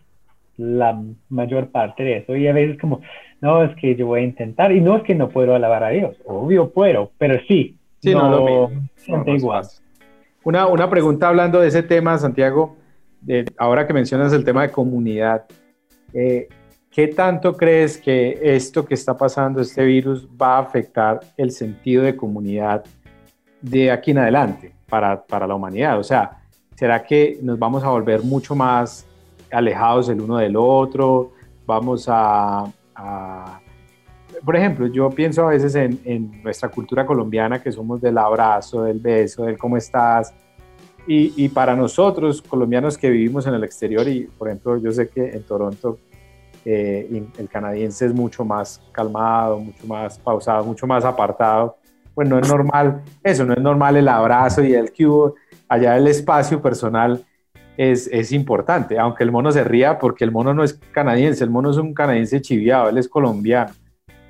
la 0.57 1.01
mayor 1.29 1.69
parte 1.69 2.03
de 2.03 2.17
eso. 2.17 2.35
Y 2.35 2.47
a 2.47 2.53
veces 2.53 2.79
como, 2.79 3.01
no, 3.41 3.63
es 3.63 3.75
que 3.77 3.95
yo 3.95 4.07
voy 4.07 4.21
a 4.21 4.23
intentar. 4.23 4.71
Y 4.71 4.81
no 4.81 4.97
es 4.97 5.03
que 5.03 5.15
no 5.15 5.29
puedo 5.29 5.55
alabar 5.55 5.83
a 5.83 5.89
Dios. 5.89 6.15
Obvio 6.25 6.71
puedo, 6.71 7.11
pero 7.17 7.39
sí. 7.47 7.78
Sí, 8.01 8.13
no, 8.13 8.29
lo 8.29 8.69
mismo. 8.69 9.25
igual. 9.27 9.65
Una, 10.43 10.67
una 10.67 10.89
pregunta 10.89 11.27
hablando 11.27 11.59
de 11.59 11.67
ese 11.67 11.83
tema, 11.83 12.17
Santiago. 12.17 12.77
De, 13.21 13.45
ahora 13.57 13.85
que 13.85 13.93
mencionas 13.93 14.31
el 14.31 14.45
tema 14.45 14.62
de 14.62 14.71
comunidad, 14.71 15.45
eh, 16.13 16.47
¿qué 16.89 17.07
tanto 17.07 17.55
crees 17.57 17.97
que 17.97 18.39
esto 18.41 18.85
que 18.85 18.93
está 18.93 19.17
pasando, 19.17 19.62
este 19.62 19.83
virus, 19.83 20.27
va 20.41 20.57
a 20.57 20.59
afectar 20.59 21.19
el 21.35 21.51
sentido 21.51 22.03
de 22.03 22.15
comunidad 22.15 22.85
de 23.62 23.91
aquí 23.91 24.12
en 24.12 24.19
adelante 24.19 24.73
para, 24.88 25.21
para 25.21 25.45
la 25.45 25.55
humanidad? 25.55 25.99
O 25.99 26.03
sea, 26.03 26.39
¿será 26.75 27.03
que 27.03 27.38
nos 27.41 27.59
vamos 27.59 27.83
a 27.83 27.89
volver 27.89 28.23
mucho 28.23 28.55
más 28.55 29.05
alejados 29.51 30.07
el 30.07 30.21
uno 30.21 30.38
del 30.38 30.55
otro? 30.55 31.33
¿Vamos 31.65 32.07
a, 32.07 32.71
por 34.43 34.56
ejemplo, 34.56 34.88
yo 34.88 35.10
pienso 35.10 35.45
a 35.45 35.49
veces 35.49 35.75
en, 35.75 35.99
en, 36.06 36.43
nuestra 36.43 36.69
cultura 36.69 37.06
colombiana 37.06 37.62
que 37.62 37.71
somos 37.71 38.02
del 38.02 38.17
abrazo, 38.17 38.84
del 38.84 38.99
beso, 38.99 39.43
del 39.43 39.58
cómo 39.58 39.78
estás. 39.78 40.34
Y, 41.08 41.34
y, 41.43 41.49
para 41.49 41.75
nosotros, 41.75 42.41
colombianos 42.41 42.97
que 42.97 43.10
vivimos 43.10 43.47
en 43.47 43.56
el 43.56 43.63
exterior, 43.63 44.08
y 44.08 44.25
por 44.38 44.47
ejemplo, 44.47 44.78
yo 44.78 44.91
sé 44.91 45.10
que 45.10 45.30
en 45.30 45.43
Toronto 45.43 45.97
eh, 46.65 47.23
el 47.38 47.49
canadiense 47.49 48.06
es 48.06 48.13
mucho 48.13 48.45
más 48.45 48.82
calmado, 48.91 49.60
mucho 49.60 49.88
más 49.88 50.19
pausado, 50.19 50.63
mucho 50.63 50.86
más 50.86 51.06
apartado. 51.06 51.78
Pues 52.13 52.28
no 52.28 52.38
es 52.38 52.47
normal 52.47 53.02
eso, 53.23 53.45
no 53.45 53.54
es 53.54 53.62
normal 53.62 53.95
el 53.95 54.08
abrazo 54.08 54.63
y 54.63 54.73
el 54.73 54.91
cubo. 54.91 55.36
Allá 55.67 55.97
el 55.97 56.08
espacio 56.08 56.62
personal 56.62 57.23
es, 57.78 58.08
es 58.08 58.32
importante, 58.32 58.99
aunque 58.99 59.23
el 59.23 59.32
mono 59.32 59.52
se 59.52 59.63
ría 59.63 59.97
porque 59.97 60.25
el 60.25 60.32
mono 60.32 60.54
no 60.54 60.63
es 60.63 60.73
canadiense, 60.91 61.43
el 61.43 61.49
mono 61.49 61.71
es 61.71 61.78
un 61.78 61.93
canadiense 61.93 62.41
chiviado, 62.41 62.89
él 62.89 62.97
es 62.97 63.08
colombiano 63.08 63.71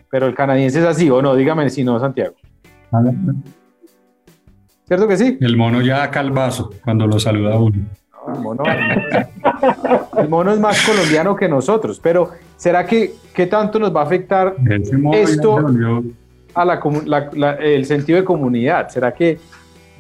pero 0.10 0.26
el 0.28 0.36
canadiense 0.36 0.80
es 0.80 0.86
así, 0.86 1.10
¿o 1.10 1.22
no? 1.22 1.36
Dígame 1.36 1.70
si 1.70 1.84
no, 1.84 2.00
Santiago. 2.00 2.36
¿Cierto 4.86 5.08
que 5.08 5.18
sí? 5.18 5.38
El 5.40 5.56
mono 5.56 5.82
ya 5.82 6.10
calvazo 6.10 6.72
cuando 6.84 7.06
lo 7.06 7.20
saluda 7.20 7.60
uno. 7.60 7.86
el, 10.18 10.30
mono, 10.30 10.52
es 10.52 10.60
más 10.60 10.84
colombiano 10.86 11.36
que 11.36 11.48
nosotros, 11.48 12.00
pero 12.02 12.32
¿será 12.56 12.86
que 12.86 13.14
qué 13.34 13.46
tanto 13.48 13.80
nos 13.80 13.96
va 13.96 14.02
a 14.02 14.04
afectar 14.06 14.56
esto 15.14 15.58
a 16.56 16.66
la, 16.66 17.54
el 17.62 17.86
sentido 17.86 18.20
de 18.20 18.26
comunidad? 18.26 18.90
¿Será 18.90 19.14
que 19.14 19.40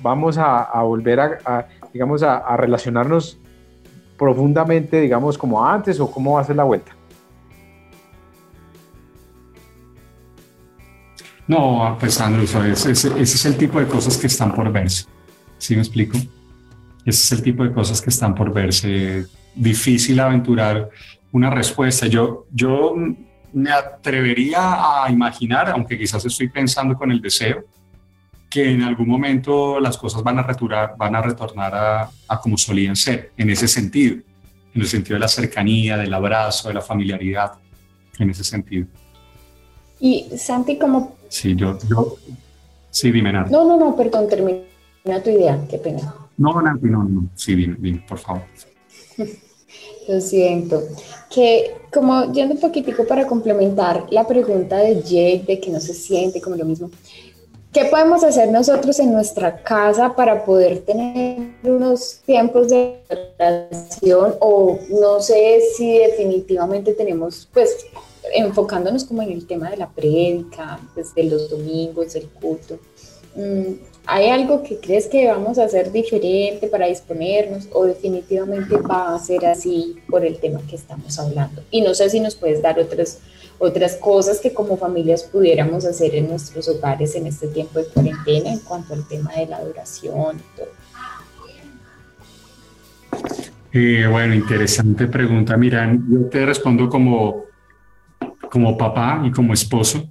vamos 0.01 0.37
a, 0.39 0.81
volver 0.81 1.19
a, 1.19 1.67
digamos, 1.93 2.23
a 2.23 2.57
relacionarnos 2.57 3.39
profundamente, 4.17 4.99
digamos, 4.99 5.37
como 5.37 5.65
antes 5.65 5.99
o 5.99 6.11
cómo 6.11 6.33
va 6.33 6.41
a 6.41 6.43
ser 6.43 6.55
la 6.55 6.63
vuelta? 6.63 6.98
No, 11.49 11.97
pues 11.99 12.21
Andrew, 12.21 12.43
ese, 12.43 12.91
ese, 12.91 13.19
es 13.19 13.45
el 13.45 13.57
tipo 13.57 13.79
de 13.79 13.87
cosas 13.87 14.15
que 14.19 14.27
están 14.27 14.53
por 14.53 14.71
verse. 14.71 15.05
¿Sí 15.57 15.73
me 15.73 15.81
explico? 15.81 16.15
Ese 17.03 17.23
es 17.23 17.31
el 17.31 17.41
tipo 17.41 17.63
de 17.63 17.73
cosas 17.73 17.99
que 18.03 18.11
están 18.11 18.35
por 18.35 18.53
verse. 18.53 19.25
Difícil 19.55 20.19
aventurar 20.19 20.91
una 21.31 21.49
respuesta. 21.49 22.05
Yo, 22.05 22.45
yo 22.51 22.93
me 23.51 23.71
atrevería 23.71 24.59
a 25.03 25.11
imaginar, 25.11 25.71
aunque 25.71 25.97
quizás 25.97 26.23
estoy 26.23 26.49
pensando 26.49 26.95
con 26.95 27.11
el 27.11 27.19
deseo, 27.19 27.63
que 28.47 28.69
en 28.69 28.83
algún 28.83 29.07
momento 29.07 29.79
las 29.79 29.97
cosas 29.97 30.21
van 30.21 30.37
a, 30.37 30.43
returar, 30.43 30.93
van 30.99 31.15
a 31.15 31.21
retornar 31.23 31.73
a, 31.73 32.11
a 32.27 32.39
como 32.39 32.59
solían 32.59 32.95
ser, 32.95 33.31
en 33.35 33.49
ese 33.49 33.67
sentido, 33.67 34.17
en 34.75 34.81
el 34.81 34.87
sentido 34.87 35.15
de 35.15 35.21
la 35.21 35.27
cercanía, 35.27 35.97
del 35.97 36.13
abrazo, 36.13 36.67
de 36.67 36.75
la 36.75 36.81
familiaridad, 36.81 37.53
en 38.19 38.29
ese 38.29 38.43
sentido. 38.43 38.85
Y 39.99 40.27
Santi, 40.37 40.77
como 40.77 41.18
Sí, 41.29 41.55
yo, 41.55 41.77
yo 41.87 42.17
sí, 42.89 43.11
dime, 43.11 43.31
nada. 43.31 43.47
No, 43.49 43.63
no, 43.63 43.77
no, 43.77 43.95
perdón, 43.95 44.27
termina 44.27 44.63
tu 45.23 45.29
idea, 45.29 45.59
qué 45.69 45.77
pena. 45.77 46.13
No, 46.37 46.61
Nancy, 46.61 46.87
no, 46.87 47.03
no, 47.03 47.29
sí, 47.35 47.55
dime, 47.55 47.77
dime, 47.79 48.03
por 48.07 48.17
favor. 48.17 48.43
Lo 50.07 50.19
siento. 50.19 50.81
Que 51.29 51.75
como 51.93 52.31
yendo 52.31 52.55
un 52.55 52.59
poquitico 52.59 53.05
para 53.05 53.27
complementar 53.27 54.07
la 54.09 54.25
pregunta 54.25 54.77
de 54.77 54.95
Jake 54.95 55.43
de 55.47 55.59
que 55.59 55.69
no 55.69 55.79
se 55.79 55.93
siente 55.93 56.41
como 56.41 56.55
lo 56.55 56.65
mismo, 56.65 56.89
¿qué 57.71 57.85
podemos 57.85 58.23
hacer 58.23 58.51
nosotros 58.51 58.99
en 58.99 59.11
nuestra 59.11 59.61
casa 59.61 60.15
para 60.15 60.43
poder 60.43 60.79
tener 60.79 61.51
unos 61.63 62.21
tiempos 62.25 62.69
de 62.69 63.03
relación 63.37 64.33
o 64.39 64.79
no 64.89 65.19
sé 65.19 65.61
si 65.77 65.99
definitivamente 65.99 66.93
tenemos 66.93 67.47
pues 67.53 67.85
enfocándonos 68.33 69.03
como 69.05 69.21
en 69.21 69.31
el 69.31 69.45
tema 69.45 69.69
de 69.69 69.77
la 69.77 69.89
prédica, 69.89 70.79
desde 70.95 71.13
pues, 71.13 71.31
los 71.31 71.49
domingos, 71.49 72.13
del 72.13 72.27
culto, 72.27 72.79
mm, 73.35 73.73
¿hay 74.05 74.29
algo 74.29 74.63
que 74.63 74.77
crees 74.79 75.07
que 75.07 75.27
vamos 75.27 75.57
a 75.57 75.65
hacer 75.65 75.91
diferente 75.91 76.67
para 76.67 76.87
disponernos 76.87 77.67
o 77.71 77.85
definitivamente 77.85 78.77
va 78.77 79.15
a 79.15 79.19
ser 79.19 79.45
así 79.45 79.97
por 80.09 80.25
el 80.25 80.39
tema 80.39 80.61
que 80.67 80.75
estamos 80.75 81.17
hablando? 81.19 81.61
Y 81.71 81.81
no 81.81 81.93
sé 81.93 82.09
si 82.09 82.19
nos 82.19 82.35
puedes 82.35 82.61
dar 82.61 82.79
otras, 82.79 83.19
otras 83.59 83.95
cosas 83.95 84.39
que 84.39 84.53
como 84.53 84.77
familias 84.77 85.23
pudiéramos 85.23 85.85
hacer 85.85 86.15
en 86.15 86.29
nuestros 86.29 86.67
hogares 86.67 87.15
en 87.15 87.27
este 87.27 87.47
tiempo 87.47 87.79
de 87.79 87.85
cuarentena 87.85 88.51
en 88.51 88.59
cuanto 88.59 88.93
al 88.93 89.07
tema 89.07 89.33
de 89.35 89.47
la 89.47 89.57
adoración 89.57 90.37
y 90.37 90.57
todo. 90.57 90.69
Eh, 93.71 94.07
bueno, 94.09 94.33
interesante 94.33 95.07
pregunta. 95.07 95.55
Mira, 95.55 95.95
yo 96.09 96.25
te 96.25 96.45
respondo 96.45 96.89
como 96.89 97.48
como 98.49 98.77
papá 98.77 99.21
y 99.25 99.31
como 99.31 99.53
esposo, 99.53 100.09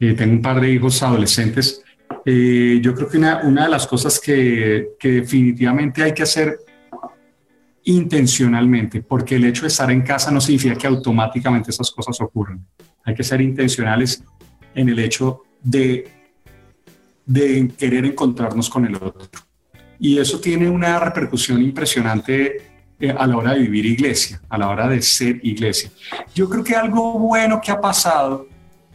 eh, 0.00 0.14
tengo 0.14 0.34
un 0.34 0.42
par 0.42 0.60
de 0.60 0.70
hijos 0.72 1.02
adolescentes, 1.02 1.82
eh, 2.24 2.80
yo 2.82 2.94
creo 2.94 3.08
que 3.08 3.18
una, 3.18 3.64
de 3.64 3.68
las 3.68 3.86
cosas 3.86 4.20
que, 4.20 4.90
que, 4.98 5.12
definitivamente 5.12 6.02
hay 6.02 6.12
que 6.12 6.22
hacer 6.22 6.58
intencionalmente, 7.84 9.02
porque 9.02 9.36
el 9.36 9.44
hecho 9.44 9.62
de 9.62 9.68
estar 9.68 9.90
en 9.90 10.02
casa 10.02 10.30
no 10.30 10.40
significa 10.40 10.76
que 10.76 10.86
automáticamente 10.86 11.70
esas 11.70 11.90
cosas 11.90 12.20
ocurran. 12.20 12.64
Hay 13.04 13.14
que 13.14 13.24
ser 13.24 13.40
intencionales 13.40 14.22
en 14.74 14.88
el 14.88 14.98
hecho 14.98 15.42
de, 15.62 16.06
de 17.24 17.70
querer 17.78 18.04
encontrarnos 18.04 18.68
con 18.68 18.84
el 18.84 18.94
otro. 18.96 19.40
Y 19.98 20.18
eso 20.18 20.38
tiene 20.38 20.68
una 20.68 21.00
repercusión 21.00 21.62
impresionante 21.62 22.77
eh, 23.00 23.14
a 23.16 23.26
la 23.26 23.36
hora 23.36 23.54
de 23.54 23.60
vivir 23.60 23.86
iglesia, 23.86 24.40
a 24.48 24.58
la 24.58 24.68
hora 24.68 24.88
de 24.88 25.00
ser 25.00 25.40
iglesia. 25.42 25.90
Yo 26.34 26.48
creo 26.48 26.64
que 26.64 26.74
algo 26.74 27.18
bueno 27.18 27.60
que 27.60 27.70
ha 27.70 27.80
pasado 27.80 28.48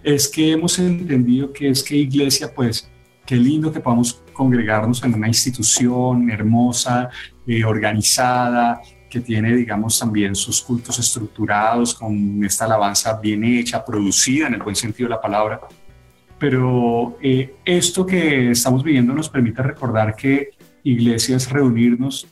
es 0.03 0.27
que 0.27 0.51
hemos 0.51 0.77
entendido 0.77 1.53
que 1.53 1.69
es 1.69 1.81
que 1.81 1.95
iglesia, 1.95 2.53
pues, 2.53 2.91
qué 3.25 3.35
lindo 3.35 3.71
que 3.71 3.79
podamos 3.79 4.21
congregarnos 4.33 5.03
en 5.03 5.13
una 5.13 5.27
institución 5.27 6.29
hermosa, 6.29 7.09
eh, 7.47 7.63
organizada, 7.63 8.81
que 9.09 9.21
tiene, 9.21 9.55
digamos, 9.55 9.99
también 9.99 10.35
sus 10.35 10.61
cultos 10.61 10.97
estructurados, 10.99 11.93
con 11.93 12.43
esta 12.43 12.65
alabanza 12.65 13.19
bien 13.19 13.43
hecha, 13.43 13.85
producida 13.85 14.47
en 14.47 14.55
el 14.55 14.63
buen 14.63 14.75
sentido 14.75 15.07
de 15.07 15.15
la 15.15 15.21
palabra. 15.21 15.61
Pero 16.39 17.17
eh, 17.21 17.55
esto 17.63 18.05
que 18.05 18.51
estamos 18.51 18.83
viviendo 18.83 19.13
nos 19.13 19.29
permite 19.29 19.61
recordar 19.61 20.15
que 20.15 20.49
iglesia 20.83 21.37
es 21.37 21.49
reunirnos 21.49 22.27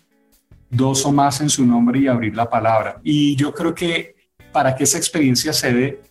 dos 0.71 1.05
o 1.05 1.11
más 1.11 1.41
en 1.41 1.49
su 1.49 1.65
nombre 1.65 1.99
y 1.99 2.07
abrir 2.07 2.35
la 2.35 2.49
palabra. 2.49 2.99
Y 3.03 3.35
yo 3.35 3.53
creo 3.53 3.75
que 3.75 4.15
para 4.51 4.75
que 4.75 4.85
esa 4.85 4.97
experiencia 4.97 5.53
se 5.53 5.73
dé, 5.73 6.01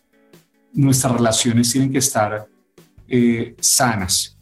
nuestras 0.72 1.14
relaciones 1.14 1.72
tienen 1.72 1.90
que 1.90 1.98
estar 1.98 2.46
eh, 3.08 3.56
sanas. 3.58 4.36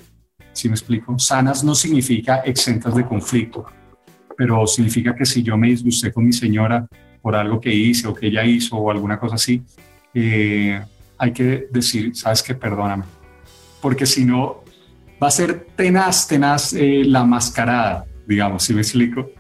¿Sí 0.53 0.69
me 0.69 0.75
explico? 0.75 1.19
Sanas 1.19 1.63
no 1.63 1.75
significa 1.75 2.39
exentas 2.39 2.95
de 2.95 3.07
conflicto, 3.07 3.65
pero 4.37 4.67
significa 4.67 5.15
que 5.15 5.25
si 5.25 5.43
yo 5.43 5.57
me 5.57 5.69
disgusté 5.69 6.13
con 6.13 6.27
mi 6.27 6.33
señora 6.33 6.87
por 7.23 7.37
algo 7.37 7.61
que 7.61 7.73
hice 7.73 8.09
o 8.09 8.15
que 8.15 8.27
ella 8.27 8.45
hizo 8.45 8.77
o 8.77 8.91
alguna 8.91 9.19
cosa 9.19 9.37
así, 9.37 9.63
eh, 10.15 10.81
hay 11.17 11.33
que 11.33 11.69
decir, 11.71 12.15
sabes 12.17 12.43
que 12.43 12.55
perdóname, 12.55 13.05
porque 13.81 14.07
si 14.07 14.25
no, 14.25 14.65
va 15.23 15.29
a 15.29 15.31
ser 15.31 15.67
tenaz, 15.77 16.27
tenaz 16.27 16.73
eh, 16.73 17.03
la 17.05 17.25
mascarada, 17.25 18.05
digamos, 18.27 18.63
¿sí 18.63 18.75
me 18.75 18.81
explico? 18.81 19.31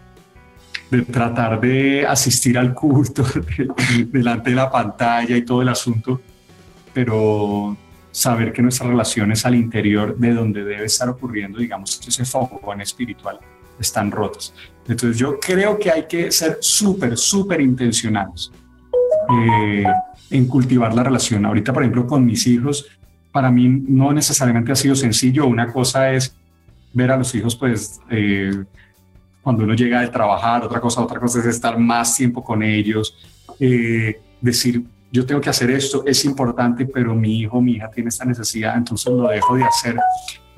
De 0.90 1.02
tratar 1.02 1.60
de 1.60 2.06
asistir 2.06 2.58
al 2.58 2.74
culto 2.74 3.24
delante 4.06 4.50
de 4.50 4.56
la 4.56 4.70
pantalla 4.70 5.36
y 5.36 5.42
todo 5.42 5.62
el 5.62 5.68
asunto, 5.68 6.20
pero 6.92 7.76
saber 8.10 8.52
que 8.52 8.62
nuestras 8.62 8.88
relaciones 8.88 9.44
al 9.44 9.54
interior 9.54 10.16
de 10.16 10.32
donde 10.32 10.64
debe 10.64 10.86
estar 10.86 11.08
ocurriendo, 11.08 11.58
digamos, 11.58 12.00
ese 12.06 12.24
foco 12.24 12.72
en 12.72 12.80
espiritual, 12.80 13.38
están 13.78 14.10
rotas. 14.10 14.54
Entonces 14.88 15.18
yo 15.18 15.38
creo 15.38 15.78
que 15.78 15.90
hay 15.90 16.06
que 16.06 16.32
ser 16.32 16.58
súper, 16.60 17.16
súper 17.16 17.60
intencionales 17.60 18.50
eh, 19.30 19.84
en 20.30 20.46
cultivar 20.46 20.94
la 20.94 21.04
relación. 21.04 21.44
Ahorita, 21.44 21.72
por 21.72 21.82
ejemplo, 21.82 22.06
con 22.06 22.24
mis 22.24 22.46
hijos, 22.46 22.86
para 23.30 23.50
mí 23.50 23.68
no 23.68 24.12
necesariamente 24.12 24.72
ha 24.72 24.76
sido 24.76 24.96
sencillo. 24.96 25.46
Una 25.46 25.70
cosa 25.72 26.10
es 26.12 26.34
ver 26.92 27.10
a 27.10 27.16
los 27.16 27.34
hijos, 27.34 27.54
pues, 27.54 28.00
eh, 28.10 28.64
cuando 29.48 29.64
uno 29.64 29.72
llega 29.72 30.02
de 30.02 30.08
trabajar, 30.08 30.62
otra 30.62 30.78
cosa, 30.78 31.00
otra 31.00 31.18
cosa 31.18 31.38
es 31.40 31.46
estar 31.46 31.78
más 31.78 32.14
tiempo 32.14 32.44
con 32.44 32.62
ellos, 32.62 33.16
eh, 33.58 34.20
decir, 34.42 34.84
yo 35.10 35.24
tengo 35.24 35.40
que 35.40 35.48
hacer 35.48 35.70
esto, 35.70 36.04
es 36.04 36.22
importante, 36.26 36.84
pero 36.84 37.14
mi 37.14 37.40
hijo, 37.40 37.58
mi 37.62 37.72
hija 37.72 37.90
tiene 37.90 38.10
esta 38.10 38.26
necesidad, 38.26 38.76
entonces 38.76 39.10
lo 39.10 39.26
dejo 39.28 39.56
de 39.56 39.64
hacer. 39.64 39.96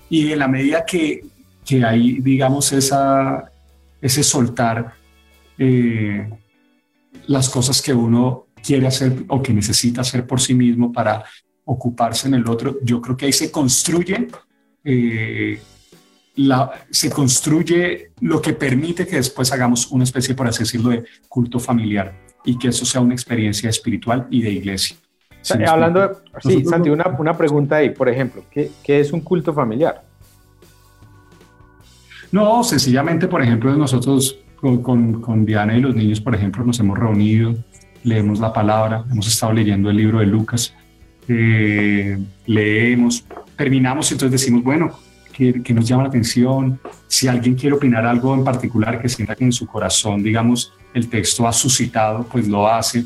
Y 0.09 0.33
en 0.33 0.40
la 0.40 0.48
medida 0.48 0.85
que, 0.85 1.24
que 1.64 1.85
hay, 1.85 2.18
digamos, 2.18 2.72
esa, 2.72 3.53
ese 4.00 4.24
soltar 4.24 4.92
eh, 5.57 6.29
las 7.29 7.48
cosas 7.48 7.81
que 7.81 7.94
uno 7.94 8.46
quiere 8.61 8.88
hacer 8.88 9.22
o 9.29 9.40
que 9.40 9.53
necesita 9.53 10.00
hacer 10.00 10.26
por 10.26 10.40
sí 10.40 10.53
mismo 10.53 10.90
para 10.92 11.22
ocuparse 11.64 12.26
en 12.26 12.35
el 12.35 12.48
otro, 12.48 12.79
yo 12.83 13.00
creo 13.00 13.16
que 13.16 13.26
ahí 13.26 13.33
se 13.33 13.53
construye 13.53 14.26
eh, 14.83 15.61
se 16.90 17.10
construye 17.10 18.12
lo 18.20 18.40
que 18.40 18.52
permite 18.52 19.06
que 19.06 19.16
después 19.16 19.52
hagamos 19.52 19.90
una 19.90 20.04
especie, 20.04 20.34
por 20.34 20.46
así 20.46 20.60
decirlo, 20.60 20.90
de 20.90 21.04
culto 21.28 21.58
familiar 21.58 22.14
y 22.44 22.58
que 22.58 22.68
eso 22.68 22.84
sea 22.84 23.00
una 23.00 23.14
experiencia 23.14 23.68
espiritual 23.68 24.26
y 24.30 24.42
de 24.42 24.50
iglesia. 24.50 24.96
hablando, 25.66 26.22
sí, 26.40 26.64
Santi, 26.64 26.90
una, 26.90 27.08
una, 27.18 27.36
pregunta 27.36 27.76
ahí, 27.76 27.90
por 27.90 28.08
ejemplo, 28.08 28.44
¿qué, 28.50 28.70
¿qué, 28.82 29.00
es 29.00 29.12
un 29.12 29.20
culto 29.20 29.52
familiar? 29.52 30.02
No, 32.32 32.62
sencillamente, 32.62 33.26
por 33.26 33.42
ejemplo, 33.42 33.74
nosotros 33.76 34.38
con, 34.56 34.82
con, 34.82 35.20
con, 35.20 35.44
Diana 35.44 35.76
y 35.76 35.80
los 35.80 35.94
niños, 35.94 36.20
por 36.20 36.34
ejemplo, 36.34 36.64
nos 36.64 36.78
hemos 36.78 36.98
reunido, 36.98 37.54
leemos 38.04 38.38
la 38.38 38.52
palabra, 38.52 39.04
hemos 39.10 39.26
estado 39.26 39.52
leyendo 39.52 39.90
el 39.90 39.96
libro 39.96 40.20
de 40.20 40.26
Lucas, 40.26 40.74
eh, 41.28 42.18
leemos, 42.46 43.24
terminamos 43.56 44.10
y 44.10 44.14
entonces 44.14 44.40
decimos, 44.40 44.62
bueno, 44.62 44.92
¿qué, 45.32 45.62
¿qué, 45.62 45.74
nos 45.74 45.86
llama 45.86 46.04
la 46.04 46.08
atención? 46.08 46.80
Si 47.06 47.28
alguien 47.28 47.54
quiere 47.54 47.76
opinar 47.76 48.06
algo 48.06 48.34
en 48.34 48.44
particular 48.44 49.00
que 49.00 49.08
sienta 49.08 49.34
que 49.34 49.44
en 49.44 49.52
su 49.52 49.66
corazón, 49.66 50.22
digamos, 50.22 50.72
el 50.94 51.08
texto 51.08 51.46
ha 51.46 51.52
suscitado, 51.52 52.24
pues 52.24 52.48
lo 52.48 52.68
hace. 52.68 53.04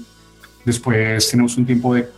Después 0.64 1.30
tenemos 1.30 1.56
un 1.56 1.66
tiempo 1.66 1.94
de 1.94 2.08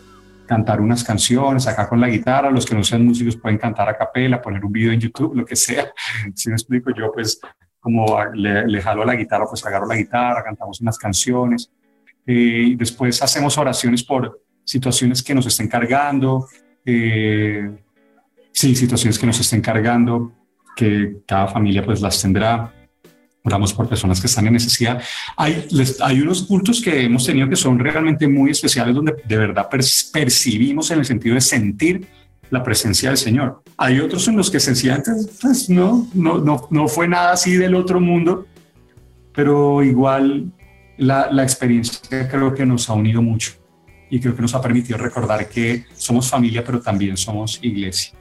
cantar 0.46 0.80
unas 0.80 1.02
canciones 1.02 1.66
acá 1.66 1.88
con 1.88 2.00
la 2.00 2.08
guitarra, 2.08 2.50
los 2.50 2.64
que 2.64 2.74
no 2.74 2.84
sean 2.84 3.04
músicos 3.04 3.36
pueden 3.36 3.58
cantar 3.58 3.88
a 3.88 3.96
capela, 3.96 4.40
poner 4.40 4.64
un 4.64 4.72
video 4.72 4.92
en 4.92 5.00
YouTube, 5.00 5.34
lo 5.34 5.44
que 5.44 5.56
sea. 5.56 5.92
Si 6.34 6.48
me 6.48 6.54
explico, 6.54 6.90
yo 6.96 7.12
pues 7.12 7.40
como 7.80 8.18
le, 8.34 8.80
jalo 8.82 9.02
a 9.02 9.06
la 9.06 9.14
guitarra, 9.14 9.46
pues 9.48 9.64
agarro 9.64 9.86
la 9.86 9.96
guitarra, 9.96 10.42
cantamos 10.42 10.80
unas 10.80 10.98
canciones. 10.98 11.70
Eh, 12.26 12.74
después 12.76 13.22
hacemos 13.22 13.56
oraciones 13.58 14.02
por 14.02 14.42
situaciones 14.64 15.22
que 15.22 15.34
nos 15.34 15.46
estén 15.46 15.68
cargando, 15.68 16.48
eh, 16.84 17.70
sí, 18.56 18.74
situaciones 18.74 19.18
que 19.18 19.26
nos 19.26 19.38
estén 19.38 19.60
cargando, 19.60 20.32
que 20.74 21.18
cada 21.26 21.46
familia 21.48 21.84
pues 21.84 22.00
las 22.00 22.20
tendrá 22.20 22.72
oramos 23.44 23.72
por 23.72 23.88
personas 23.88 24.20
que 24.20 24.26
están 24.26 24.46
en 24.48 24.54
necesidad. 24.54 25.00
Hay, 25.36 25.68
hay 26.00 26.20
unos 26.20 26.42
cultos 26.42 26.80
que 26.80 27.04
hemos 27.04 27.24
tenido 27.24 27.48
que 27.48 27.54
son 27.54 27.78
realmente 27.78 28.26
muy 28.26 28.50
especiales, 28.50 28.94
donde 28.94 29.14
de 29.24 29.36
verdad 29.36 29.68
percibimos 30.12 30.90
en 30.90 30.98
el 30.98 31.04
sentido 31.04 31.36
de 31.36 31.40
sentir 31.40 32.06
la 32.50 32.62
presencia 32.64 33.10
del 33.10 33.18
Señor. 33.18 33.62
Hay 33.76 34.00
otros 34.00 34.26
en 34.26 34.36
los 34.36 34.50
que 34.50 34.58
sencillamente 34.58 35.12
pues, 35.40 35.68
no, 35.70 36.08
no, 36.14 36.38
no, 36.38 36.66
no 36.70 36.88
fue 36.88 37.06
nada 37.06 37.32
así 37.32 37.56
del 37.56 37.76
otro 37.76 38.00
mundo, 38.00 38.46
pero 39.32 39.82
igual 39.84 40.50
la, 40.96 41.30
la 41.30 41.44
experiencia 41.44 42.28
creo 42.28 42.52
que 42.52 42.66
nos 42.66 42.90
ha 42.90 42.94
unido 42.94 43.22
mucho 43.22 43.52
y 44.10 44.18
creo 44.18 44.34
que 44.34 44.42
nos 44.42 44.54
ha 44.54 44.60
permitido 44.60 44.98
recordar 44.98 45.48
que 45.48 45.84
somos 45.94 46.28
familia, 46.28 46.64
pero 46.64 46.80
también 46.80 47.16
somos 47.16 47.60
iglesia. 47.62 48.15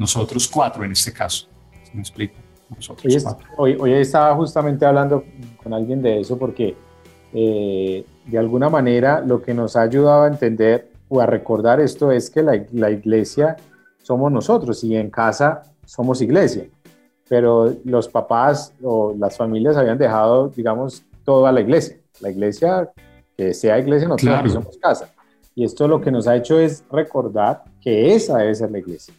Nosotros 0.00 0.48
cuatro 0.48 0.82
en 0.82 0.92
este 0.92 1.12
caso. 1.12 1.46
¿Me 1.92 2.00
explico? 2.00 2.34
Hoy, 3.58 3.76
hoy, 3.78 3.92
estaba 3.92 4.34
justamente 4.34 4.86
hablando 4.86 5.24
con 5.62 5.74
alguien 5.74 6.00
de 6.00 6.20
eso 6.20 6.38
porque 6.38 6.74
eh, 7.34 8.06
de 8.24 8.38
alguna 8.38 8.70
manera 8.70 9.20
lo 9.20 9.42
que 9.42 9.52
nos 9.52 9.76
ha 9.76 9.82
ayudado 9.82 10.22
a 10.22 10.28
entender 10.28 10.90
o 11.10 11.20
a 11.20 11.26
recordar 11.26 11.80
esto 11.80 12.10
es 12.10 12.30
que 12.30 12.42
la, 12.42 12.64
la 12.72 12.90
iglesia 12.90 13.58
somos 14.02 14.32
nosotros 14.32 14.82
y 14.84 14.96
en 14.96 15.10
casa 15.10 15.64
somos 15.84 16.22
iglesia, 16.22 16.64
pero 17.28 17.76
los 17.84 18.08
papás 18.08 18.72
o 18.82 19.14
las 19.18 19.36
familias 19.36 19.76
habían 19.76 19.98
dejado, 19.98 20.48
digamos, 20.48 21.04
todo 21.24 21.46
a 21.46 21.52
la 21.52 21.60
iglesia. 21.60 21.98
La 22.20 22.30
iglesia, 22.30 22.90
que 23.36 23.52
sea 23.52 23.78
iglesia, 23.78 24.08
nosotros 24.08 24.50
somos 24.50 24.78
casa. 24.78 25.10
Y 25.54 25.64
esto 25.64 25.86
lo 25.86 26.00
que 26.00 26.10
nos 26.10 26.26
ha 26.26 26.36
hecho 26.36 26.58
es 26.58 26.84
recordar 26.90 27.64
que 27.82 28.14
esa 28.14 28.38
debe 28.38 28.54
ser 28.54 28.70
la 28.70 28.78
iglesia 28.78 29.12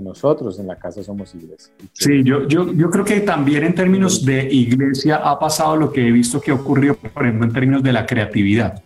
nosotros 0.00 0.58
en 0.58 0.66
la 0.66 0.76
casa 0.76 1.02
somos 1.02 1.34
iglesia. 1.34 1.72
Sí, 1.92 2.22
yo, 2.22 2.46
yo, 2.46 2.72
yo 2.72 2.90
creo 2.90 3.04
que 3.04 3.20
también 3.20 3.64
en 3.64 3.74
términos 3.74 4.24
de 4.24 4.48
iglesia 4.52 5.16
ha 5.16 5.38
pasado 5.38 5.76
lo 5.76 5.92
que 5.92 6.06
he 6.06 6.12
visto 6.12 6.40
que 6.40 6.52
ocurrió, 6.52 6.96
por 6.96 7.24
ejemplo, 7.24 7.46
en 7.46 7.52
términos 7.52 7.82
de 7.82 7.92
la 7.92 8.06
creatividad 8.06 8.82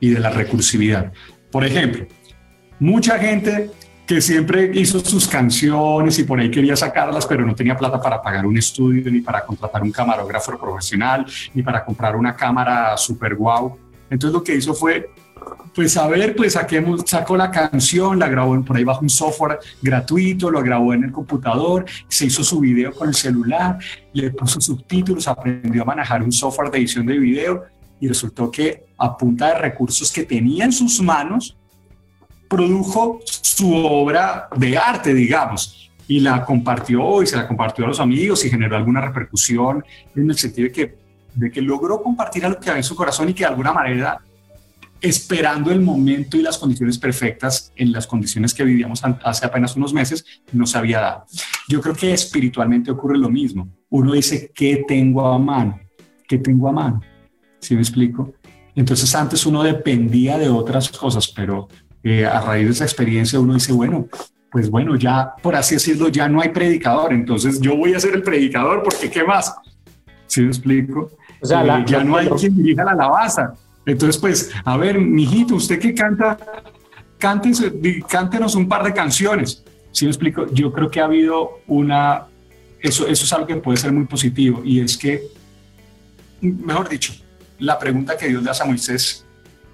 y 0.00 0.10
de 0.10 0.20
la 0.20 0.30
recursividad. 0.30 1.12
Por 1.50 1.64
ejemplo, 1.64 2.06
mucha 2.78 3.18
gente 3.18 3.70
que 4.08 4.22
siempre 4.22 4.70
hizo 4.72 5.00
sus 5.00 5.28
canciones 5.28 6.18
y 6.18 6.24
por 6.24 6.40
ahí 6.40 6.50
quería 6.50 6.74
sacarlas, 6.74 7.26
pero 7.26 7.44
no 7.44 7.54
tenía 7.54 7.76
plata 7.76 8.00
para 8.00 8.22
pagar 8.22 8.46
un 8.46 8.56
estudio, 8.56 9.10
ni 9.12 9.20
para 9.20 9.44
contratar 9.44 9.82
un 9.82 9.92
camarógrafo 9.92 10.58
profesional, 10.58 11.26
ni 11.52 11.62
para 11.62 11.84
comprar 11.84 12.16
una 12.16 12.34
cámara 12.34 12.96
super 12.96 13.34
guau. 13.34 13.76
Entonces 14.08 14.32
lo 14.32 14.42
que 14.42 14.54
hizo 14.54 14.72
fue 14.72 15.10
pues 15.74 15.96
a 15.96 16.08
ver, 16.08 16.34
pues 16.34 16.54
saquemos, 16.54 17.02
sacó 17.06 17.36
la 17.36 17.50
canción, 17.50 18.18
la 18.18 18.28
grabó 18.28 18.60
por 18.64 18.76
ahí 18.76 18.84
bajo 18.84 19.02
un 19.02 19.10
software 19.10 19.60
gratuito, 19.80 20.50
lo 20.50 20.60
grabó 20.60 20.92
en 20.92 21.04
el 21.04 21.12
computador, 21.12 21.84
se 22.08 22.26
hizo 22.26 22.42
su 22.42 22.60
video 22.60 22.92
con 22.92 23.08
el 23.08 23.14
celular, 23.14 23.78
le 24.12 24.30
puso 24.30 24.60
subtítulos, 24.60 25.28
aprendió 25.28 25.82
a 25.82 25.84
manejar 25.84 26.22
un 26.22 26.32
software 26.32 26.70
de 26.70 26.78
edición 26.78 27.06
de 27.06 27.18
video 27.18 27.64
y 28.00 28.08
resultó 28.08 28.50
que 28.50 28.86
a 28.96 29.16
punta 29.16 29.48
de 29.48 29.54
recursos 29.54 30.10
que 30.10 30.24
tenía 30.24 30.64
en 30.64 30.72
sus 30.72 31.00
manos, 31.00 31.56
produjo 32.48 33.20
su 33.24 33.72
obra 33.74 34.48
de 34.56 34.76
arte, 34.76 35.14
digamos, 35.14 35.90
y 36.08 36.20
la 36.20 36.44
compartió 36.44 37.22
y 37.22 37.26
se 37.26 37.36
la 37.36 37.46
compartió 37.46 37.84
a 37.84 37.88
los 37.88 38.00
amigos 38.00 38.44
y 38.44 38.50
generó 38.50 38.76
alguna 38.76 39.00
repercusión 39.00 39.84
en 40.16 40.30
el 40.30 40.36
sentido 40.36 40.68
de 40.68 40.72
que, 40.72 40.98
de 41.34 41.50
que 41.50 41.60
logró 41.60 42.02
compartir 42.02 42.46
algo 42.46 42.58
que 42.58 42.70
había 42.70 42.78
en 42.78 42.84
su 42.84 42.96
corazón 42.96 43.28
y 43.28 43.34
que 43.34 43.44
de 43.44 43.50
alguna 43.50 43.72
manera 43.72 44.20
esperando 45.00 45.70
el 45.70 45.80
momento 45.80 46.36
y 46.36 46.42
las 46.42 46.58
condiciones 46.58 46.98
perfectas 46.98 47.72
en 47.76 47.92
las 47.92 48.06
condiciones 48.06 48.52
que 48.52 48.64
vivíamos 48.64 49.02
hace 49.22 49.46
apenas 49.46 49.76
unos 49.76 49.92
meses, 49.92 50.24
no 50.52 50.66
se 50.66 50.78
había 50.78 51.00
dado. 51.00 51.24
Yo 51.68 51.80
creo 51.80 51.94
que 51.94 52.12
espiritualmente 52.12 52.90
ocurre 52.90 53.18
lo 53.18 53.30
mismo. 53.30 53.68
Uno 53.90 54.12
dice, 54.12 54.50
¿qué 54.54 54.84
tengo 54.86 55.26
a 55.26 55.38
mano? 55.38 55.78
¿Qué 56.26 56.38
tengo 56.38 56.68
a 56.68 56.72
mano? 56.72 57.00
¿Sí 57.60 57.74
me 57.74 57.80
explico? 57.80 58.32
Entonces 58.74 59.14
antes 59.14 59.44
uno 59.46 59.62
dependía 59.62 60.38
de 60.38 60.48
otras 60.48 60.88
cosas, 60.90 61.28
pero 61.28 61.68
eh, 62.02 62.24
a 62.24 62.40
raíz 62.40 62.66
de 62.66 62.72
esa 62.72 62.84
experiencia 62.84 63.40
uno 63.40 63.54
dice, 63.54 63.72
bueno, 63.72 64.06
pues 64.50 64.70
bueno, 64.70 64.96
ya 64.96 65.34
por 65.42 65.54
así 65.56 65.74
decirlo, 65.74 66.08
ya 66.08 66.28
no 66.28 66.40
hay 66.40 66.50
predicador, 66.50 67.12
entonces 67.12 67.60
yo 67.60 67.76
voy 67.76 67.94
a 67.94 68.00
ser 68.00 68.14
el 68.14 68.22
predicador 68.22 68.82
porque 68.82 69.10
¿qué 69.10 69.24
más? 69.24 69.54
¿Sí 70.26 70.42
me 70.42 70.48
explico? 70.48 71.10
O 71.40 71.46
sea, 71.46 71.62
eh, 71.78 71.84
ya 71.86 72.02
no 72.02 72.16
hay 72.16 72.28
quien 72.28 72.56
dirija 72.56 72.84
la 72.84 72.92
alabanza 72.92 73.54
entonces, 73.92 74.18
pues, 74.18 74.50
a 74.64 74.76
ver, 74.76 74.98
mijito, 74.98 75.54
usted 75.54 75.78
que 75.78 75.94
canta, 75.94 76.38
cántenos 77.18 78.54
un 78.54 78.68
par 78.68 78.84
de 78.84 78.92
canciones. 78.92 79.64
Si 79.92 80.04
me 80.04 80.10
explico, 80.10 80.46
yo 80.52 80.72
creo 80.72 80.90
que 80.90 81.00
ha 81.00 81.04
habido 81.04 81.60
una, 81.66 82.26
eso, 82.80 83.06
eso 83.06 83.24
es 83.24 83.32
algo 83.32 83.46
que 83.46 83.56
puede 83.56 83.78
ser 83.78 83.92
muy 83.92 84.04
positivo 84.04 84.60
y 84.62 84.80
es 84.80 84.96
que, 84.96 85.22
mejor 86.42 86.88
dicho, 86.88 87.14
la 87.58 87.78
pregunta 87.78 88.16
que 88.16 88.28
Dios 88.28 88.42
le 88.42 88.50
hace 88.50 88.62
a 88.62 88.66
Moisés 88.66 89.24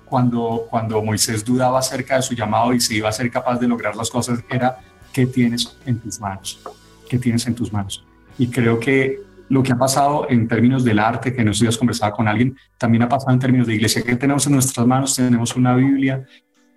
cuando, 0.05 0.67
cuando 0.71 1.03
Moisés 1.03 1.45
dudaba 1.45 1.81
acerca 1.81 2.17
de 2.17 2.23
su 2.23 2.35
llamado 2.35 2.73
y 2.73 2.81
si 2.81 2.97
iba 2.99 3.09
a 3.09 3.13
ser 3.13 3.29
capaz 3.33 3.59
de 3.59 3.67
lograr 3.67 3.97
las 3.97 4.11
cosas 4.11 4.39
era, 4.49 4.79
¿qué 5.13 5.27
tienes 5.27 5.77
en 5.87 5.99
tus 5.99 6.21
manos? 6.21 6.61
¿Qué 7.09 7.19
tienes 7.19 7.47
en 7.49 7.57
tus 7.57 7.73
manos? 7.73 8.05
Y 8.39 8.47
creo 8.47 8.79
que 8.79 9.21
lo 9.49 9.63
que 9.63 9.73
ha 9.73 9.79
pasado 9.79 10.27
en 10.29 10.49
términos 10.49 10.85
del 10.85 10.99
arte, 10.99 11.33
que 11.33 11.43
en 11.43 11.49
estos 11.49 11.61
días 11.61 11.79
conversaba 11.79 12.13
con 12.13 12.29
alguien, 12.29 12.57
también 12.79 13.03
ha 13.03 13.09
pasado 13.09 13.33
en 13.33 13.39
términos 13.39 13.67
de 13.67 13.75
iglesia. 13.75 14.03
que 14.03 14.17
tenemos 14.17 14.47
en 14.47 14.55
nuestras 14.55 14.87
manos? 14.87 15.15
Tenemos 15.15 15.55
una 15.57 15.75
Biblia, 15.75 16.25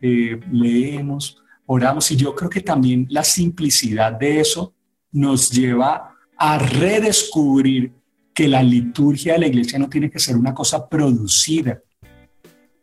eh, 0.01 0.39
leemos, 0.51 1.41
oramos, 1.65 2.12
y 2.12 2.15
yo 2.15 2.36
creo 2.36 2.49
que 2.49 2.62
también 2.62 3.08
la 3.10 3.23
simplicidad 3.23 4.13
de 4.13 4.39
eso 4.39 4.73
nos 5.12 5.49
lleva 5.49 6.13
a 6.38 6.58
redescubrir 6.58 7.93
que 8.34 8.47
la 8.47 8.62
liturgia 8.62 9.34
de 9.34 9.39
la 9.39 9.47
iglesia 9.47 9.80
no 9.80 9.89
tiene 9.89 10.12
que 10.12 10.19
ser 10.19 10.38
una 10.38 10.53
cosa 10.53 10.88
producida. 10.88 11.82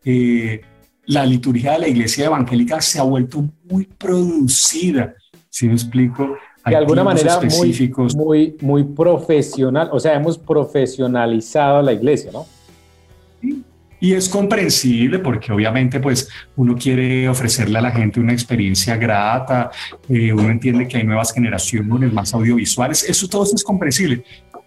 Eh, 0.04 0.60
la 1.06 1.24
liturgia 1.24 1.72
de 1.72 1.78
la 1.78 1.88
iglesia 1.88 2.26
evangélica 2.26 2.80
se 2.80 2.98
ha 2.98 3.02
vuelto 3.02 3.48
muy 3.70 3.86
producida, 3.86 5.14
si 5.48 5.68
me 5.68 5.74
explico, 5.74 6.36
de 6.66 6.76
alguna 6.76 7.04
manera 7.04 7.40
muy, 7.40 7.92
muy, 8.14 8.56
muy 8.60 8.84
profesional, 8.84 9.88
o 9.92 10.00
sea, 10.00 10.14
hemos 10.14 10.38
profesionalizado 10.38 11.82
la 11.82 11.92
iglesia, 11.92 12.30
¿no? 12.32 12.46
Y 14.00 14.12
es 14.12 14.28
comprensible 14.28 15.18
porque 15.18 15.50
obviamente 15.52 15.98
pues 15.98 16.28
uno 16.56 16.76
quiere 16.76 17.26
ofrecerle 17.28 17.78
a 17.78 17.80
la 17.80 17.90
gente 17.90 18.20
una 18.20 18.34
experiencia 18.34 18.96
grata, 18.96 19.70
eh, 20.08 20.32
uno 20.32 20.50
entiende 20.50 20.86
que 20.86 20.98
hay 20.98 21.04
nuevas 21.04 21.32
generaciones 21.32 22.12
más 22.12 22.34
audiovisuales, 22.34 23.08
eso 23.08 23.28
todo 23.28 23.44
es 23.44 23.64
comprensible, 23.64 24.24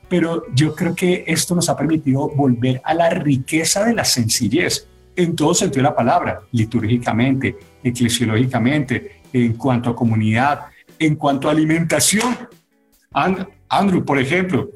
pero 0.10 0.46
yo 0.56 0.74
creo 0.74 0.96
que 0.96 1.24
esto 1.28 1.54
nos 1.54 1.70
ha 1.70 1.78
permitido 1.78 2.30
volver 2.30 2.82
a 2.84 2.94
la 2.94 3.10
riqueza 3.10 3.86
de 3.86 3.94
la 3.94 4.06
sencillez 4.06 4.88
en 5.16 5.36
todo 5.36 5.54
sentido 5.54 5.84
de 5.84 5.90
la 5.90 5.96
palabra, 5.96 6.42
litúrgicamente, 6.52 7.56
eclesiológicamente, 7.84 9.22
en 9.34 9.54
cuanto 9.54 9.90
a 9.90 9.96
comunidad, 9.96 10.62
en 11.00 11.16
cuanto 11.16 11.48
a 11.48 11.52
alimentación, 11.52 12.36
Andrew, 13.70 14.04
por 14.06 14.20
ejemplo, 14.20 14.70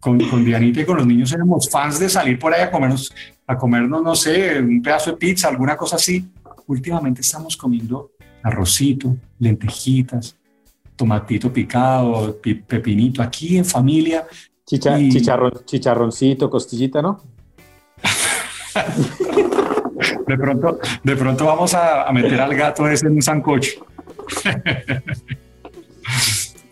con, 0.00 0.18
con 0.28 0.44
Dianita 0.44 0.80
y 0.80 0.84
con 0.84 0.96
los 0.98 1.06
niños 1.06 1.32
éramos 1.32 1.68
fans 1.70 1.98
de 1.98 2.08
salir 2.08 2.38
por 2.38 2.52
ahí 2.52 2.62
a 2.62 2.70
comernos, 2.70 3.12
a 3.46 3.56
comernos, 3.56 4.02
no 4.02 4.14
sé, 4.14 4.58
un 4.60 4.82
pedazo 4.82 5.12
de 5.12 5.16
pizza, 5.16 5.48
alguna 5.48 5.76
cosa 5.76 5.96
así. 5.96 6.28
Últimamente 6.66 7.20
estamos 7.20 7.56
comiendo 7.56 8.12
arrocito, 8.42 9.16
lentejitas, 9.38 10.36
tomatito 10.96 11.52
picado, 11.52 12.38
pepinito, 12.66 13.22
aquí 13.22 13.56
en 13.56 13.64
familia. 13.64 14.26
chicharrón, 14.66 15.52
chicharroncito, 15.64 16.48
costillita, 16.50 17.02
¿no? 17.02 17.20
De 20.26 20.36
pronto, 20.36 20.78
de 21.02 21.16
pronto 21.16 21.46
vamos 21.46 21.74
a, 21.74 22.10
meter 22.12 22.40
al 22.40 22.54
gato 22.54 22.88
ese 22.88 23.06
en 23.06 23.14
un 23.14 23.22
sancocho. 23.22 23.86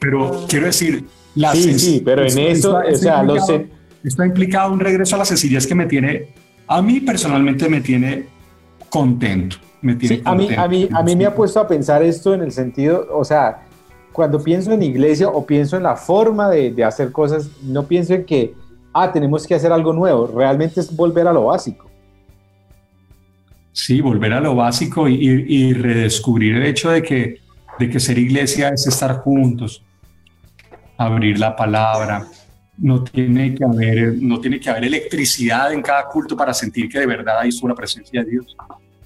pero 0.02 0.46
quiero 0.48 0.66
decir, 0.66 1.04
la 1.36 1.52
sí, 1.52 1.78
sí, 1.78 2.02
pero 2.04 2.26
en 2.26 2.36
eso, 2.36 2.76
o 2.76 2.96
sea, 2.96 3.22
lo 3.22 3.40
sé. 3.40 3.68
Esto 4.02 4.22
ha 4.22 4.26
implicado 4.26 4.72
un 4.72 4.80
regreso 4.80 5.14
a 5.14 5.20
la 5.20 5.24
sencillez 5.24 5.64
que 5.64 5.76
me 5.76 5.86
tiene, 5.86 6.34
a 6.66 6.82
mí 6.82 6.98
personalmente 7.00 7.68
me 7.68 7.80
tiene 7.80 8.26
contento. 8.90 9.56
Me 9.80 9.94
tiene 9.94 10.16
sí, 10.16 10.22
A, 10.24 10.34
mí, 10.34 10.48
a, 10.56 10.66
mí, 10.66 10.88
a 10.92 11.02
mí 11.04 11.14
me 11.14 11.24
ha 11.24 11.34
puesto 11.34 11.60
a 11.60 11.68
pensar 11.68 12.02
esto 12.02 12.34
en 12.34 12.42
el 12.42 12.50
sentido, 12.50 13.06
o 13.12 13.24
sea, 13.24 13.62
cuando 14.12 14.42
pienso 14.42 14.72
en 14.72 14.82
iglesia 14.82 15.28
o 15.28 15.46
pienso 15.46 15.76
en 15.76 15.84
la 15.84 15.94
forma 15.94 16.50
de, 16.50 16.72
de 16.72 16.82
hacer 16.82 17.12
cosas, 17.12 17.48
no 17.62 17.86
pienso 17.86 18.12
en 18.12 18.24
que, 18.24 18.54
ah, 18.92 19.12
tenemos 19.12 19.46
que 19.46 19.54
hacer 19.54 19.70
algo 19.70 19.92
nuevo, 19.92 20.26
realmente 20.26 20.80
es 20.80 20.94
volver 20.94 21.28
a 21.28 21.32
lo 21.32 21.44
básico. 21.44 21.88
Sí, 23.70 24.00
volver 24.00 24.32
a 24.32 24.40
lo 24.40 24.56
básico 24.56 25.08
y, 25.08 25.14
y, 25.14 25.72
redescubrir 25.72 26.56
el 26.56 26.66
hecho 26.66 26.90
de 26.90 27.02
que, 27.02 27.40
de 27.78 27.88
que 27.88 28.00
ser 28.00 28.18
iglesia 28.18 28.68
es 28.70 28.86
estar 28.86 29.18
juntos, 29.20 29.82
abrir 31.06 31.38
la 31.38 31.54
palabra. 31.54 32.26
No 32.78 33.04
tiene, 33.04 33.54
que 33.54 33.64
haber, 33.64 34.14
no 34.20 34.40
tiene 34.40 34.58
que 34.58 34.70
haber 34.70 34.84
electricidad 34.84 35.72
en 35.72 35.82
cada 35.82 36.08
culto 36.08 36.36
para 36.36 36.54
sentir 36.54 36.88
que 36.88 36.98
de 36.98 37.06
verdad 37.06 37.40
hay 37.40 37.50
la 37.50 37.74
presencia 37.74 38.22
de 38.22 38.30
Dios. 38.30 38.56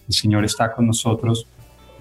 El 0.09 0.15
Señor 0.15 0.45
está 0.45 0.73
con 0.73 0.87
nosotros 0.87 1.47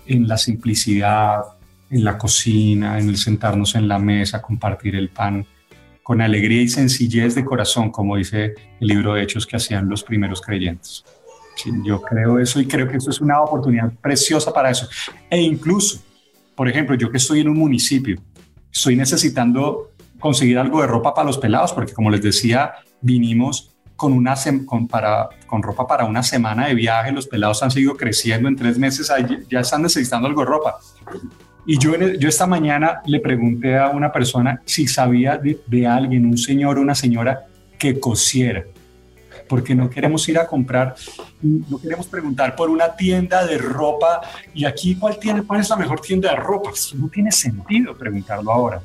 en 0.06 0.28
la 0.28 0.38
simplicidad, 0.38 1.42
en 1.90 2.04
la 2.04 2.18
cocina, 2.18 3.00
en 3.00 3.10
el 3.10 3.18
sentarnos 3.18 3.76
en 3.76 3.88
la 3.88 3.98
mesa, 3.98 4.42
compartir 4.42 4.96
el 4.96 5.10
pan, 5.10 5.46
con 6.04 6.22
alegría 6.22 6.62
y 6.62 6.68
sencillez 6.68 7.34
de 7.34 7.44
corazón, 7.44 7.92
como 7.92 8.16
dice 8.16 8.54
el 8.80 8.88
libro 8.88 9.16
de 9.16 9.24
Hechos 9.24 9.48
que 9.48 9.56
hacían 9.56 9.90
los 9.90 10.04
primeros 10.04 10.40
creyentes 10.42 11.04
yo 11.84 12.02
creo 12.02 12.40
eso 12.40 12.60
y 12.60 12.68
creo 12.68 12.88
que 12.88 12.98
eso 12.98 13.10
es 13.10 13.22
una 13.22 13.42
oportunidad 13.42 13.92
preciosa 14.02 14.52
para 14.54 14.70
eso. 14.70 14.88
E 15.30 15.42
incluso, 15.42 16.00
por 16.56 16.68
ejemplo, 16.68 16.96
yo 16.96 17.10
que 17.10 17.18
estoy 17.18 17.42
en 17.42 17.50
un 17.50 17.58
municipio, 17.58 18.18
estoy 18.76 18.98
necesitando 18.98 19.92
conseguir 20.20 20.60
algo 20.60 20.82
de 20.82 20.88
ropa 20.88 21.14
para 21.14 21.26
los 21.26 21.38
pelados, 21.38 21.72
porque 21.72 21.94
como 21.94 22.10
les 22.10 22.22
decía, 22.22 22.74
vinimos 23.02 23.72
con, 23.96 24.12
una 24.12 24.36
con, 24.66 24.88
para, 24.88 25.30
con 25.48 25.64
ropa 25.64 25.88
para 25.88 26.04
una 26.04 26.22
semana 26.22 26.68
de 26.68 26.76
viaje, 26.76 27.14
los 27.14 27.28
pelados 27.28 27.64
han 27.64 27.72
seguido 27.72 27.96
creciendo 27.96 28.50
en 28.50 28.56
tres 28.58 28.78
meses, 28.78 29.10
ya 29.50 29.60
están 29.62 29.82
necesitando 29.82 30.28
algo 30.28 30.42
de 30.42 30.48
ropa. 30.48 30.76
Y 31.66 31.80
yo, 31.80 31.96
yo 31.96 32.28
esta 32.28 32.46
mañana 32.46 33.02
le 33.06 33.20
pregunté 33.22 33.78
a 33.78 33.90
una 33.90 34.12
persona 34.12 34.62
si 34.66 34.88
sabía 34.88 35.38
de, 35.38 35.62
de 35.66 35.88
alguien, 35.88 36.26
un 36.26 36.38
señor 36.38 36.78
o 36.78 36.82
una 36.82 36.96
señora 36.96 37.46
que 37.80 38.00
cosiera 38.00 38.66
porque 39.48 39.76
no 39.76 39.90
queremos 39.90 40.28
ir 40.30 40.38
a 40.38 40.48
comprar, 40.48 40.96
no 41.42 41.80
queremos 41.80 42.08
preguntar 42.08 42.56
por 42.56 42.70
una 42.70 42.96
tienda 42.96 43.46
de 43.46 43.58
ropa 43.58 44.22
y 44.54 44.66
aquí 44.66 44.96
cuál, 44.96 45.18
tiene, 45.20 45.44
cuál 45.44 45.62
es 45.62 45.70
la 45.70 45.76
mejor 45.76 46.00
tienda 46.00 46.32
de 46.32 46.36
ropa. 46.38 46.72
no 46.96 47.10
tiene 47.10 47.32
sentido 47.32 47.98
preguntarlo 47.98 48.52
ahora. 48.52 48.82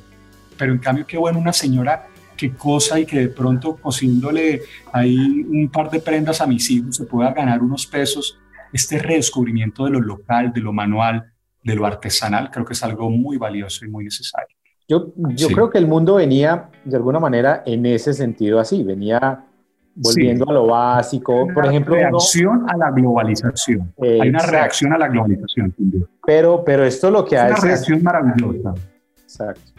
Pero 0.57 0.73
en 0.73 0.79
cambio, 0.79 1.07
qué 1.07 1.17
bueno 1.17 1.39
una 1.39 1.53
señora 1.53 2.07
que 2.37 2.53
cosa 2.53 2.99
y 2.99 3.07
que 3.07 3.19
de 3.19 3.29
pronto 3.29 3.77
cosiéndole 3.77 4.63
ahí 4.93 5.17
un 5.17 5.69
par 5.71 5.91
de 5.91 6.01
prendas 6.01 6.41
a 6.41 6.47
mis 6.47 6.71
hijos 6.71 6.97
se 6.97 7.05
pueda 7.05 7.33
ganar 7.33 7.63
unos 7.63 7.87
pesos. 7.87 8.39
Este 8.73 8.99
redescubrimiento 8.99 9.85
de 9.85 9.91
lo 9.91 10.01
local, 10.01 10.53
de 10.53 10.61
lo 10.61 10.73
manual, 10.73 11.33
de 11.63 11.75
lo 11.75 11.85
artesanal, 11.87 12.51
creo 12.51 12.65
que 12.65 12.73
es 12.73 12.83
algo 12.83 13.11
muy 13.11 13.37
valioso 13.37 13.85
y 13.85 13.89
muy 13.89 14.05
necesario. 14.05 14.57
Yo, 14.89 15.13
yo 15.37 15.49
creo 15.49 15.71
que 15.71 15.79
el 15.79 15.87
mundo 15.87 16.17
venía 16.17 16.69
de 16.85 16.97
alguna 16.97 17.21
manera 17.21 17.63
en 17.65 17.87
ese 17.87 18.13
sentido 18.13 18.59
así, 18.59 18.83
venía 18.83 19.45
volviendo 19.95 20.49
a 20.49 20.53
lo 20.53 20.67
básico. 20.67 21.47
Por 21.53 21.67
ejemplo, 21.67 21.95
reacción 21.95 22.65
a 22.69 22.77
la 22.77 22.91
globalización. 22.91 23.93
Hay 24.01 24.29
una 24.29 24.47
reacción 24.47 24.93
a 24.93 24.99
la 24.99 25.09
globalización. 25.09 25.75
Pero, 26.25 26.63
pero 26.65 26.85
esto 26.85 27.11
lo 27.11 27.25
que 27.25 27.37
hace. 27.37 27.53
Es 27.53 27.59
una 27.59 27.69
reacción 27.69 28.03
maravillosa. 28.03 28.75
Exacto. 29.23 29.73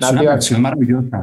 Es 0.00 0.10
una 0.10 0.22
reacción 0.22 0.62
maravillosa. 0.62 1.22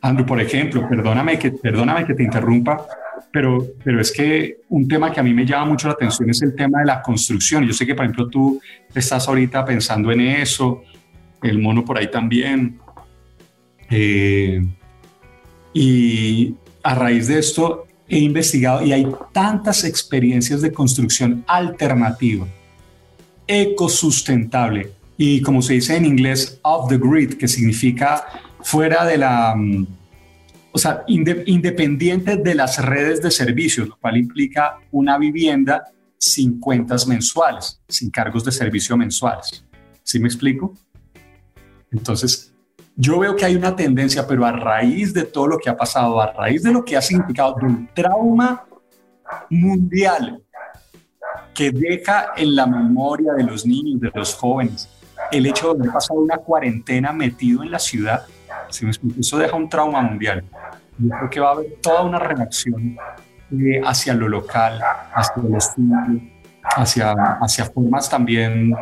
Andrew, 0.00 0.26
por 0.26 0.40
ejemplo, 0.40 0.88
perdóname 0.88 1.38
que, 1.38 1.50
perdóname 1.50 2.04
que 2.04 2.14
te 2.14 2.22
interrumpa, 2.22 2.86
pero, 3.32 3.66
pero 3.82 4.00
es 4.00 4.12
que 4.12 4.58
un 4.68 4.86
tema 4.86 5.10
que 5.10 5.18
a 5.18 5.22
mí 5.22 5.34
me 5.34 5.44
llama 5.44 5.66
mucho 5.66 5.88
la 5.88 5.94
atención 5.94 6.30
es 6.30 6.40
el 6.42 6.54
tema 6.54 6.80
de 6.80 6.86
la 6.86 7.02
construcción. 7.02 7.64
Yo 7.66 7.72
sé 7.72 7.84
que, 7.84 7.94
por 7.94 8.04
ejemplo, 8.04 8.28
tú 8.28 8.60
estás 8.94 9.26
ahorita 9.26 9.64
pensando 9.64 10.12
en 10.12 10.20
eso, 10.20 10.82
el 11.42 11.58
mono 11.58 11.84
por 11.84 11.98
ahí 11.98 12.10
también. 12.10 12.78
Eh, 13.90 14.62
y, 15.72 16.54
a 16.82 16.94
raíz 16.94 17.28
de 17.28 17.38
esto 17.38 17.86
he 18.08 18.18
investigado 18.18 18.84
y 18.84 18.92
hay 18.92 19.06
tantas 19.32 19.84
experiencias 19.84 20.62
de 20.62 20.72
construcción 20.72 21.44
alternativa, 21.46 22.46
ecosustentable 23.46 24.92
y 25.20 25.42
como 25.42 25.60
se 25.60 25.74
dice 25.74 25.96
en 25.96 26.06
inglés, 26.06 26.60
off 26.62 26.88
the 26.88 26.96
grid, 26.96 27.34
que 27.34 27.48
significa 27.48 28.24
fuera 28.60 29.04
de 29.04 29.18
la, 29.18 29.54
mm, 29.56 29.86
o 30.70 30.78
sea, 30.78 31.02
independiente 31.08 32.36
de 32.36 32.54
las 32.54 32.82
redes 32.82 33.20
de 33.20 33.32
servicios, 33.32 33.88
lo 33.88 33.98
cual 33.98 34.16
implica 34.16 34.78
una 34.92 35.18
vivienda 35.18 35.88
sin 36.16 36.60
cuentas 36.60 37.08
mensuales, 37.08 37.80
sin 37.88 38.10
cargos 38.10 38.44
de 38.44 38.52
servicio 38.52 38.96
mensuales. 38.96 39.64
¿Sí 40.04 40.20
me 40.20 40.28
explico? 40.28 40.74
Entonces, 41.90 42.47
yo 43.00 43.20
veo 43.20 43.36
que 43.36 43.44
hay 43.44 43.54
una 43.54 43.76
tendencia, 43.76 44.26
pero 44.26 44.44
a 44.44 44.50
raíz 44.50 45.14
de 45.14 45.22
todo 45.22 45.46
lo 45.46 45.58
que 45.58 45.70
ha 45.70 45.76
pasado, 45.76 46.20
a 46.20 46.32
raíz 46.32 46.64
de 46.64 46.72
lo 46.72 46.84
que 46.84 46.96
ha 46.96 47.00
significado 47.00 47.54
de 47.54 47.66
un 47.66 47.88
trauma 47.94 48.64
mundial 49.48 50.42
que 51.54 51.70
deja 51.70 52.32
en 52.36 52.56
la 52.56 52.66
memoria 52.66 53.34
de 53.34 53.44
los 53.44 53.64
niños, 53.64 54.00
de 54.00 54.10
los 54.12 54.34
jóvenes, 54.34 54.88
el 55.30 55.46
hecho 55.46 55.74
de 55.74 55.82
haber 55.82 55.92
pasado 55.92 56.18
una 56.18 56.38
cuarentena 56.38 57.12
metido 57.12 57.62
en 57.62 57.70
la 57.70 57.78
ciudad, 57.78 58.26
eso 59.16 59.38
deja 59.38 59.54
un 59.54 59.68
trauma 59.68 60.02
mundial. 60.02 60.42
Yo 60.98 61.10
creo 61.10 61.30
que 61.30 61.38
va 61.38 61.50
a 61.50 61.52
haber 61.52 61.76
toda 61.80 62.02
una 62.02 62.18
reacción 62.18 62.96
eh, 63.52 63.80
hacia 63.84 64.12
lo 64.14 64.28
local, 64.28 64.80
hacia 65.14 65.42
lo 65.44 65.56
estudio, 65.56 66.20
hacia, 66.64 67.12
hacia 67.12 67.64
formas 67.66 68.10
también 68.10 68.74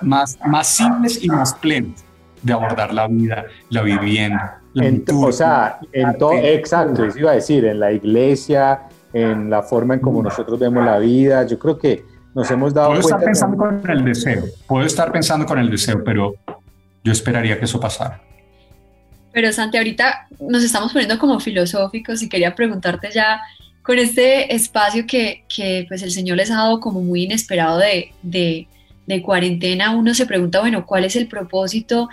más, 0.00 0.38
más 0.46 0.68
simples 0.68 1.22
y 1.22 1.28
más 1.28 1.52
plenas 1.52 2.02
de 2.42 2.52
abordar 2.52 2.92
la 2.94 3.06
vida, 3.08 3.44
la 3.70 3.82
vivienda. 3.82 4.60
o 5.14 5.32
sea, 5.32 5.78
en 5.92 6.16
todo, 6.18 6.32
exacto, 6.32 7.04
eso 7.04 7.18
iba 7.18 7.32
a 7.32 7.34
decir, 7.34 7.64
en 7.64 7.80
la 7.80 7.92
iglesia, 7.92 8.82
en 9.12 9.50
la 9.50 9.62
forma 9.62 9.94
en 9.94 10.00
como 10.00 10.22
nosotros 10.22 10.58
vemos 10.58 10.84
la 10.84 10.98
vida, 10.98 11.46
yo 11.46 11.58
creo 11.58 11.78
que 11.78 12.04
nos 12.34 12.50
hemos 12.50 12.72
dado 12.72 12.90
Puedo 12.90 13.00
estar 13.00 13.20
pensando 13.20 13.56
con 13.56 13.90
el 13.90 14.04
deseo, 14.04 14.44
puedo 14.66 14.86
estar 14.86 15.12
pensando 15.12 15.46
con 15.46 15.58
el 15.58 15.70
deseo, 15.70 16.02
pero 16.04 16.34
yo 17.02 17.12
esperaría 17.12 17.58
que 17.58 17.64
eso 17.64 17.80
pasara. 17.80 18.20
Pero 19.32 19.52
Santi, 19.52 19.78
ahorita 19.78 20.28
nos 20.40 20.62
estamos 20.62 20.92
poniendo 20.92 21.18
como 21.18 21.38
filosóficos 21.40 22.22
y 22.22 22.28
quería 22.28 22.54
preguntarte 22.54 23.10
ya 23.12 23.40
con 23.82 23.98
este 23.98 24.54
espacio 24.54 25.06
que, 25.06 25.44
que 25.48 25.84
pues 25.88 26.02
el 26.02 26.10
Señor 26.10 26.36
les 26.36 26.50
ha 26.50 26.56
dado 26.56 26.80
como 26.80 27.00
muy 27.00 27.24
inesperado 27.24 27.78
de, 27.78 28.12
de 28.22 28.66
de 29.16 29.22
cuarentena, 29.22 29.90
uno 29.90 30.14
se 30.14 30.26
pregunta, 30.26 30.60
bueno, 30.60 30.86
¿cuál 30.86 31.04
es 31.04 31.16
el 31.16 31.26
propósito? 31.26 32.08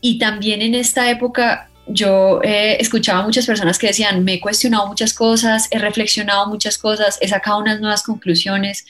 Y 0.00 0.18
también 0.18 0.62
en 0.62 0.74
esta 0.74 1.10
época 1.10 1.70
yo 1.86 2.40
eh, 2.42 2.76
escuchaba 2.80 3.20
a 3.20 3.24
muchas 3.24 3.46
personas 3.46 3.78
que 3.78 3.88
decían, 3.88 4.24
me 4.24 4.34
he 4.34 4.40
cuestionado 4.40 4.86
muchas 4.86 5.12
cosas, 5.12 5.68
he 5.70 5.78
reflexionado 5.78 6.46
muchas 6.46 6.78
cosas, 6.78 7.18
he 7.20 7.28
sacado 7.28 7.58
unas 7.58 7.80
nuevas 7.80 8.02
conclusiones. 8.02 8.86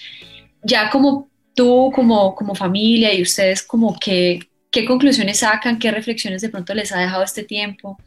Ya 0.62 0.90
como 0.90 1.28
tú, 1.54 1.90
como, 1.94 2.34
como 2.34 2.54
familia 2.54 3.12
y 3.12 3.22
ustedes, 3.22 3.62
como 3.62 3.98
que, 3.98 4.40
¿qué 4.70 4.84
conclusiones 4.84 5.38
sacan? 5.38 5.78
¿Qué 5.78 5.90
reflexiones 5.90 6.42
de 6.42 6.48
pronto 6.48 6.74
les 6.74 6.92
ha 6.92 7.00
dejado 7.00 7.22
este 7.22 7.42
tiempo? 7.42 7.98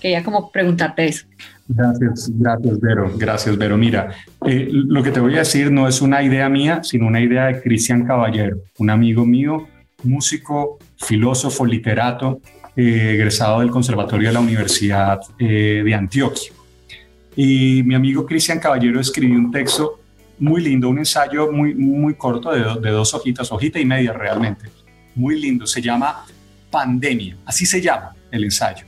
Quería 0.00 0.22
como 0.22 0.50
preguntarte 0.50 1.06
eso. 1.06 1.26
Gracias, 1.66 2.30
gracias, 2.34 2.78
Vero. 2.80 3.10
Gracias, 3.16 3.56
Vero. 3.56 3.78
Mira, 3.78 4.10
eh, 4.46 4.68
lo 4.70 5.02
que 5.02 5.10
te 5.10 5.20
voy 5.20 5.34
a 5.36 5.38
decir 5.38 5.70
no 5.70 5.88
es 5.88 6.02
una 6.02 6.22
idea 6.22 6.48
mía, 6.48 6.84
sino 6.84 7.06
una 7.06 7.20
idea 7.20 7.46
de 7.46 7.62
Cristian 7.62 8.04
Caballero, 8.04 8.58
un 8.78 8.90
amigo 8.90 9.24
mío, 9.24 9.66
músico, 10.02 10.78
filósofo, 10.96 11.64
literato, 11.64 12.40
eh, 12.76 13.12
egresado 13.14 13.60
del 13.60 13.70
Conservatorio 13.70 14.28
de 14.28 14.34
la 14.34 14.40
Universidad 14.40 15.20
eh, 15.38 15.82
de 15.84 15.94
Antioquia. 15.94 16.52
Y 17.34 17.82
mi 17.84 17.94
amigo 17.94 18.26
Cristian 18.26 18.58
Caballero 18.60 19.00
escribió 19.00 19.38
un 19.38 19.50
texto 19.50 20.00
muy 20.38 20.62
lindo, 20.62 20.90
un 20.90 20.98
ensayo 20.98 21.50
muy, 21.50 21.74
muy 21.74 22.14
corto 22.14 22.52
de, 22.52 22.80
de 22.80 22.90
dos 22.90 23.14
hojitas, 23.14 23.50
hojita 23.50 23.80
y 23.80 23.86
media 23.86 24.12
realmente, 24.12 24.66
muy 25.14 25.40
lindo. 25.40 25.66
Se 25.66 25.80
llama 25.80 26.26
Pandemia, 26.70 27.38
así 27.46 27.64
se 27.64 27.80
llama 27.80 28.14
el 28.30 28.44
ensayo 28.44 28.84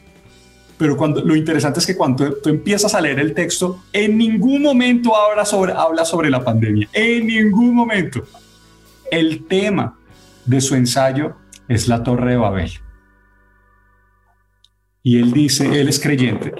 pero 0.78 0.96
cuando, 0.96 1.24
lo 1.24 1.34
interesante 1.34 1.80
es 1.80 1.86
que 1.86 1.96
cuando 1.96 2.34
tú 2.34 2.50
empiezas 2.50 2.94
a 2.94 3.00
leer 3.00 3.18
el 3.18 3.32
texto, 3.32 3.84
en 3.92 4.18
ningún 4.18 4.62
momento 4.62 5.16
habla 5.16 5.44
sobre, 5.44 5.72
habla 5.72 6.04
sobre 6.04 6.28
la 6.28 6.44
pandemia, 6.44 6.88
en 6.92 7.26
ningún 7.26 7.74
momento. 7.74 8.24
El 9.10 9.46
tema 9.46 9.98
de 10.44 10.60
su 10.60 10.74
ensayo 10.74 11.36
es 11.68 11.88
la 11.88 12.02
Torre 12.02 12.32
de 12.32 12.36
Babel. 12.36 12.70
Y 15.02 15.18
él 15.18 15.32
dice, 15.32 15.80
él 15.80 15.88
es 15.88 16.00
creyente, 16.00 16.52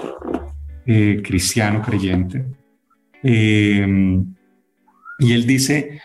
eh, 0.86 1.20
cristiano 1.22 1.82
creyente, 1.82 2.44
eh, 3.22 4.22
Y 5.18 5.32
él 5.32 5.46
dice 5.46 6.00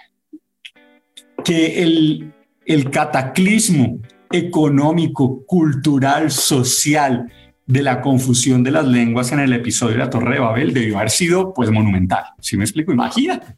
que 1.44 1.84
el, 1.84 2.34
el 2.66 2.90
cataclismo 2.90 4.00
económico, 4.32 5.46
cultural, 5.46 6.32
social 6.32 7.28
de 7.66 7.84
la 7.84 8.02
confusión 8.02 8.64
de 8.64 8.72
las 8.72 8.86
lenguas 8.86 9.32
en 9.32 9.40
el 9.40 9.54
episodio 9.54 9.94
de 9.94 10.00
la 10.00 10.10
Torre 10.10 10.36
de 10.36 10.40
Babel 10.42 10.74
debió 10.74 10.98
haber 10.98 11.10
sido 11.10 11.54
pues 11.54 11.72
monumental. 11.72 12.24
Si 12.40 12.58
me 12.58 12.64
explico, 12.64 12.92
imagínate, 12.92 13.56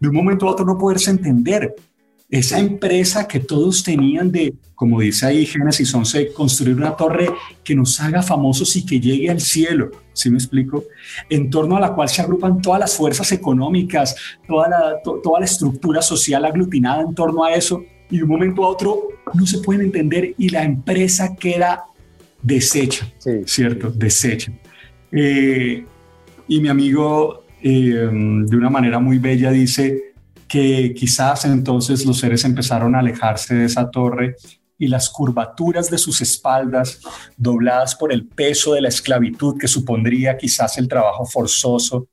de 0.00 0.08
un 0.08 0.14
momento 0.14 0.48
a 0.48 0.52
otro 0.52 0.64
no 0.64 0.76
poderse 0.76 1.10
entender. 1.10 1.74
Esa 2.28 2.58
empresa 2.58 3.28
que 3.28 3.40
todos 3.40 3.82
tenían 3.82 4.32
de, 4.32 4.54
como 4.74 4.98
dice 4.98 5.26
ahí 5.26 5.44
Génesis 5.44 5.94
11, 5.94 6.32
construir 6.32 6.76
una 6.76 6.96
torre 6.96 7.28
que 7.62 7.74
nos 7.74 8.00
haga 8.00 8.22
famosos 8.22 8.74
y 8.74 8.86
que 8.86 8.98
llegue 8.98 9.30
al 9.30 9.38
cielo, 9.38 9.90
si 10.14 10.30
me 10.30 10.38
explico? 10.38 10.84
En 11.28 11.50
torno 11.50 11.76
a 11.76 11.80
la 11.80 11.92
cual 11.92 12.08
se 12.08 12.22
agrupan 12.22 12.62
todas 12.62 12.80
las 12.80 12.96
fuerzas 12.96 13.30
económicas, 13.32 14.16
toda 14.48 14.70
la, 14.70 15.02
toda 15.02 15.40
la 15.40 15.44
estructura 15.44 16.00
social 16.00 16.46
aglutinada 16.46 17.02
en 17.02 17.14
torno 17.14 17.44
a 17.44 17.52
eso, 17.52 17.84
y 18.10 18.16
de 18.16 18.22
un 18.22 18.30
momento 18.30 18.64
a 18.64 18.68
otro 18.68 19.08
no 19.34 19.46
se 19.46 19.58
pueden 19.58 19.82
entender 19.82 20.34
y 20.36 20.48
la 20.48 20.64
empresa 20.64 21.36
queda 21.36 21.84
deshecha, 22.42 23.06
¿cierto? 23.46 23.90
Deshecha. 23.90 24.52
Eh, 25.10 25.84
y 26.48 26.60
mi 26.60 26.68
amigo, 26.68 27.44
eh, 27.62 28.08
de 28.10 28.56
una 28.56 28.70
manera 28.70 28.98
muy 28.98 29.18
bella, 29.18 29.50
dice 29.50 30.14
que 30.48 30.92
quizás 30.94 31.44
entonces 31.44 32.04
los 32.04 32.18
seres 32.18 32.44
empezaron 32.44 32.94
a 32.94 32.98
alejarse 32.98 33.54
de 33.54 33.64
esa 33.64 33.90
torre 33.90 34.36
y 34.78 34.88
las 34.88 35.08
curvaturas 35.08 35.88
de 35.90 35.96
sus 35.96 36.20
espaldas, 36.20 37.00
dobladas 37.36 37.94
por 37.94 38.12
el 38.12 38.26
peso 38.26 38.74
de 38.74 38.80
la 38.80 38.88
esclavitud 38.88 39.56
que 39.56 39.68
supondría 39.68 40.36
quizás 40.36 40.76
el 40.76 40.88
trabajo 40.88 41.24
forzoso, 41.24 42.08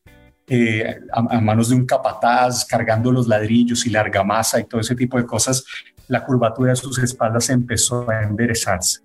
eh, 0.47 0.99
a, 1.11 1.41
manos 1.41 1.69
de 1.69 1.75
un 1.75 1.85
capataz, 1.85 2.65
cargando 2.65 3.11
los 3.11 3.27
ladrillos 3.27 3.85
y 3.85 3.89
la 3.89 4.01
argamasa 4.01 4.59
y 4.59 4.65
todo 4.65 4.81
ese 4.81 4.95
tipo 4.95 5.17
de 5.17 5.25
cosas, 5.25 5.63
la 6.07 6.23
curvatura 6.23 6.71
de 6.71 6.75
sus 6.75 6.97
espaldas 6.99 7.49
empezó 7.49 8.09
a 8.09 8.23
enderezarse, 8.23 9.01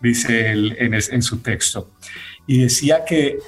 dice 0.00 0.50
él 0.50 0.76
en, 0.78 1.22
su 1.22 1.38
texto. 1.38 1.90
Y 2.46 2.62
decía 2.62 3.04
que 3.04 3.38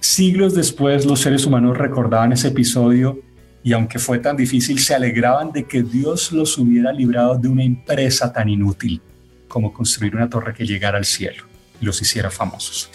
siglos 0.00 0.54
después 0.54 1.06
los 1.06 1.20
seres 1.20 1.44
humanos 1.46 1.76
recordaban 1.76 2.32
ese 2.32 2.48
episodio 2.48 3.20
y 3.62 3.72
aunque 3.72 3.98
fue 3.98 4.18
tan 4.18 4.36
difícil, 4.36 4.78
se 4.78 4.94
alegraban 4.94 5.52
de 5.52 5.64
que 5.64 5.82
Dios 5.82 6.32
los 6.32 6.56
hubiera 6.58 6.92
librado 6.92 7.36
de 7.36 7.48
una 7.48 7.64
empresa 7.64 8.32
tan 8.32 8.48
inútil 8.48 9.02
como 9.48 9.72
construir 9.72 10.14
una 10.14 10.28
torre 10.28 10.54
que 10.54 10.64
llegara 10.64 10.98
al 10.98 11.04
cielo 11.04 11.44
y 11.80 11.84
los 11.84 12.00
hiciera 12.00 12.30
famosos. 12.30 12.90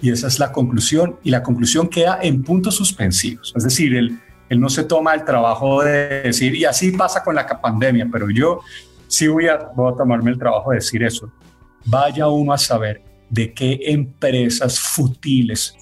Y 0.00 0.10
esa 0.10 0.28
es 0.28 0.38
la 0.38 0.50
conclusión, 0.50 1.16
y 1.22 1.30
la 1.30 1.42
conclusión 1.42 1.88
queda 1.88 2.18
en 2.22 2.42
puntos 2.42 2.76
suspensivos. 2.76 3.52
Es 3.54 3.64
decir, 3.64 3.94
él, 3.94 4.18
él 4.48 4.60
no 4.60 4.70
se 4.70 4.84
toma 4.84 5.14
el 5.14 5.24
trabajo 5.24 5.82
de 5.82 6.22
decir, 6.22 6.54
y 6.54 6.64
así 6.64 6.92
pasa 6.92 7.22
con 7.22 7.34
la 7.34 7.46
pandemia, 7.46 8.08
pero 8.10 8.30
yo 8.30 8.60
sí 9.06 9.28
voy 9.28 9.48
a, 9.48 9.56
voy 9.74 9.92
a 9.92 9.96
tomarme 9.96 10.30
el 10.30 10.38
trabajo 10.38 10.70
de 10.70 10.76
decir 10.76 11.02
eso. 11.02 11.30
Vaya 11.84 12.28
uno 12.28 12.52
a 12.52 12.58
saber 12.58 13.02
de 13.28 13.52
qué 13.52 13.80
empresas 13.86 14.78
futiles, 14.78 15.76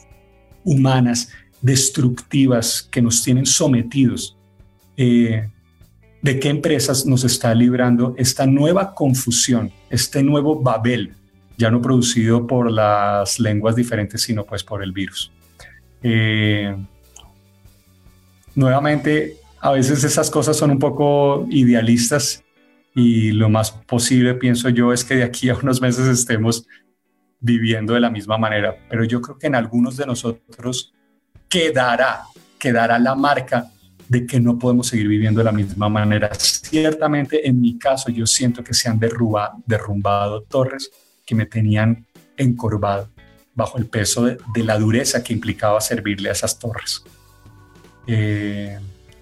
humanas, 0.64 1.30
destructivas 1.60 2.86
que 2.90 3.02
nos 3.02 3.22
tienen 3.22 3.46
sometidos, 3.46 4.36
eh, 4.96 5.48
de 6.22 6.40
qué 6.40 6.48
empresas 6.48 7.06
nos 7.06 7.24
está 7.24 7.54
librando 7.54 8.14
esta 8.18 8.46
nueva 8.46 8.94
confusión, 8.94 9.72
este 9.90 10.22
nuevo 10.22 10.60
Babel 10.60 11.14
ya 11.56 11.70
no 11.70 11.82
producido 11.82 12.46
por 12.46 12.70
las 12.70 13.40
lenguas 13.40 13.74
diferentes, 13.74 14.22
sino 14.22 14.44
pues 14.44 14.62
por 14.62 14.82
el 14.82 14.92
virus. 14.92 15.32
Eh, 16.02 16.76
nuevamente, 18.54 19.36
a 19.60 19.72
veces 19.72 20.04
esas 20.04 20.30
cosas 20.30 20.56
son 20.56 20.70
un 20.70 20.78
poco 20.78 21.46
idealistas 21.50 22.44
y 22.98 23.30
lo 23.30 23.48
más 23.48 23.70
posible, 23.70 24.34
pienso 24.34 24.70
yo, 24.70 24.92
es 24.92 25.04
que 25.04 25.14
de 25.14 25.22
aquí 25.22 25.48
a 25.50 25.54
unos 25.54 25.80
meses 25.80 26.08
estemos 26.08 26.66
viviendo 27.38 27.94
de 27.94 28.00
la 28.00 28.10
misma 28.10 28.38
manera, 28.38 28.76
pero 28.90 29.04
yo 29.04 29.20
creo 29.20 29.38
que 29.38 29.46
en 29.46 29.54
algunos 29.54 29.96
de 29.96 30.04
nosotros 30.04 30.92
quedará, 31.48 32.24
quedará 32.58 32.98
la 32.98 33.14
marca 33.14 33.70
de 34.08 34.26
que 34.26 34.40
no 34.40 34.58
podemos 34.58 34.88
seguir 34.88 35.06
viviendo 35.06 35.38
de 35.38 35.44
la 35.44 35.52
misma 35.52 35.88
manera. 35.88 36.28
Ciertamente, 36.34 37.46
en 37.46 37.60
mi 37.60 37.78
caso, 37.78 38.10
yo 38.10 38.26
siento 38.26 38.64
que 38.64 38.74
se 38.74 38.88
han 38.88 38.98
derrumbado 38.98 40.42
torres 40.42 40.90
que 41.24 41.36
me 41.36 41.46
tenían 41.46 42.04
encorvado 42.36 43.10
bajo 43.54 43.78
el 43.78 43.86
peso 43.86 44.24
de, 44.24 44.64
la 44.64 44.76
dureza 44.76 45.22
que 45.22 45.32
implicaba 45.32 45.80
servirle 45.80 46.30
a 46.30 46.32
esas 46.32 46.58
torres. 46.58 47.04
Eh, 48.08 48.76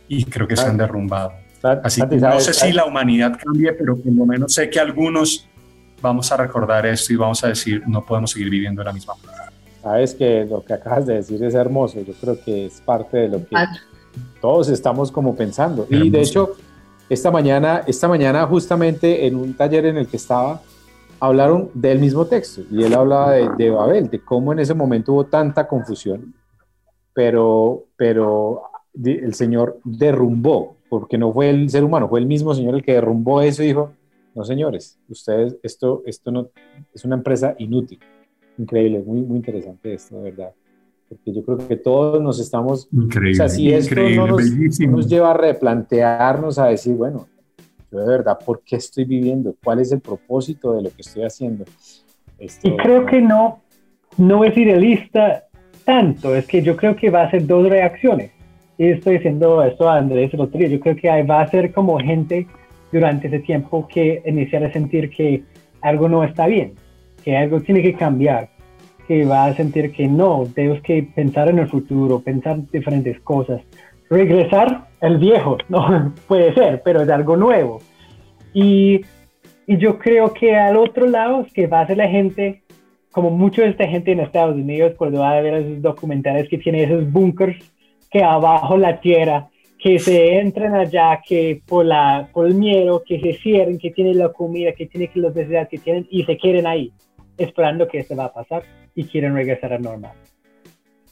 y 0.08 0.24
creo 0.24 0.48
que 0.48 0.56
se 0.56 0.64
han 0.64 0.78
derrumbado. 0.78 1.45
Así 1.84 2.00
que 2.08 2.16
no 2.16 2.40
sé 2.40 2.52
si 2.52 2.72
la 2.72 2.84
humanidad 2.84 3.38
cambie, 3.42 3.72
pero 3.72 3.96
por 3.96 4.12
lo 4.12 4.26
menos 4.26 4.52
sé 4.52 4.68
que 4.70 4.80
algunos 4.80 5.48
vamos 6.00 6.30
a 6.30 6.36
recordar 6.36 6.86
esto 6.86 7.12
y 7.12 7.16
vamos 7.16 7.42
a 7.44 7.48
decir, 7.48 7.82
no 7.86 8.04
podemos 8.04 8.30
seguir 8.30 8.50
viviendo 8.50 8.80
de 8.80 8.86
la 8.86 8.92
misma 8.92 9.14
manera. 9.24 9.52
Sabes 9.82 10.14
que 10.14 10.44
lo 10.44 10.64
que 10.64 10.72
acabas 10.72 11.06
de 11.06 11.14
decir 11.14 11.42
es 11.44 11.54
hermoso, 11.54 12.00
yo 12.00 12.12
creo 12.14 12.38
que 12.44 12.66
es 12.66 12.80
parte 12.80 13.18
de 13.18 13.28
lo 13.28 13.38
que 13.38 13.56
todos 14.40 14.68
estamos 14.68 15.12
como 15.12 15.36
pensando. 15.36 15.86
Y 15.88 16.10
de 16.10 16.20
hecho, 16.20 16.56
esta 17.08 17.30
mañana, 17.30 17.82
esta 17.86 18.08
mañana 18.08 18.46
justamente 18.46 19.26
en 19.26 19.36
un 19.36 19.54
taller 19.54 19.86
en 19.86 19.96
el 19.96 20.06
que 20.08 20.16
estaba, 20.16 20.60
hablaron 21.20 21.70
del 21.74 21.98
mismo 21.98 22.26
texto 22.26 22.62
y 22.70 22.82
él 22.82 22.94
hablaba 22.94 23.32
de, 23.32 23.70
Babel, 23.70 24.10
de 24.10 24.20
cómo 24.20 24.52
en 24.52 24.58
ese 24.58 24.74
momento 24.74 25.12
hubo 25.12 25.26
tanta 25.26 25.66
confusión, 25.66 26.34
pero, 27.14 27.84
pero 27.96 28.62
el 29.02 29.34
Señor 29.34 29.78
derrumbó, 29.84 30.75
porque 30.88 31.18
no 31.18 31.32
fue 31.32 31.50
el 31.50 31.68
ser 31.70 31.84
humano, 31.84 32.08
fue 32.08 32.20
el 32.20 32.26
mismo 32.26 32.54
Señor 32.54 32.74
el 32.74 32.82
que 32.82 32.94
derrumbó 32.94 33.40
eso 33.40 33.62
y 33.62 33.68
dijo, 33.68 33.92
no 34.34 34.44
señores, 34.44 34.98
ustedes, 35.08 35.56
esto, 35.62 36.02
esto 36.04 36.30
no, 36.30 36.48
es 36.94 37.04
una 37.04 37.16
empresa 37.16 37.54
inútil. 37.58 37.98
Increíble, 38.58 39.02
muy, 39.04 39.20
muy 39.20 39.36
interesante 39.38 39.94
esto, 39.94 40.16
de 40.18 40.30
verdad. 40.30 40.52
Porque 41.08 41.32
yo 41.32 41.44
creo 41.44 41.68
que 41.68 41.76
todos 41.76 42.22
nos 42.22 42.38
estamos... 42.38 42.88
Increíble, 42.92 43.32
o 43.32 43.34
sea, 43.34 43.48
si 43.48 43.72
esto 43.72 43.94
no 43.94 44.26
nos, 44.26 44.80
nos 44.80 45.08
lleva 45.08 45.30
a 45.30 45.34
replantearnos, 45.34 46.58
a 46.58 46.66
decir, 46.66 46.94
bueno, 46.94 47.28
yo 47.90 48.00
de 48.00 48.06
verdad, 48.06 48.38
¿por 48.44 48.62
qué 48.62 48.76
estoy 48.76 49.04
viviendo? 49.04 49.54
¿Cuál 49.62 49.80
es 49.80 49.92
el 49.92 50.00
propósito 50.00 50.74
de 50.74 50.82
lo 50.82 50.90
que 50.90 51.02
estoy 51.02 51.24
haciendo? 51.24 51.64
y 52.38 52.76
creo 52.76 53.06
que 53.06 53.22
no, 53.22 53.62
no 54.18 54.44
es 54.44 54.54
idealista 54.56 55.44
tanto, 55.84 56.34
es 56.34 56.46
que 56.46 56.60
yo 56.60 56.76
creo 56.76 56.96
que 56.96 57.08
va 57.08 57.22
a 57.22 57.30
ser 57.30 57.46
dos 57.46 57.66
reacciones. 57.68 58.32
Y 58.78 58.88
estoy 58.88 59.14
diciendo 59.14 59.62
esto 59.62 59.88
a 59.88 59.96
Andrés 59.96 60.32
el 60.34 60.40
otro 60.40 60.58
día, 60.58 60.68
yo 60.68 60.80
creo 60.80 60.96
que 60.96 61.22
va 61.22 61.40
a 61.40 61.48
ser 61.48 61.72
como 61.72 61.98
gente 61.98 62.46
durante 62.92 63.28
ese 63.28 63.40
tiempo 63.40 63.88
que 63.88 64.22
iniciar 64.26 64.64
a 64.64 64.72
sentir 64.72 65.10
que 65.10 65.42
algo 65.80 66.08
no 66.08 66.24
está 66.24 66.46
bien, 66.46 66.74
que 67.24 67.36
algo 67.36 67.60
tiene 67.60 67.82
que 67.82 67.94
cambiar, 67.94 68.50
que 69.08 69.24
va 69.24 69.46
a 69.46 69.54
sentir 69.54 69.92
que 69.92 70.06
no, 70.08 70.44
tenemos 70.54 70.80
que 70.82 71.02
pensar 71.14 71.48
en 71.48 71.58
el 71.58 71.68
futuro, 71.68 72.20
pensar 72.20 72.58
diferentes 72.70 73.18
cosas, 73.20 73.62
regresar 74.10 74.88
el 75.00 75.18
viejo, 75.18 75.56
no 75.68 76.12
puede 76.26 76.54
ser, 76.54 76.82
pero 76.84 77.02
es 77.02 77.08
algo 77.08 77.36
nuevo. 77.36 77.80
Y, 78.52 79.02
y, 79.66 79.76
yo 79.78 79.98
creo 79.98 80.32
que 80.32 80.56
al 80.56 80.76
otro 80.76 81.06
lado 81.06 81.42
es 81.42 81.52
que 81.52 81.66
va 81.66 81.80
a 81.80 81.86
ser 81.86 81.98
la 81.98 82.08
gente, 82.08 82.62
como 83.10 83.30
mucha 83.30 83.62
de 83.62 83.68
esta 83.68 83.86
gente 83.86 84.12
en 84.12 84.20
Estados 84.20 84.54
Unidos, 84.54 84.94
cuando 84.96 85.20
va 85.20 85.32
a 85.32 85.40
ver 85.40 85.54
esos 85.54 85.82
documentales 85.82 86.48
que 86.48 86.58
tiene 86.58 86.84
esos 86.84 87.10
bunkers 87.10 87.56
que 88.16 88.24
abajo 88.24 88.78
la 88.78 88.98
tierra, 89.00 89.48
que 89.78 89.98
se 89.98 90.38
entran 90.38 90.74
allá, 90.74 91.20
que 91.26 91.60
por, 91.66 91.84
la, 91.84 92.28
por 92.32 92.46
el 92.46 92.54
miedo, 92.54 93.02
que 93.06 93.20
se 93.20 93.34
cierren, 93.34 93.78
que 93.78 93.90
tienen 93.90 94.18
la 94.18 94.30
comida, 94.30 94.72
que 94.72 94.86
tienen 94.86 95.10
los 95.14 95.34
necesidades 95.34 95.68
que 95.68 95.78
tienen 95.78 96.06
y 96.10 96.24
se 96.24 96.36
quieren 96.38 96.66
ahí, 96.66 96.92
esperando 97.36 97.86
que 97.86 97.98
esto 97.98 98.16
va 98.16 98.26
a 98.26 98.32
pasar 98.32 98.62
y 98.94 99.04
quieren 99.04 99.34
regresar 99.34 99.74
a 99.74 99.78
normal. 99.78 100.12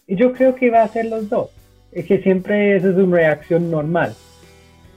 Y 0.06 0.16
yo 0.16 0.32
creo 0.32 0.54
que 0.54 0.70
va 0.70 0.82
a 0.82 0.88
ser 0.88 1.06
los 1.06 1.28
dos 1.28 1.50
es 1.92 2.06
que 2.06 2.18
siempre 2.22 2.76
es 2.76 2.84
una 2.84 3.16
reacción 3.16 3.70
normal. 3.70 4.14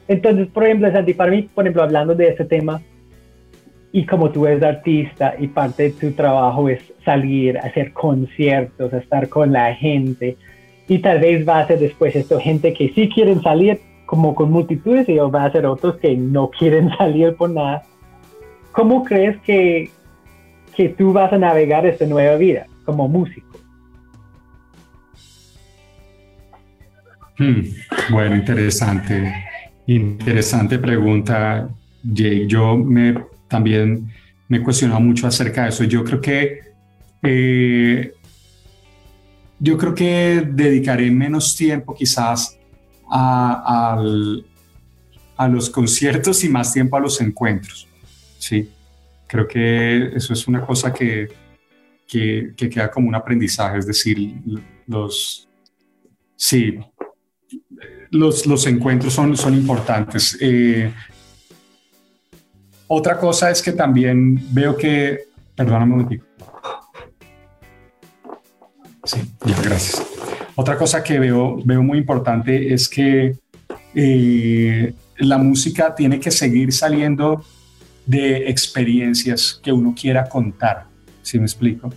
Entonces, 0.07 0.47
por 0.47 0.63
ejemplo, 0.63 0.91
Santi, 0.91 1.13
para 1.13 1.31
mí, 1.31 1.43
por 1.43 1.65
ejemplo, 1.65 1.83
hablando 1.83 2.15
de 2.15 2.29
este 2.29 2.45
tema, 2.45 2.81
y 3.91 4.05
como 4.05 4.31
tú 4.31 4.47
eres 4.47 4.63
artista 4.63 5.35
y 5.37 5.47
parte 5.47 5.83
de 5.83 5.89
tu 5.91 6.11
trabajo 6.11 6.69
es 6.69 6.81
salir, 7.05 7.57
hacer 7.57 7.93
conciertos, 7.93 8.93
estar 8.93 9.29
con 9.29 9.51
la 9.51 9.75
gente, 9.75 10.37
y 10.87 10.99
tal 10.99 11.19
vez 11.19 11.47
va 11.47 11.59
a 11.59 11.67
ser 11.67 11.79
después 11.79 12.15
esto 12.15 12.39
gente 12.39 12.73
que 12.73 12.89
sí 12.93 13.09
quieren 13.09 13.41
salir 13.41 13.81
como 14.05 14.33
con 14.33 14.51
multitudes 14.51 15.07
y 15.09 15.17
va 15.17 15.43
a 15.43 15.51
ser 15.51 15.65
otros 15.65 15.97
que 15.97 16.15
no 16.15 16.49
quieren 16.57 16.89
salir 16.97 17.35
por 17.35 17.49
nada. 17.49 17.83
¿Cómo 18.71 19.03
crees 19.03 19.37
que, 19.41 19.89
que 20.75 20.89
tú 20.89 21.13
vas 21.13 21.33
a 21.33 21.37
navegar 21.37 21.85
esta 21.85 22.05
nueva 22.05 22.35
vida 22.37 22.67
como 22.85 23.07
músico? 23.07 23.47
Hmm, 27.39 27.61
bueno, 28.09 28.35
interesante, 28.35 29.31
interesante 29.85 30.79
pregunta, 30.79 31.69
Jake. 32.03 32.47
Yo 32.47 32.77
me, 32.77 33.15
también 33.47 34.11
me 34.47 34.57
he 34.57 34.63
cuestionado 34.63 35.01
mucho 35.01 35.27
acerca 35.27 35.63
de 35.63 35.69
eso. 35.69 35.83
Yo 35.83 36.03
creo 36.03 36.21
que 36.21 36.61
eh, 37.21 38.13
yo 39.59 39.77
creo 39.77 39.95
que 39.95 40.47
dedicaré 40.49 41.09
menos 41.11 41.55
tiempo 41.55 41.95
quizás 41.95 42.57
a, 43.09 43.97
a 45.37 45.47
los 45.47 45.69
conciertos 45.69 46.43
y 46.43 46.49
más 46.49 46.73
tiempo 46.73 46.97
a 46.97 46.99
los 46.99 47.21
encuentros. 47.21 47.87
Sí, 48.39 48.69
creo 49.27 49.47
que 49.47 50.15
eso 50.15 50.33
es 50.33 50.47
una 50.47 50.65
cosa 50.65 50.91
que, 50.91 51.27
que, 52.07 52.53
queda 52.55 52.89
como 52.89 53.07
un 53.07 53.15
aprendizaje, 53.15 53.77
es 53.77 53.87
decir, 53.87 54.33
los, 54.87 55.47
sí, 56.35 56.79
los, 58.09 58.45
los 58.45 58.65
encuentros 58.65 59.13
son, 59.13 59.37
son 59.37 59.53
importantes. 59.53 60.37
Eh, 60.41 60.91
otra 62.87 63.19
cosa 63.19 63.51
es 63.51 63.61
que 63.61 63.73
también 63.73 64.39
veo 64.53 64.75
que, 64.75 65.25
perdóname 65.55 65.83
un 65.83 65.89
momentito. 65.89 66.26
Sí, 69.07 69.21
ya, 69.45 69.55
gracias. 69.61 70.05
Otra 70.55 70.77
cosa 70.77 71.01
que 71.01 71.17
veo, 71.17 71.59
veo 71.63 71.81
muy 71.81 71.97
importante 71.99 72.73
es 72.73 72.89
que 72.89 73.37
eh, 73.95 74.93
la 75.17 75.37
música 75.37 75.95
tiene 75.95 76.19
que 76.19 76.29
seguir 76.29 76.73
saliendo 76.73 77.43
de 78.05 78.49
experiencias 78.49 79.59
que 79.63 79.71
uno 79.71 79.95
quiera 79.99 80.27
contar, 80.27 80.85
si 81.21 81.39
me 81.39 81.45
explico? 81.45 81.89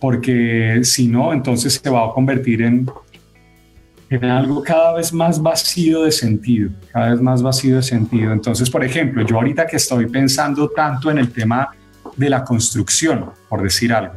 Porque 0.00 0.80
si 0.82 1.08
no, 1.08 1.32
entonces 1.32 1.80
se 1.82 1.90
va 1.90 2.06
a 2.06 2.12
convertir 2.12 2.62
en, 2.62 2.88
en 4.08 4.24
algo 4.24 4.62
cada 4.62 4.94
vez 4.94 5.12
más 5.12 5.42
vacío 5.42 6.04
de 6.04 6.12
sentido, 6.12 6.70
cada 6.92 7.10
vez 7.10 7.20
más 7.20 7.42
vacío 7.42 7.76
de 7.76 7.82
sentido. 7.82 8.32
Entonces, 8.32 8.70
por 8.70 8.82
ejemplo, 8.82 9.26
yo 9.26 9.36
ahorita 9.36 9.66
que 9.66 9.76
estoy 9.76 10.06
pensando 10.06 10.70
tanto 10.70 11.10
en 11.10 11.18
el 11.18 11.30
tema 11.32 11.70
de 12.16 12.30
la 12.30 12.44
construcción, 12.44 13.30
por 13.48 13.62
decir 13.62 13.92
algo, 13.92 14.14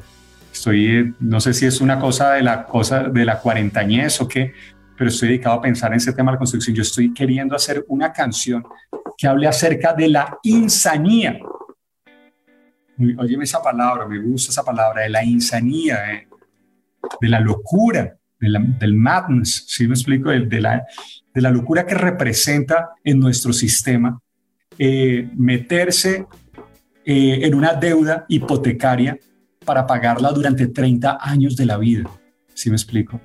estoy, 0.58 1.14
no 1.20 1.40
sé 1.40 1.54
si 1.54 1.66
es 1.66 1.82
una 1.82 2.00
cosa 2.00 2.34
de 2.34 2.42
la 2.42 2.66
cosa 2.66 3.04
de 3.04 3.26
la 3.26 3.40
cuarentañez 3.40 4.20
o 4.22 4.28
qué, 4.28 4.54
pero 4.98 5.10
estoy 5.10 5.30
dedicado 5.30 5.56
a 5.56 5.62
pensar 5.62 5.92
en 5.92 5.98
ese 5.98 6.14
tema 6.14 6.32
de 6.32 6.36
la 6.36 6.40
construcción. 6.40 6.76
Yo 6.76 6.82
estoy 6.82 7.14
queriendo 7.14 7.56
hacer 7.56 7.86
una 7.88 8.12
canción 8.12 8.66
que 9.18 9.28
hable 9.28 9.48
acerca 9.48 9.94
de 9.94 10.10
la 10.10 10.38
insanía. 10.44 11.40
Óyeme 13.18 13.44
esa 13.44 13.62
palabra, 13.62 14.08
me 14.08 14.20
gusta 14.20 14.52
esa 14.52 14.64
palabra, 14.64 15.04
de 15.04 15.10
la 15.10 15.24
insanía, 15.24 16.00
de, 17.22 17.30
la 17.30 17.40
locura, 17.40 18.18
del 18.40 18.94
madness, 18.96 19.66
¿sí 19.68 19.88
me 19.88 19.94
explico? 19.94 20.30
De, 20.32 20.62
la, 20.62 20.84
de 21.34 21.42
la 21.42 21.52
locura 21.52 21.86
que 21.86 21.94
representa 21.94 22.90
en 23.04 23.20
nuestro 23.20 23.54
sistema 23.54 24.20
eh, 24.80 25.30
meterse 25.36 26.26
eh, 27.06 27.40
en 27.44 27.54
una 27.54 27.74
deuda 27.76 28.26
hipotecaria 28.28 29.18
para 29.68 29.86
pagarla 29.86 30.32
durante 30.32 30.68
30 30.68 31.18
años 31.22 31.58
de 31.58 31.66
la 31.66 31.78
vida, 31.78 32.10
¿sí 32.54 32.70
me 32.70 32.78
explico? 32.78 33.20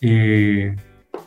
Eh, 0.00 0.74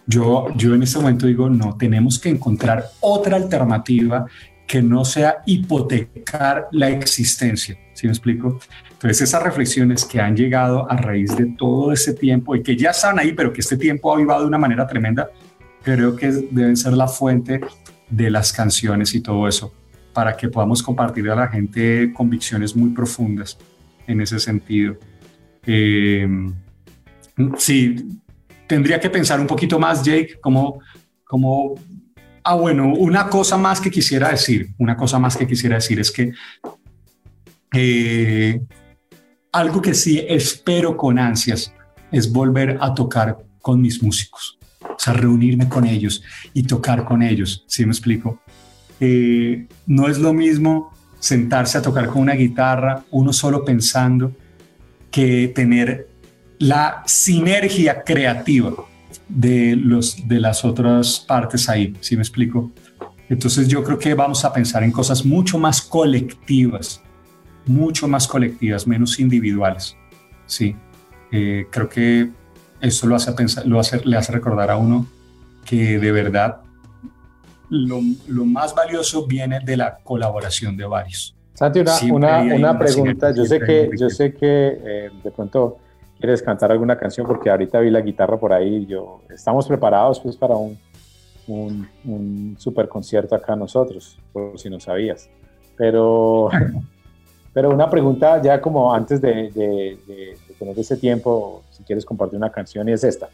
yo, 0.07 0.47
yo 0.55 0.73
en 0.73 0.81
este 0.81 0.97
momento 0.97 1.27
digo, 1.27 1.47
no, 1.47 1.77
tenemos 1.77 2.17
que 2.17 2.29
encontrar 2.29 2.85
otra 3.01 3.35
alternativa 3.37 4.25
que 4.65 4.81
no 4.81 5.05
sea 5.05 5.43
hipotecar 5.45 6.67
la 6.71 6.89
existencia. 6.89 7.77
¿Sí 7.93 8.07
me 8.07 8.13
explico? 8.13 8.59
Entonces, 8.93 9.21
esas 9.21 9.43
reflexiones 9.43 10.03
que 10.03 10.19
han 10.19 10.35
llegado 10.35 10.91
a 10.91 10.97
raíz 10.97 11.37
de 11.37 11.45
todo 11.55 11.91
ese 11.93 12.15
tiempo 12.15 12.55
y 12.55 12.63
que 12.63 12.75
ya 12.75 12.89
están 12.89 13.19
ahí, 13.19 13.31
pero 13.33 13.53
que 13.53 13.61
este 13.61 13.77
tiempo 13.77 14.11
ha 14.11 14.17
vivado 14.17 14.41
de 14.41 14.47
una 14.47 14.57
manera 14.57 14.87
tremenda, 14.87 15.29
creo 15.83 16.15
que 16.15 16.31
deben 16.49 16.75
ser 16.75 16.93
la 16.93 17.07
fuente 17.07 17.61
de 18.09 18.31
las 18.31 18.51
canciones 18.51 19.13
y 19.13 19.21
todo 19.21 19.47
eso, 19.47 19.71
para 20.13 20.35
que 20.35 20.49
podamos 20.49 20.81
compartir 20.81 21.29
a 21.29 21.35
la 21.35 21.47
gente 21.47 22.11
convicciones 22.11 22.75
muy 22.75 22.89
profundas 22.89 23.59
en 24.07 24.21
ese 24.21 24.39
sentido. 24.39 24.97
Eh, 25.65 26.27
sí, 27.57 27.95
tendría 28.67 28.99
que 28.99 29.09
pensar 29.09 29.39
un 29.39 29.47
poquito 29.47 29.79
más, 29.79 30.03
Jake, 30.03 30.39
como, 30.41 30.79
como, 31.23 31.75
ah, 32.43 32.55
bueno, 32.55 32.93
una 32.93 33.29
cosa 33.29 33.57
más 33.57 33.79
que 33.79 33.91
quisiera 33.91 34.29
decir, 34.29 34.69
una 34.77 34.95
cosa 34.95 35.19
más 35.19 35.35
que 35.35 35.47
quisiera 35.47 35.75
decir 35.75 35.99
es 35.99 36.11
que 36.11 36.31
eh, 37.73 38.61
algo 39.51 39.81
que 39.81 39.93
sí 39.93 40.23
espero 40.27 40.95
con 40.95 41.19
ansias 41.19 41.73
es 42.11 42.31
volver 42.31 42.77
a 42.79 42.93
tocar 42.93 43.37
con 43.61 43.81
mis 43.81 44.01
músicos, 44.01 44.57
o 44.81 44.99
sea, 44.99 45.13
reunirme 45.13 45.67
con 45.67 45.85
ellos 45.85 46.23
y 46.53 46.63
tocar 46.63 47.05
con 47.05 47.21
ellos, 47.21 47.63
¿sí 47.67 47.85
me 47.85 47.91
explico? 47.91 48.39
Eh, 48.99 49.67
no 49.87 50.07
es 50.07 50.19
lo 50.19 50.33
mismo 50.33 50.94
sentarse 51.25 51.79
a 51.79 51.81
tocar 51.81 52.05
con 52.05 52.21
una 52.21 52.35
guitarra, 52.35 53.03
uno 53.09 53.33
solo 53.33 53.65
pensando, 53.65 54.31
que 55.09 55.51
tener 55.55 56.07
la 56.59 57.01
sinergia 57.07 58.03
creativa 58.03 58.75
de, 59.27 59.75
los, 59.75 60.27
de 60.27 60.39
las 60.39 60.63
otras 60.63 61.19
partes 61.19 61.67
ahí, 61.67 61.95
¿sí 61.99 62.15
me 62.15 62.21
explico? 62.21 62.71
Entonces 63.27 63.67
yo 63.67 63.83
creo 63.83 63.97
que 63.97 64.13
vamos 64.13 64.45
a 64.45 64.53
pensar 64.53 64.83
en 64.83 64.91
cosas 64.91 65.25
mucho 65.25 65.57
más 65.57 65.81
colectivas, 65.81 67.01
mucho 67.65 68.07
más 68.07 68.27
colectivas, 68.27 68.85
menos 68.85 69.19
individuales, 69.19 69.97
¿sí? 70.45 70.75
Eh, 71.31 71.65
creo 71.71 71.89
que 71.89 72.29
eso 72.81 73.07
lo 73.07 73.15
hace, 73.15 73.31
pensar, 73.31 73.65
lo 73.65 73.79
hace, 73.79 73.99
le 74.05 74.15
hace 74.15 74.31
recordar 74.31 74.69
a 74.69 74.77
uno 74.77 75.07
que 75.65 75.97
de 75.97 76.11
verdad 76.11 76.61
lo, 77.75 77.99
lo, 78.27 78.45
más 78.45 78.73
valioso 78.73 79.25
viene 79.25 79.59
de 79.59 79.77
la 79.77 79.97
colaboración 80.03 80.75
de 80.77 80.85
varios. 80.85 81.35
Santi, 81.53 81.81
una, 82.11 82.41
una, 82.41 82.77
pregunta, 82.77 83.33
yo 83.33 83.45
sé 83.45 83.59
que, 83.59 83.89
yo 83.97 84.09
sé 84.09 84.33
que 84.33 84.79
eh, 84.83 85.09
de 85.23 85.31
pronto 85.31 85.77
quieres 86.19 86.41
cantar 86.41 86.71
alguna 86.71 86.97
canción 86.97 87.25
porque 87.25 87.49
ahorita 87.49 87.79
vi 87.79 87.89
la 87.89 88.01
guitarra 88.01 88.37
por 88.37 88.51
ahí 88.51 88.85
yo 88.85 89.21
estamos 89.29 89.67
preparados 89.67 90.19
pues 90.19 90.35
para 90.35 90.55
un, 90.55 90.77
un, 91.47 92.55
super 92.57 92.87
concierto 92.87 93.35
acá 93.35 93.55
nosotros, 93.55 94.17
por 94.31 94.57
si 94.59 94.69
no 94.69 94.79
sabías. 94.79 95.29
Pero, 95.77 96.49
pero 97.53 97.69
una 97.69 97.89
pregunta 97.89 98.41
ya 98.41 98.59
como 98.61 98.93
antes 98.93 99.21
de, 99.21 99.51
de, 99.51 100.37
tener 100.57 100.77
ese 100.79 100.97
tiempo, 100.97 101.63
si 101.71 101.83
quieres 101.83 102.05
compartir 102.05 102.37
una 102.37 102.51
canción 102.51 102.87
y 102.89 102.93
es 102.93 103.03
esta. 103.03 103.29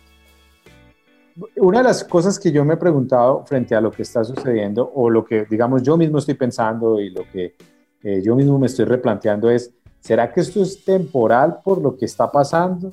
Una 1.57 1.79
de 1.79 1.83
las 1.85 2.03
cosas 2.03 2.39
que 2.39 2.51
yo 2.51 2.65
me 2.65 2.73
he 2.73 2.77
preguntado 2.77 3.45
frente 3.45 3.75
a 3.75 3.81
lo 3.81 3.91
que 3.91 4.01
está 4.01 4.23
sucediendo 4.23 4.91
o 4.93 5.09
lo 5.09 5.23
que 5.23 5.45
digamos 5.49 5.81
yo 5.83 5.97
mismo 5.97 6.17
estoy 6.17 6.35
pensando 6.35 6.99
y 6.99 7.09
lo 7.09 7.23
que 7.31 7.55
eh, 8.03 8.21
yo 8.23 8.35
mismo 8.35 8.57
me 8.57 8.67
estoy 8.67 8.85
replanteando 8.85 9.49
es, 9.49 9.71
¿será 9.99 10.31
que 10.31 10.41
esto 10.41 10.61
es 10.61 10.83
temporal 10.83 11.59
por 11.63 11.81
lo 11.81 11.95
que 11.95 12.05
está 12.05 12.31
pasando? 12.31 12.91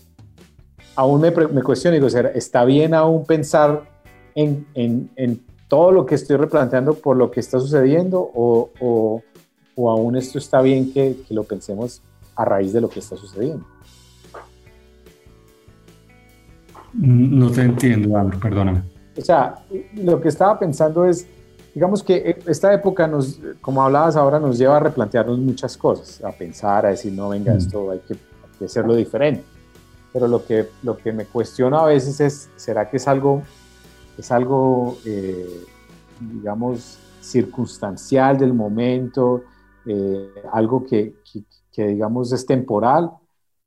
Aún 0.95 1.20
me, 1.20 1.30
me 1.30 1.62
cuestiono, 1.62 1.95
digo, 1.95 2.07
¿está 2.07 2.64
bien 2.64 2.93
aún 2.93 3.24
pensar 3.24 3.89
en, 4.34 4.66
en, 4.74 5.11
en, 5.16 5.47
todo 5.68 5.93
lo 5.93 6.07
que 6.07 6.14
estoy 6.14 6.36
replanteando 6.36 6.95
por 6.95 7.16
lo 7.16 7.30
que 7.30 7.41
está 7.41 7.61
sucediendo 7.61 8.20
o, 8.20 8.70
o, 8.80 9.22
o 9.74 9.91
aún 9.91 10.16
esto 10.16 10.39
está 10.39 10.62
bien 10.62 10.93
que, 10.93 11.16
que, 11.26 11.34
lo 11.34 11.45
pensemos 11.45 12.01
a 12.34 12.45
raíz 12.47 12.72
de 12.72 12.80
lo 12.80 12.89
que 12.89 13.01
está 13.01 13.16
sucediendo? 13.18 13.66
No 16.93 17.51
te 17.51 17.62
entiendo, 17.62 18.16
Andrew, 18.16 18.41
perdóname. 18.41 18.82
O 19.16 19.20
sea, 19.20 19.57
lo 19.95 20.20
que 20.20 20.28
estaba 20.28 20.59
pensando 20.59 21.05
es, 21.05 21.26
digamos 21.74 22.03
que 22.03 22.16
eh, 22.16 22.39
esta 22.47 22.72
época 22.72 23.07
nos, 23.07 23.41
como 23.61 23.82
hablabas 23.82 24.16
ahora, 24.16 24.39
nos 24.39 24.59
lleva 24.59 24.76
a 24.76 24.80
replantearnos 24.80 25.39
muchas 25.39 25.76
cosas, 25.76 26.22
a 26.24 26.32
pensar, 26.32 26.86
a 26.86 26.91
decir, 26.91 27.12
no, 27.12 27.30
venga, 27.30 27.55
mm. 27.55 27.59
esto 27.59 27.91
hay 27.91 28.01
que, 28.01 28.16
hacerlo 28.64 28.95
diferente. 28.95 29.45
Pero 30.12 30.26
lo 30.26 30.45
que, 30.45 30.68
lo 30.82 30.97
que 30.97 31.12
me 31.12 31.26
cuestiono 31.26 31.78
a 31.78 31.86
veces 31.86 32.20
es, 32.20 32.51
¿será 32.57 32.89
que 32.89 32.97
es 32.97 33.07
algo, 33.07 33.43
es 34.16 34.32
algo 34.32 34.99
eh, 35.05 35.64
digamos, 36.20 36.99
circunstancial 37.20 38.39
del 38.39 38.55
momento, 38.55 39.43
eh, 39.86 40.28
algo 40.53 40.84
que, 40.84 41.14
que, 41.72 41.86
digamos, 41.86 42.32
es 42.32 42.47
temporal? 42.47 43.11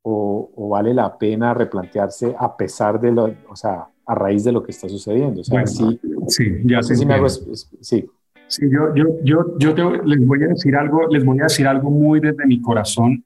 O, 0.03 0.69
vale 0.69 0.93
la 0.93 1.17
pena 1.17 1.53
replantearse 1.53 2.35
a 2.37 2.55
pesar 2.55 2.99
de 2.99 3.11
lo, 3.11 3.33
o 3.49 3.55
sea, 3.55 3.87
a 4.05 4.15
raíz 4.15 4.43
de 4.43 4.51
lo 4.51 4.63
que 4.63 4.71
está 4.71 4.89
sucediendo. 4.89 5.41
O 5.41 5.43
sea, 5.43 5.65
sí, 5.67 5.99
sí, 6.27 6.61
ya 6.65 6.81
sé 6.81 6.95
si 6.95 7.05
me 7.05 7.13
hago, 7.13 7.29
sí. 7.29 8.05
Sí, 8.47 8.69
yo, 8.69 8.93
yo, 8.95 9.05
yo, 9.23 9.57
yo 9.57 9.91
les 10.03 10.27
voy 10.27 10.43
a 10.43 10.47
decir 10.47 10.75
algo, 10.75 11.07
les 11.07 11.23
voy 11.23 11.39
a 11.39 11.43
decir 11.43 11.67
algo 11.67 11.89
muy 11.89 12.19
desde 12.19 12.45
mi 12.45 12.61
corazón 12.61 13.23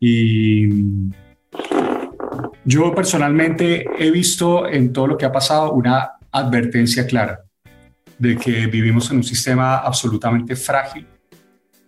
y 0.00 0.68
yo 2.64 2.94
personalmente 2.94 3.84
he 3.98 4.10
visto 4.10 4.66
en 4.66 4.92
todo 4.92 5.06
lo 5.06 5.16
que 5.16 5.26
ha 5.26 5.32
pasado 5.32 5.72
una 5.72 6.12
advertencia 6.32 7.06
clara 7.06 7.44
de 8.18 8.36
que 8.36 8.66
vivimos 8.66 9.10
en 9.10 9.18
un 9.18 9.22
sistema 9.22 9.78
absolutamente 9.78 10.56
frágil. 10.56 11.06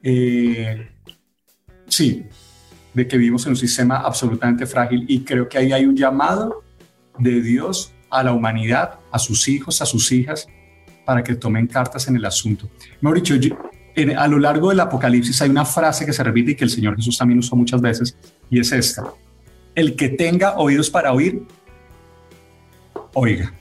Eh, 0.02 0.88
sí, 1.88 2.26
de 2.96 3.06
que 3.06 3.18
vivimos 3.18 3.44
en 3.44 3.50
un 3.50 3.56
sistema 3.56 3.98
absolutamente 3.98 4.64
frágil 4.66 5.04
y 5.06 5.20
creo 5.20 5.46
que 5.50 5.58
ahí 5.58 5.70
hay 5.70 5.84
un 5.84 5.94
llamado 5.94 6.64
de 7.18 7.42
Dios 7.42 7.92
a 8.08 8.22
la 8.22 8.32
humanidad, 8.32 8.98
a 9.12 9.18
sus 9.18 9.48
hijos, 9.48 9.82
a 9.82 9.86
sus 9.86 10.10
hijas, 10.12 10.48
para 11.04 11.22
que 11.22 11.34
tomen 11.34 11.66
cartas 11.66 12.08
en 12.08 12.16
el 12.16 12.24
asunto. 12.24 12.70
Mejor 13.02 13.20
dicho, 13.20 13.34
a 14.16 14.28
lo 14.28 14.38
largo 14.38 14.70
del 14.70 14.80
Apocalipsis 14.80 15.42
hay 15.42 15.50
una 15.50 15.66
frase 15.66 16.06
que 16.06 16.14
se 16.14 16.24
repite 16.24 16.52
y 16.52 16.54
que 16.54 16.64
el 16.64 16.70
Señor 16.70 16.96
Jesús 16.96 17.18
también 17.18 17.38
usó 17.38 17.54
muchas 17.54 17.82
veces, 17.82 18.16
y 18.48 18.60
es 18.60 18.72
esta. 18.72 19.04
El 19.74 19.94
que 19.94 20.08
tenga 20.08 20.56
oídos 20.56 20.88
para 20.88 21.12
oír, 21.12 21.42
oiga. 23.12 23.52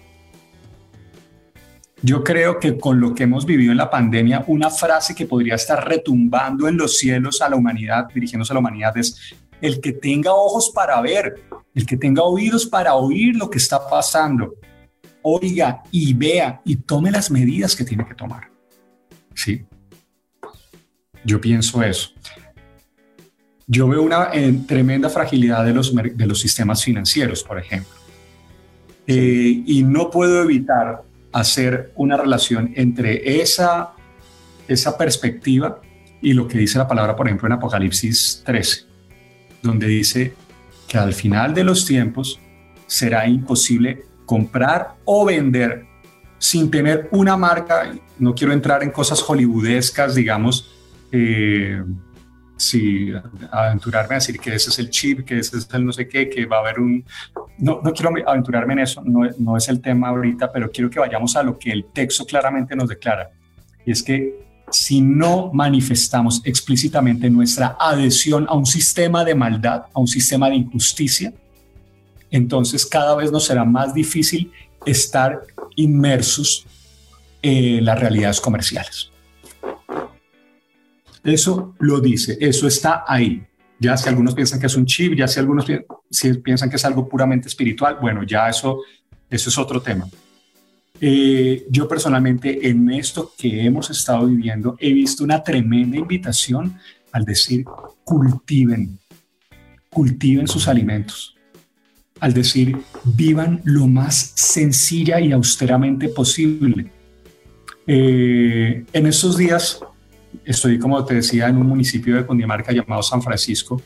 Yo 2.06 2.24
creo 2.24 2.60
que 2.60 2.78
con 2.78 2.99
lo 2.99 3.16
que 3.16 3.24
hemos 3.24 3.47
vivido 3.47 3.72
en 3.72 3.80
la 3.80 3.89
pandemia, 3.89 4.43
una 4.45 4.70
frase 4.70 5.16
que 5.16 5.26
podría 5.26 5.56
estar 5.56 5.88
retumbando 5.88 6.68
en 6.68 6.78
los 6.78 6.99
cielos 6.99 7.41
a 7.41 7.49
la 7.49 7.56
humanidad, 7.56 8.08
dirigiéndose 8.14 8.53
a 8.53 8.56
la 8.56 8.60
humanidad, 8.60 8.95
es 8.95 9.36
el 9.60 9.82
que 9.82 9.91
tenga 9.91 10.32
ojos 10.32 10.70
para 10.70 11.01
ver, 11.01 11.34
el 11.74 11.84
que 11.84 11.97
tenga 11.97 12.22
oídos 12.22 12.68
para 12.68 12.93
oír 12.93 13.36
lo 13.36 13.49
que 13.49 13.58
está 13.58 13.89
pasando, 13.89 14.53
oiga 15.24 15.82
y 15.89 16.14
vea 16.14 16.62
y 16.64 16.76
tome 16.76 17.10
las 17.10 17.32
medidas 17.32 17.76
que 17.76 17.84
tiene 17.84 18.06
que 18.06 18.14
tomar. 18.14 18.51
¿Sí? 19.34 19.66
Yo 21.24 21.41
pienso 21.41 21.82
eso. 21.82 22.12
Yo 23.66 23.88
veo 23.88 24.03
una 24.03 24.30
eh, 24.32 24.53
tremenda 24.68 25.10
fragilidad 25.10 25.66
de 25.66 25.74
los, 25.74 25.91
de 25.95 26.28
los 26.28 26.39
sistemas 26.39 26.84
financieros, 26.84 27.43
por 27.43 27.58
ejemplo. 27.58 27.95
Eh, 29.08 29.64
y 29.66 29.82
no 29.82 30.12
puedo 30.12 30.43
evitar 30.43 31.01
hacer 31.36 31.92
una 31.98 32.16
relación 32.16 32.72
entre 32.76 33.42
esa, 33.42 33.92
esa 34.70 34.98
perspectiva 34.98 35.82
y 36.22 36.32
lo 36.32 36.48
que 36.48 36.58
dice 36.58 36.78
la 36.78 36.88
palabra, 36.88 37.14
por 37.14 37.28
ejemplo, 37.28 37.46
en 37.46 37.52
Apocalipsis 37.52 38.42
13, 38.46 38.86
donde 39.62 39.86
dice 39.86 40.34
que 40.88 40.98
al 40.98 41.14
final 41.14 41.54
de 41.54 41.66
los 41.66 41.86
tiempos 41.86 42.40
será 42.88 43.28
imposible 43.28 44.06
comprar 44.26 44.96
o 45.04 45.26
vender 45.26 45.86
sin 46.38 46.72
tener 46.72 47.10
una 47.12 47.36
marca. 47.36 47.92
No 48.18 48.34
quiero 48.34 48.54
entrar 48.54 48.82
en 48.82 48.92
cosas 48.92 49.22
hollywoodescas, 49.22 50.16
digamos, 50.16 50.74
eh, 51.12 51.84
si 52.58 53.12
aventurarme 53.51 54.16
a 54.16 54.18
decir 54.20 54.39
que 54.39 54.56
ese 54.56 54.70
es 54.70 54.80
el 54.80 54.89
chip, 54.89 55.26
que 55.26 55.39
ese 55.39 55.58
es 55.58 55.68
el 55.74 55.86
no 55.86 55.91
sé 55.91 56.08
qué, 56.08 56.30
que 56.30 56.45
va 56.45 56.58
a 56.58 56.60
haber 56.62 56.80
un... 56.80 57.03
No, 57.58 57.82
no 57.84 57.93
quiero 57.93 58.14
aventurarme 58.26 58.74
en 58.74 58.80
eso, 58.80 59.01
no, 59.03 59.30
no 59.38 59.58
es 59.58 59.68
el 59.68 59.82
tema 59.82 60.10
ahorita, 60.10 60.51
pero 60.51 60.72
quiero 60.72 60.89
que 60.89 60.99
vayamos 60.99 61.36
a 61.36 61.43
lo 61.43 61.58
que 61.58 61.72
el 61.72 61.86
texto 61.86 62.26
claramente 62.26 62.76
nos 62.76 62.88
declara. 62.88 63.30
Y 63.86 63.91
es 63.91 64.01
que 64.01 64.45
si 64.72 65.01
no 65.01 65.51
manifestamos 65.53 66.41
explícitamente 66.43 67.30
nuestra 67.30 67.78
adhesión 67.80 68.45
a 68.49 68.56
un 68.56 68.66
sistema 68.66 69.24
de 69.24 69.36
maldad, 69.36 69.86
a 69.93 69.99
un 69.99 70.08
sistema 70.08 70.49
de 70.49 70.56
injusticia, 70.56 71.34
entonces 72.32 72.86
cada 72.86 73.16
vez 73.16 73.32
nos 73.32 73.45
será 73.45 73.64
más 73.64 73.93
difícil 73.93 74.51
estar 74.86 75.41
inmersos 75.76 76.66
en 77.41 77.86
las 77.86 77.99
realidades 77.99 78.41
comerciales. 78.41 79.12
Eso 81.26 81.73
lo 81.80 81.99
dice, 81.99 82.38
eso 82.39 82.67
está 82.67 83.03
ahí. 83.07 83.43
Ya 83.80 83.97
si 83.97 84.07
algunos 84.07 84.36
piensan 84.36 84.59
que 84.59 84.67
es 84.67 84.76
un 84.76 84.86
chip, 84.86 85.15
ya 85.15 85.28
si 85.28 85.39
algunos 85.39 85.65
piensan 86.43 86.69
que 86.69 86.76
es 86.76 86.86
algo 86.86 87.09
puramente 87.09 87.47
espiritual, 87.47 87.97
bueno, 87.99 88.21
ya 88.23 88.47
eso, 88.47 88.82
eso 89.30 89.49
es 89.49 89.57
otro 89.57 89.82
tema. 89.82 90.07
Eh, 91.01 91.65
yo 91.69 91.88
personalmente 91.88 92.69
en 92.69 92.89
esto 92.91 93.34
que 93.38 93.65
hemos 93.65 93.89
estado 93.89 94.28
viviendo 94.28 94.78
he 94.80 94.93
visto 94.93 95.26
una 95.26 95.43
tremenda 95.43 95.97
invitación 95.97 96.78
al 97.11 97.26
decir 97.26 97.65
cultiven, 98.03 98.97
cultiven 99.89 100.47
sus 100.47 100.67
alimentos, 100.67 101.36
al 102.19 102.34
decir 102.34 102.78
vivan 103.03 103.61
lo 103.65 103.88
más 103.88 104.32
sencilla 104.36 105.19
y 105.19 105.32
austeramente 105.32 106.07
posible. 106.07 106.91
Eh, 107.88 108.86
en 108.93 109.07
estos 109.07 109.38
días 109.38 109.80
estoy, 110.44 110.80
como 110.80 111.04
te 111.06 111.16
decía, 111.16 111.48
en 111.48 111.58
un 111.58 111.68
municipio 111.68 112.16
de 112.16 112.26
Cundinamarca 112.26 112.72
llamado 112.72 113.02
San 113.04 113.22
Francisco 113.22 113.82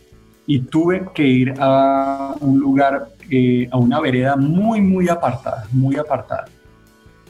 y 0.46 0.60
tuve 0.60 1.06
que 1.14 1.28
ir 1.28 1.54
a 1.60 2.36
un 2.40 2.60
lugar, 2.60 3.10
eh, 3.30 3.68
a 3.72 3.78
una 3.78 4.00
vereda 4.00 4.36
muy, 4.36 4.82
muy 4.82 5.08
apartada, 5.08 5.68
muy 5.72 5.96
apartada. 5.96 6.46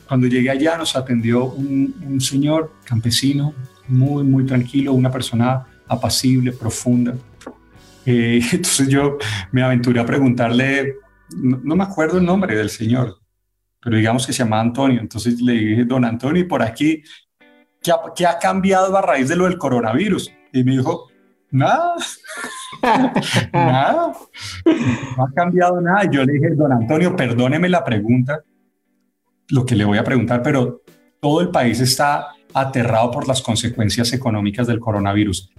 Cuando 0.08 0.26
llegué 0.28 0.50
allá 0.50 0.78
nos 0.78 0.96
atendió 0.96 1.46
un, 1.46 2.20
señor 2.22 2.74
campesino, 2.86 3.54
muy, 3.88 4.24
muy 4.24 4.46
tranquilo, 4.46 4.94
una 4.94 5.12
persona 5.12 5.66
apacible, 5.88 6.52
profunda. 6.52 7.14
Eh, 8.06 8.40
entonces 8.52 8.88
yo 8.88 9.18
me 9.52 9.64
aventuré 9.64 10.00
a 10.00 10.06
preguntarle, 10.06 10.96
no, 11.36 11.60
no, 11.62 11.76
me 11.76 11.84
acuerdo 11.84 12.20
el 12.20 12.26
nombre 12.26 12.56
del 12.56 12.70
señor, 12.70 13.18
pero 13.82 13.98
digamos 13.98 14.26
que 14.26 14.34
se 14.34 14.44
llama 14.44 14.62
Antonio. 14.62 15.02
Entonces 15.02 15.42
le 15.42 15.54
dije, 15.54 15.86
don 15.86 16.06
Antonio, 16.06 16.42
y 16.42 16.46
por 16.46 16.64
aquí 16.64 17.04
¿qué 18.16 18.26
ha, 18.26 18.40
cambiado 18.40 18.96
a 18.96 19.02
raíz 19.02 19.28
de 19.28 19.36
lo 19.36 19.46
del 19.46 19.58
coronavirus? 19.58 20.32
Y 20.54 20.64
me 20.64 20.74
dijo, 20.74 21.08
nada, 21.52 21.96
nada, 23.54 24.14
no 25.18 25.24
ha 25.24 25.32
cambiado 25.34 25.82
nada. 25.82 26.10
Yo 26.10 26.24
le 26.24 26.34
dije, 26.34 26.50
don 26.56 26.72
Antonio, 26.72 27.16
perdóneme 27.16 27.70
la 27.70 27.84
pregunta, 27.84 28.44
lo 29.50 29.66
que 29.66 29.76
le 29.76 29.86
voy 29.86 29.98
a 29.98 30.04
preguntar, 30.04 30.42
pero 30.42 30.82
todo 31.20 31.42
el 31.42 31.50
país 31.50 31.80
está 31.80 32.30
aterrado 32.54 33.12
por 33.12 33.28
las 33.28 33.42
consecuencias 33.42 34.12
económicas 34.14 34.68
del 34.68 34.80
coronavirus. 34.80 35.50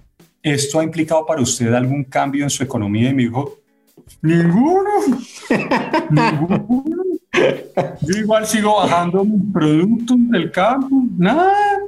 ¿Esto 0.43 0.79
ha 0.79 0.83
implicado 0.83 1.25
para 1.25 1.41
usted 1.41 1.73
algún 1.73 2.03
cambio 2.03 2.43
en 2.43 2.49
su 2.49 2.63
economía? 2.63 3.09
Y 3.09 3.13
me 3.13 3.23
dijo, 3.23 3.59
ninguno, 4.21 4.89
ninguno. 6.09 7.03
Yo 8.01 8.17
igual 8.17 8.45
sigo 8.45 8.75
bajando 8.75 9.23
mis 9.23 9.53
productos 9.53 10.17
del 10.29 10.51
campo, 10.51 11.03
nada. 11.17 11.79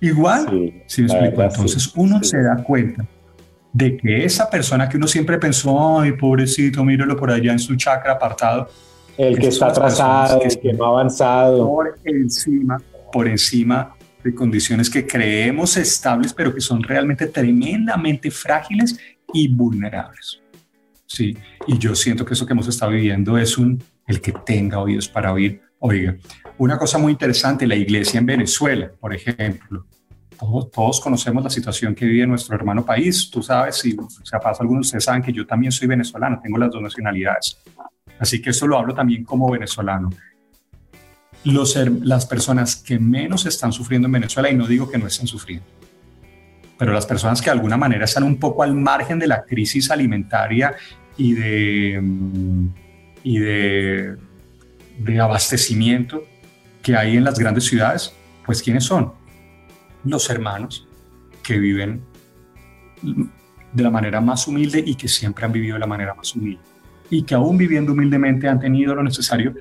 Igual, 0.00 0.82
si 0.86 1.02
me 1.02 1.08
explico, 1.08 1.42
entonces 1.42 1.92
uno 1.96 2.22
se 2.22 2.40
da 2.42 2.56
cuenta 2.62 3.04
de 3.72 3.96
que 3.96 4.24
esa 4.24 4.48
persona 4.48 4.88
que 4.88 4.96
uno 4.96 5.06
siempre 5.06 5.38
pensó, 5.38 6.00
ay, 6.00 6.12
pobrecito, 6.12 6.84
míralo 6.84 7.16
por 7.16 7.30
allá 7.30 7.52
en 7.52 7.58
su 7.58 7.76
chakra 7.76 8.12
apartado. 8.12 8.68
El 9.16 9.38
que 9.38 9.48
está 9.48 9.68
atrasado, 9.68 10.40
el 10.42 10.58
que 10.58 10.72
no 10.72 10.84
ha 10.84 10.88
avanzado. 10.88 11.66
Por 11.66 11.98
encima, 12.04 12.80
por 13.12 13.26
encima 13.26 13.94
de 14.22 14.34
condiciones 14.34 14.88
que 14.88 15.06
creemos 15.06 15.76
estables, 15.76 16.32
pero 16.32 16.54
que 16.54 16.60
son 16.60 16.82
realmente 16.82 17.26
tremendamente 17.26 18.30
frágiles 18.30 18.98
y 19.32 19.48
vulnerables. 19.48 20.40
Sí, 21.06 21.36
y 21.66 21.78
yo 21.78 21.94
siento 21.94 22.24
que 22.24 22.34
eso 22.34 22.46
que 22.46 22.52
hemos 22.52 22.68
estado 22.68 22.92
viviendo 22.92 23.38
es 23.38 23.58
un, 23.58 23.82
el 24.06 24.20
que 24.20 24.32
tenga 24.44 24.78
oídos 24.78 25.08
para 25.08 25.32
oír, 25.32 25.62
oiga, 25.80 26.16
una 26.58 26.78
cosa 26.78 26.98
muy 26.98 27.12
interesante, 27.12 27.66
la 27.66 27.76
iglesia 27.76 28.18
en 28.18 28.26
Venezuela, 28.26 28.90
por 28.98 29.14
ejemplo. 29.14 29.86
Todos, 30.72 31.00
conocemos 31.00 31.42
la 31.42 31.50
situación 31.50 31.94
que 31.94 32.04
vive 32.04 32.26
nuestro 32.26 32.54
hermano 32.54 32.84
país. 32.84 33.28
Tú 33.28 33.42
sabes, 33.42 33.76
si 33.76 33.96
se 34.22 34.38
pasa 34.38 34.62
algunos 34.62 34.86
de 34.86 34.88
ustedes 34.88 35.04
saben 35.04 35.22
que 35.22 35.32
yo 35.32 35.44
también 35.46 35.72
soy 35.72 35.88
venezolano, 35.88 36.40
tengo 36.40 36.58
las 36.58 36.70
dos 36.70 36.80
nacionalidades. 36.80 37.58
Así 38.20 38.40
que 38.40 38.50
eso 38.50 38.66
lo 38.66 38.78
hablo 38.78 38.94
también 38.94 39.24
como 39.24 39.50
venezolano. 39.50 40.10
Los, 41.44 41.76
las 42.02 42.26
personas 42.26 42.76
que 42.76 42.98
menos 42.98 43.46
están 43.46 43.72
sufriendo 43.72 44.06
en 44.06 44.12
Venezuela, 44.12 44.50
y 44.50 44.54
no 44.54 44.66
digo 44.66 44.88
que 44.88 44.98
no 44.98 45.06
estén 45.06 45.26
sufriendo, 45.26 45.66
pero 46.78 46.92
las 46.92 47.06
personas 47.06 47.40
que 47.40 47.46
de 47.46 47.52
alguna 47.52 47.76
manera 47.76 48.04
están 48.04 48.22
un 48.22 48.38
poco 48.38 48.62
al 48.62 48.74
margen 48.74 49.18
de 49.18 49.26
la 49.26 49.44
crisis 49.44 49.90
alimentaria 49.90 50.74
y 51.16 51.32
de, 51.32 52.02
y 53.24 53.38
de, 53.38 54.16
de 54.98 55.20
abastecimiento, 55.20 56.24
que 56.82 56.96
hay 56.96 57.16
en 57.16 57.24
las 57.24 57.38
grandes 57.38 57.64
ciudades, 57.64 58.12
pues 58.44 58.62
¿quiénes 58.62 58.84
son? 58.84 59.12
Los 60.04 60.28
hermanos 60.30 60.86
que 61.42 61.58
viven 61.58 62.02
de 63.72 63.82
la 63.82 63.90
manera 63.90 64.20
más 64.20 64.46
humilde 64.48 64.82
y 64.84 64.94
que 64.94 65.08
siempre 65.08 65.44
han 65.44 65.52
vivido 65.52 65.74
de 65.74 65.80
la 65.80 65.86
manera 65.86 66.14
más 66.14 66.34
humilde. 66.34 66.62
Y 67.10 67.22
que 67.22 67.34
aún 67.34 67.56
viviendo 67.56 67.92
humildemente 67.92 68.48
han 68.48 68.60
tenido 68.60 68.94
lo 68.94 69.02
necesario 69.02 69.54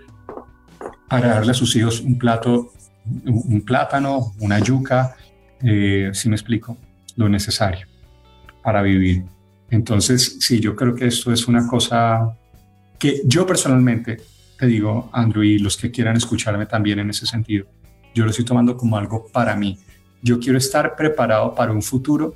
para 1.07 1.29
darle 1.29 1.51
a 1.51 1.53
sus 1.53 1.75
hijos 1.75 2.01
un 2.01 2.17
plato, 2.17 2.73
un 3.25 3.61
plátano, 3.61 4.33
una 4.39 4.59
yuca, 4.59 5.15
eh, 5.61 6.11
si 6.13 6.29
me 6.29 6.35
explico, 6.35 6.77
lo 7.15 7.29
necesario 7.29 7.87
para 8.63 8.81
vivir. 8.81 9.23
Entonces, 9.69 10.37
sí, 10.39 10.59
yo 10.59 10.75
creo 10.75 10.95
que 10.95 11.07
esto 11.07 11.31
es 11.31 11.47
una 11.47 11.67
cosa 11.67 12.37
que 12.99 13.21
yo 13.25 13.45
personalmente 13.45 14.17
te 14.57 14.65
digo, 14.65 15.09
Andrew, 15.13 15.43
y 15.43 15.59
los 15.59 15.77
que 15.77 15.91
quieran 15.91 16.17
escucharme 16.17 16.65
también 16.65 16.99
en 16.99 17.09
ese 17.09 17.25
sentido, 17.25 17.67
yo 18.13 18.23
lo 18.23 18.31
estoy 18.31 18.45
tomando 18.45 18.75
como 18.75 18.97
algo 18.97 19.27
para 19.31 19.55
mí. 19.55 19.77
Yo 20.21 20.39
quiero 20.39 20.57
estar 20.57 20.95
preparado 20.95 21.53
para 21.53 21.71
un 21.71 21.81
futuro 21.81 22.35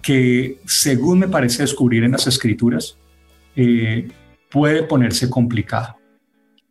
que, 0.00 0.60
según 0.64 1.20
me 1.20 1.28
parece 1.28 1.62
descubrir 1.62 2.04
en 2.04 2.12
las 2.12 2.26
escrituras, 2.26 2.96
eh, 3.56 4.08
puede 4.50 4.84
ponerse 4.84 5.28
complicado. 5.28 5.96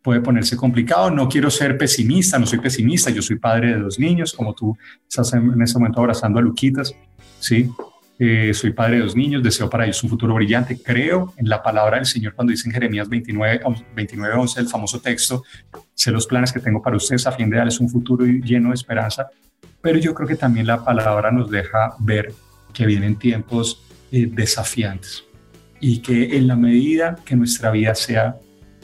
Puede 0.02 0.20
ponerse 0.20 0.56
complicado. 0.56 1.10
No 1.10 1.28
quiero 1.28 1.50
ser 1.50 1.76
pesimista, 1.76 2.38
no 2.38 2.46
soy 2.46 2.58
pesimista. 2.58 3.10
Yo 3.10 3.22
soy 3.22 3.38
padre 3.38 3.74
de 3.74 3.80
dos 3.80 3.98
niños, 3.98 4.32
como 4.32 4.54
tú 4.54 4.76
estás 5.08 5.32
en, 5.34 5.52
en 5.52 5.64
momento 5.74 6.00
abrazando 6.00 6.38
a 6.38 6.42
Luquitas, 6.42 6.94
¿sí? 7.38 7.70
Eh, 8.18 8.52
soy 8.54 8.72
padre 8.72 8.96
de 8.96 9.02
dos 9.02 9.16
niños, 9.16 9.42
deseo 9.42 9.68
para 9.68 9.84
ellos 9.84 10.02
un 10.04 10.10
futuro 10.10 10.34
brillante. 10.34 10.80
Creo 10.80 11.32
en 11.36 11.48
la 11.48 11.62
palabra 11.62 11.96
del 11.96 12.06
Señor 12.06 12.34
cuando 12.34 12.50
dice 12.50 12.68
en 12.68 12.74
Jeremías 12.74 13.08
29, 13.08 13.62
29 13.94 14.34
11, 14.34 14.60
el 14.60 14.68
famoso 14.68 15.00
texto, 15.00 15.42
sé 15.94 16.10
los 16.10 16.26
planes 16.26 16.52
que 16.52 16.60
tengo 16.60 16.82
para 16.82 16.96
ustedes 16.96 17.26
a 17.26 17.32
fin 17.32 17.50
de 17.50 17.56
darles 17.56 17.80
un 17.80 17.88
futuro 17.88 18.24
lleno 18.24 18.68
de 18.68 18.74
esperanza. 18.74 19.28
Pero 19.80 19.98
yo 19.98 20.14
creo 20.14 20.28
que 20.28 20.36
también 20.36 20.66
la 20.66 20.84
palabra 20.84 21.32
nos 21.32 21.50
deja 21.50 21.96
ver 21.98 22.32
que 22.72 22.86
vienen 22.86 23.16
tiempos 23.16 23.84
eh, 24.12 24.28
desafiantes 24.30 25.24
y 25.80 25.98
que 25.98 26.36
en 26.36 26.46
la 26.46 26.54
medida 26.54 27.16
que 27.24 27.34
nuestra 27.34 27.70
vida 27.70 27.94
sea 27.94 28.36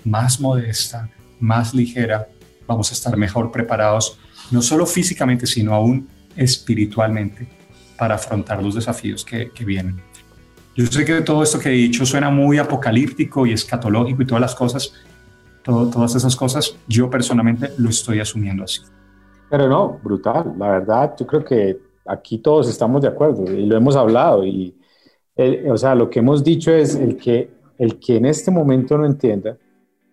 más 0.05 0.41
modesta, 0.41 1.09
más 1.39 1.75
ligera, 1.75 2.27
vamos 2.67 2.91
a 2.91 2.95
estar 2.95 3.17
mejor 3.17 3.53
preparados 3.53 4.19
no 4.51 4.63
solo 4.63 4.87
físicamente, 4.87 5.47
sino 5.47 5.75
aún 5.75 6.09
espiritualmente 6.35 7.58
para 7.99 8.15
afrontar 8.15 8.63
los 8.63 8.75
desafíos 8.75 9.25
que, 9.25 9.51
vienen. 9.65 10.01
Yo 10.75 10.87
sé 10.87 11.05
que 11.05 11.21
todo 11.21 11.43
esto 11.43 11.59
que 11.59 11.69
he 11.69 11.73
dicho 11.73 12.07
suena 12.07 12.31
muy 12.31 12.59
apocalíptico 12.59 13.45
y 13.45 13.53
escatológico 13.53 14.23
y 14.23 14.27
todas 14.27 14.41
las 14.41 14.55
cosas, 14.55 14.95
todas 15.65 16.15
esas 16.15 16.37
cosas, 16.37 16.77
yo 16.87 17.11
personalmente 17.11 17.73
lo 17.77 17.91
estoy 17.91 18.21
asumiendo 18.21 18.63
así. 18.63 18.81
Pero 19.51 19.69
no, 19.69 19.99
brutal. 20.03 20.55
La 20.57 20.71
verdad, 20.71 21.15
yo 21.19 21.27
creo 21.27 21.45
que 21.45 21.79
aquí 22.07 22.39
todos 22.39 22.69
estamos 22.69 23.03
de 23.03 23.09
acuerdo 23.09 23.51
y 23.53 23.67
lo 23.67 23.77
hemos 23.77 23.97
hablado. 23.97 24.47
Y, 24.47 24.77
o 25.69 25.77
sea, 25.77 25.95
lo 25.95 26.09
que 26.09 26.21
hemos 26.21 26.45
dicho 26.45 26.71
es 26.73 26.95
el 26.95 27.17
que, 27.17 27.51
el 27.79 27.99
que 27.99 28.17
en 28.17 28.27
este 28.27 28.51
momento 28.51 28.97
no 28.97 29.05
entienda 29.05 29.57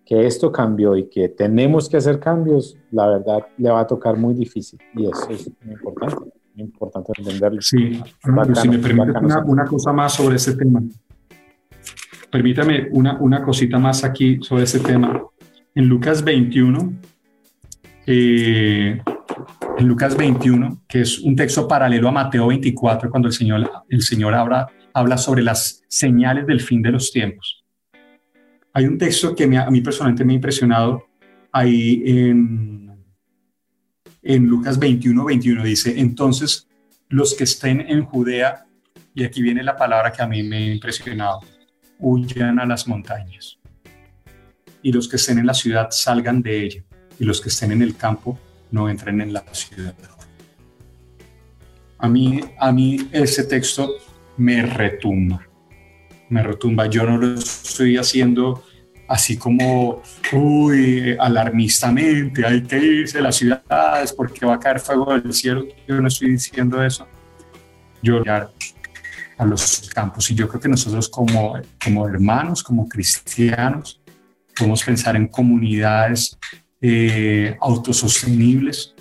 que 0.04 0.24
esto 0.26 0.52
cambió 0.52 0.96
y 0.96 1.08
que 1.08 1.28
tenemos 1.28 1.88
que 1.88 1.96
hacer 1.96 2.20
cambios, 2.20 2.76
la 2.92 3.08
verdad 3.08 3.46
le 3.58 3.70
va 3.70 3.80
a 3.80 3.86
tocar 3.86 4.16
muy 4.16 4.34
difícil. 4.34 4.78
Y 4.94 5.06
eso 5.06 5.30
es 5.30 5.50
muy 5.64 5.74
importante, 5.74 6.30
importante 6.64 7.12
entenderlo. 7.18 7.60
Sí, 7.60 8.00
si 8.22 8.68
me 8.68 8.78
permite 8.78 9.18
una, 9.18 9.44
una, 9.44 9.64
cosa 9.64 9.92
más 9.92 10.14
sobre 10.14 10.36
ese 10.36 10.56
tema. 10.56 10.82
Permítame 12.30 12.88
una, 12.90 13.18
una 13.20 13.42
cosita 13.42 13.78
más 13.78 14.04
aquí 14.04 14.38
sobre 14.42 14.64
ese 14.64 14.80
tema. 14.80 15.22
En 15.74 15.88
Lucas 15.88 16.24
21, 16.24 16.92
eh, 18.06 19.00
en 19.78 19.88
Lucas 19.88 20.16
21, 20.16 20.82
que 20.88 21.02
es 21.02 21.18
un 21.20 21.36
texto 21.36 21.68
paralelo 21.68 22.08
a 22.08 22.12
Mateo 22.12 22.46
24, 22.46 23.10
cuando 23.10 23.28
el 23.28 23.34
Señor, 23.34 23.70
el 23.88 24.02
Señor 24.02 24.34
habla, 24.34 24.68
habla 24.94 25.18
sobre 25.18 25.42
las 25.42 25.84
señales 25.88 26.46
del 26.46 26.60
fin 26.60 26.80
de 26.82 26.92
los 26.92 27.12
tiempos. 27.12 27.64
Hay 28.72 28.86
un 28.86 28.98
texto 28.98 29.34
que 29.34 29.44
a 29.44 29.70
mí 29.70 29.80
personalmente 29.80 30.24
me 30.24 30.32
ha 30.32 30.36
impresionado 30.36 31.04
ahí 31.52 32.02
en, 32.06 32.85
en 34.26 34.46
Lucas 34.46 34.78
21, 34.78 35.24
21, 35.24 35.62
dice, 35.64 36.00
entonces 36.00 36.66
los 37.08 37.34
que 37.34 37.44
estén 37.44 37.80
en 37.80 38.04
Judea, 38.04 38.66
y 39.14 39.24
aquí 39.24 39.40
viene 39.40 39.62
la 39.62 39.76
palabra 39.76 40.12
que 40.12 40.20
a 40.20 40.26
mí 40.26 40.42
me 40.42 40.56
ha 40.56 40.74
impresionado, 40.74 41.40
huyan 42.00 42.58
a 42.58 42.66
las 42.66 42.88
montañas. 42.88 43.58
Y 44.82 44.92
los 44.92 45.08
que 45.08 45.16
estén 45.16 45.38
en 45.38 45.46
la 45.46 45.54
ciudad 45.54 45.88
salgan 45.90 46.42
de 46.42 46.64
ella, 46.64 46.84
y 47.20 47.24
los 47.24 47.40
que 47.40 47.50
estén 47.50 47.70
en 47.70 47.82
el 47.82 47.96
campo 47.96 48.38
no 48.72 48.90
entren 48.90 49.20
en 49.20 49.32
la 49.32 49.44
ciudad. 49.52 49.94
A 51.98 52.08
mí, 52.08 52.40
a 52.58 52.72
mí 52.72 53.08
ese 53.12 53.44
texto 53.44 53.94
me 54.36 54.66
retumba, 54.66 55.46
me 56.28 56.42
retumba. 56.42 56.88
Yo 56.88 57.04
no 57.04 57.16
lo 57.16 57.34
estoy 57.34 57.96
haciendo 57.96 58.64
así 59.08 59.36
como, 59.36 60.02
uy, 60.32 61.16
alarmistamente, 61.18 62.44
hay 62.44 62.62
que 62.62 62.78
irse 62.78 63.18
a 63.18 63.22
las 63.22 63.36
ciudades 63.36 64.12
porque 64.12 64.44
va 64.44 64.54
a 64.54 64.60
caer 64.60 64.80
fuego 64.80 65.18
del 65.18 65.32
cielo. 65.32 65.64
Yo 65.86 66.00
no 66.00 66.08
estoy 66.08 66.30
diciendo 66.30 66.82
eso. 66.82 67.06
Yo 68.02 68.22
a 69.38 69.44
los 69.44 69.90
campos 69.94 70.30
y 70.30 70.34
yo 70.34 70.48
creo 70.48 70.60
que 70.60 70.68
nosotros 70.68 71.08
como, 71.08 71.60
como 71.82 72.08
hermanos, 72.08 72.62
como 72.62 72.88
cristianos, 72.88 74.00
podemos 74.56 74.82
pensar 74.82 75.16
en 75.16 75.28
comunidades 75.28 76.38
eh, 76.80 77.56
autosostenibles. 77.60 78.94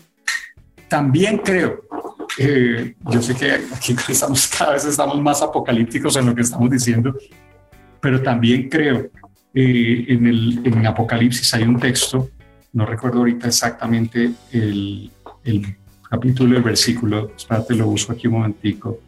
También 0.89 1.37
creo, 1.37 1.81
eh, 2.37 2.95
yo 3.09 3.21
sé 3.21 3.35
que 3.35 3.51
aquí 3.51 3.95
estamos, 4.09 4.47
cada 4.47 4.73
vez 4.73 4.85
estamos 4.85 5.19
más 5.21 5.41
apocalípticos 5.41 6.15
en 6.17 6.25
lo 6.25 6.35
que 6.35 6.41
estamos 6.41 6.69
diciendo, 6.69 7.15
pero 8.01 8.21
también 8.21 8.69
creo 8.69 9.09
eh, 9.55 10.05
en 10.09 10.85
Apocalipsis 10.85 11.53
hay 11.53 11.63
un 11.63 11.79
texto, 11.79 12.29
no 12.73 12.85
recuerdo 12.85 13.19
ahorita 13.19 13.47
exactamente 13.47 14.31
el, 14.51 15.09
el 15.45 15.77
capítulo, 16.09 16.57
el 16.57 16.63
versículo, 16.63 17.31
espérate, 17.35 17.73
lo 17.73 17.87
uso 17.87 18.11
aquí 18.11 18.27
un 18.27 18.33
momentico. 18.33 18.99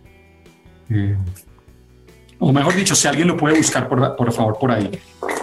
o 2.39 2.53
mejor 2.53 2.75
dicho, 2.75 2.95
si 2.95 3.07
alguien 3.07 3.27
lo 3.27 3.35
puede 3.35 3.57
buscar, 3.57 3.89
por, 3.89 4.15
por 4.15 4.31
favor, 4.31 4.57
por 4.57 4.71
ahí. 4.71 4.89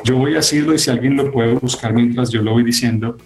Yo 0.04 0.16
voy 0.16 0.32
a 0.32 0.36
decirlo 0.36 0.74
y 0.74 0.78
si 0.78 0.90
alguien 0.90 1.16
lo 1.16 1.30
puede 1.30 1.52
buscar 1.52 1.92
mientras 1.92 2.30
yo 2.30 2.42
lo 2.42 2.52
voy 2.52 2.64
diciendo, 2.64 3.18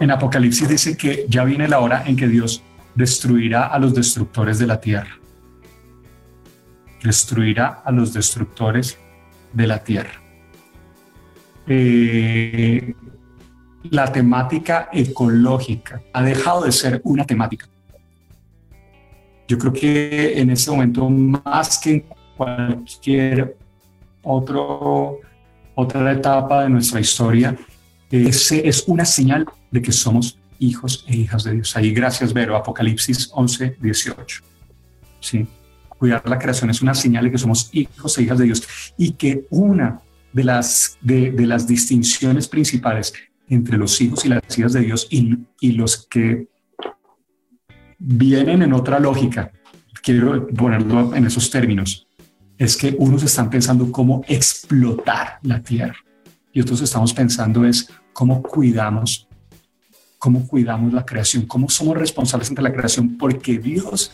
en 0.00 0.10
Apocalipsis 0.10 0.68
dice 0.68 0.96
que 0.96 1.26
ya 1.28 1.44
viene 1.44 1.68
la 1.68 1.80
hora 1.80 2.04
en 2.06 2.16
que 2.16 2.28
Dios 2.28 2.62
destruirá 2.94 3.66
a 3.66 3.78
los 3.78 3.94
destructores 3.94 4.58
de 4.58 4.66
la 4.66 4.80
tierra. 4.80 5.18
Destruirá 7.02 7.82
a 7.84 7.92
los 7.92 8.12
destructores 8.12 8.98
de 9.52 9.66
la 9.66 9.84
tierra. 9.84 10.25
Eh, 11.66 12.94
la 13.90 14.10
temática 14.12 14.88
ecológica 14.92 16.02
ha 16.12 16.22
dejado 16.22 16.64
de 16.64 16.72
ser 16.72 17.00
una 17.04 17.24
temática. 17.24 17.68
Yo 19.48 19.58
creo 19.58 19.72
que 19.72 20.40
en 20.40 20.50
este 20.50 20.70
momento, 20.70 21.08
más 21.08 21.78
que 21.78 21.90
en 21.90 22.04
cualquier 22.36 23.56
otro 24.22 25.20
otra 25.76 26.10
etapa 26.10 26.62
de 26.62 26.70
nuestra 26.70 26.98
historia, 27.00 27.56
ese 28.10 28.66
es 28.66 28.84
una 28.86 29.04
señal 29.04 29.46
de 29.70 29.82
que 29.82 29.92
somos 29.92 30.38
hijos 30.58 31.04
e 31.06 31.16
hijas 31.16 31.44
de 31.44 31.52
Dios. 31.52 31.76
Ahí 31.76 31.92
gracias, 31.92 32.32
Vero, 32.32 32.56
Apocalipsis 32.56 33.30
11, 33.32 33.76
18. 33.80 34.42
¿Sí? 35.20 35.46
Cuidar 35.88 36.26
la 36.28 36.38
creación 36.38 36.70
es 36.70 36.80
una 36.80 36.94
señal 36.94 37.24
de 37.24 37.30
que 37.30 37.38
somos 37.38 37.68
hijos 37.72 38.16
e 38.16 38.22
hijas 38.22 38.38
de 38.38 38.44
Dios 38.46 38.94
y 38.96 39.12
que 39.12 39.46
una 39.50 40.00
de 40.36 40.44
las, 40.44 40.98
de, 41.00 41.32
las 41.46 41.66
distinciones 41.66 42.46
principales 42.46 43.14
entre 43.48 43.78
los 43.78 43.98
hijos 44.02 44.22
y 44.26 44.28
las 44.28 44.42
hijas 44.58 44.74
de 44.74 44.80
Dios 44.80 45.06
y, 45.08 45.34
y 45.62 45.72
los 45.72 46.06
que 46.08 46.48
vienen 47.98 48.60
en 48.60 48.74
otra 48.74 49.00
lógica, 49.00 49.50
quiero 50.02 50.46
ponerlo 50.48 51.14
en 51.14 51.24
esos 51.24 51.50
términos, 51.50 52.06
es 52.58 52.76
que 52.76 52.94
unos 52.98 53.22
están 53.22 53.48
pensando 53.48 53.90
cómo 53.90 54.24
explotar 54.28 55.38
la 55.40 55.62
tierra 55.62 55.96
y 56.52 56.60
otros 56.60 56.82
estamos 56.82 57.14
pensando 57.14 57.64
es 57.64 57.88
cómo 58.12 58.42
cuidamos, 58.42 59.26
cómo 60.18 60.46
cuidamos 60.46 60.92
la 60.92 61.06
creación, 61.06 61.46
cómo 61.46 61.70
somos 61.70 61.96
responsables 61.96 62.50
ante 62.50 62.60
la 62.60 62.74
creación, 62.74 63.16
porque 63.16 63.58
Dios 63.58 64.12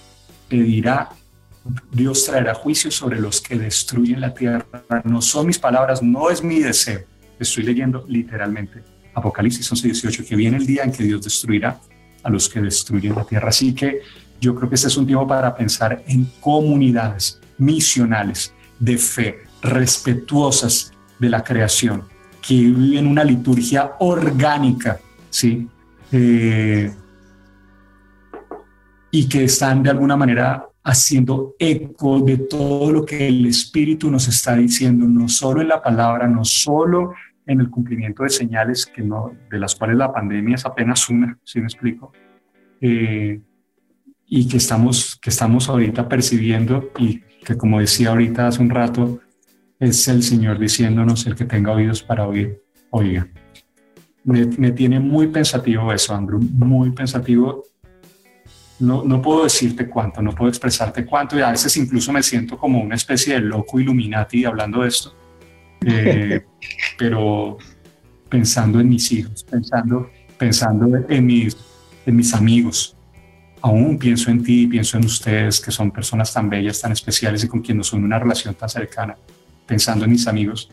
pedirá, 0.49 1.09
Dios 1.91 2.25
traerá 2.25 2.55
juicio 2.55 2.91
sobre 2.91 3.21
los 3.21 3.41
que 3.41 3.59
destruyen 3.59 4.21
la 4.21 4.35
tierra. 4.35 4.67
No 5.05 5.23
son 5.23 5.47
mis 5.47 5.59
palabras, 5.59 6.03
no 6.03 6.31
es 6.31 6.43
mi 6.43 6.59
deseo. 6.59 7.01
Estoy 7.39 7.65
leyendo 7.65 8.05
literalmente 8.09 8.83
Apocalipsis 9.15 9.71
11, 9.71 9.89
18, 9.89 10.25
que 10.25 10.37
viene 10.37 10.57
el 10.57 10.67
día 10.67 10.85
en 10.85 10.93
que 10.93 11.05
Dios 11.05 11.23
destruirá 11.23 11.79
a 12.23 12.31
los 12.31 12.49
que 12.49 12.61
destruyen 12.61 13.15
la 13.15 13.25
tierra. 13.25 13.49
Así 13.49 13.75
que 13.75 14.01
yo 14.41 14.55
creo 14.55 14.69
que 14.69 14.75
este 14.75 14.89
es 14.89 14.97
un 14.97 15.07
tiempo 15.07 15.27
para 15.27 15.55
pensar 15.55 16.03
en 16.07 16.25
comunidades 16.41 17.41
misionales, 17.59 18.55
de 18.79 18.99
fe, 18.99 19.39
respetuosas 19.63 20.93
de 21.19 21.29
la 21.29 21.45
creación, 21.45 22.05
que 22.41 22.55
viven 22.55 23.07
una 23.07 23.23
liturgia 23.23 23.93
orgánica, 24.01 24.99
¿sí? 25.31 25.69
Eh, 26.11 26.93
y 29.13 29.29
que 29.29 29.45
están 29.45 29.83
de 29.83 29.91
alguna 29.91 30.17
manera 30.17 30.67
haciendo 30.85 31.55
eco 31.59 32.21
de 32.21 32.39
todo 32.39 32.91
lo 32.93 33.05
que 33.05 33.29
el 33.29 33.47
Espíritu 33.47 34.11
nos 34.11 34.27
está 34.29 34.57
diciendo, 34.57 35.07
no 35.07 35.29
solo 35.29 35.61
en 35.61 35.69
la 35.69 35.83
palabra, 35.83 36.27
no 36.27 36.45
solo 36.45 37.13
en 37.47 37.61
el 37.61 37.71
cumplimiento 37.71 38.25
de 38.25 38.31
señales 38.31 38.87
que 38.87 39.03
no, 39.03 39.33
de 39.51 39.59
las 39.59 39.75
cuales 39.75 39.97
la 39.97 40.13
pandemia 40.13 40.57
es 40.57 40.67
apenas 40.67 41.09
una, 41.09 41.39
¿sí 41.45 41.61
me 41.61 41.67
explico? 41.67 42.13
Eh, 42.81 43.41
y 44.27 44.49
que 44.49 44.57
estamos, 44.57 45.19
que 45.21 45.31
estamos 45.31 45.69
ahorita 45.69 46.09
percibiendo 46.09 46.91
y 46.99 47.21
que 47.45 47.57
como 47.57 47.81
decía 47.81 48.11
ahorita 48.11 48.49
hace 48.49 48.63
un 48.63 48.71
rato, 48.71 49.21
es 49.79 50.07
el 50.09 50.23
Señor 50.23 50.59
diciéndonos 50.59 51.27
el 51.27 51.35
que 51.35 51.45
tenga 51.45 51.73
oídos 51.73 52.03
para 52.03 52.27
oír, 52.27 52.63
oiga. 52.91 53.29
Me, 54.25 54.47
me 54.47 54.71
tiene 54.71 55.01
muy 55.01 55.27
pensativo 55.27 55.93
eso, 55.93 56.15
Andrew, 56.15 56.41
muy 56.41 56.91
pensativo. 56.91 57.65
No, 58.83 59.05
no 59.05 59.23
puedo 59.23 59.45
decirte 59.45 59.89
cuánto, 59.89 60.21
no 60.21 60.33
puedo 60.33 60.49
expresarte 60.49 61.07
cuánto, 61.07 61.39
y 61.39 61.41
a 61.41 61.53
veces 61.53 61.77
incluso 61.77 62.13
me 62.13 62.21
siento 62.21 62.59
como 62.59 62.81
una 62.81 62.97
especie 62.97 63.35
de 63.35 63.41
loco 63.41 63.79
Illuminati 63.79 64.45
hablando 64.45 64.83
de 64.83 64.89
esto, 64.89 65.15
eh, 65.87 66.45
pero 66.99 67.59
pensando 68.29 68.81
en 68.81 68.89
mis 68.89 69.13
hijos, 69.13 69.45
pensando, 69.45 70.11
pensando 70.37 70.99
en 71.09 71.25
mis, 71.25 71.57
en 72.05 72.17
mis 72.17 72.35
amigos, 72.35 72.97
aún 73.61 73.97
pienso 73.99 74.33
en 74.33 74.43
ti, 74.43 74.67
pienso 74.67 74.97
en 74.97 75.05
ustedes, 75.05 75.61
que 75.61 75.71
son 75.71 75.93
personas 75.93 76.33
tan 76.35 76.51
bellas, 76.51 76.81
tan 76.81 76.91
especiales 76.91 77.45
y 77.45 77.49
con 77.49 77.61
quien 77.61 77.79
nos 77.79 77.87
son 77.87 78.03
una 78.03 78.19
relación 78.19 78.53
tan 78.57 78.69
cercana, 78.69 79.15
pensando 79.65 80.07
en 80.07 80.11
mis 80.11 80.27
amigos, 80.27 80.69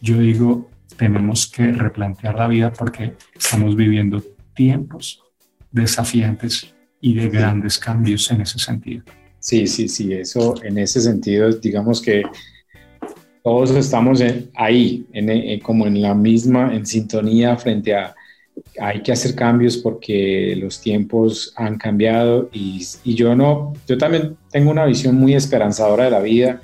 yo 0.00 0.18
digo, 0.18 0.70
tenemos 0.96 1.50
que 1.50 1.72
replantear 1.72 2.36
la 2.36 2.46
vida 2.46 2.72
porque 2.72 3.16
estamos 3.34 3.74
viviendo 3.74 4.22
tiempos 4.54 5.20
desafiantes 5.72 6.77
y 7.00 7.14
de 7.14 7.28
grandes 7.28 7.78
cambios 7.78 8.30
en 8.30 8.40
ese 8.40 8.58
sentido. 8.58 9.04
Sí, 9.38 9.66
sí, 9.66 9.88
sí, 9.88 10.12
eso 10.12 10.54
en 10.62 10.78
ese 10.78 11.00
sentido, 11.00 11.50
digamos 11.52 12.02
que 12.02 12.22
todos 13.42 13.70
estamos 13.70 14.22
ahí, 14.54 15.06
en, 15.12 15.60
como 15.60 15.86
en 15.86 16.02
la 16.02 16.14
misma, 16.14 16.74
en 16.74 16.84
sintonía 16.84 17.56
frente 17.56 17.94
a 17.94 18.14
hay 18.80 19.02
que 19.02 19.12
hacer 19.12 19.34
cambios 19.34 19.76
porque 19.76 20.56
los 20.56 20.80
tiempos 20.80 21.52
han 21.56 21.78
cambiado 21.78 22.50
y, 22.52 22.84
y, 23.04 23.14
yo 23.14 23.34
no, 23.34 23.72
yo 23.86 23.96
también 23.96 24.36
tengo 24.50 24.70
una 24.70 24.84
visión 24.84 25.14
muy 25.14 25.34
esperanzadora 25.34 26.04
de 26.04 26.10
la 26.10 26.20
vida. 26.20 26.60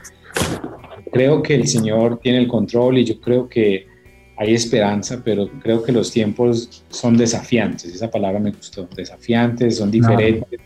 Creo 1.12 1.42
que 1.42 1.54
el 1.54 1.68
Señor 1.68 2.18
tiene 2.20 2.38
el 2.38 2.48
control 2.48 2.98
y 2.98 3.04
yo 3.04 3.20
creo 3.20 3.48
que 3.48 3.86
hay 4.36 4.54
esperanza, 4.54 5.20
pero 5.24 5.48
creo 5.60 5.82
que 5.82 5.92
los 5.92 6.10
tiempos 6.10 6.84
son 6.88 7.16
desafiantes, 7.16 7.94
esa 7.94 8.10
palabra 8.10 8.40
me 8.40 8.50
gustó, 8.50 8.88
desafiantes, 8.96 9.78
son 9.78 9.90
diferentes. 9.90 10.60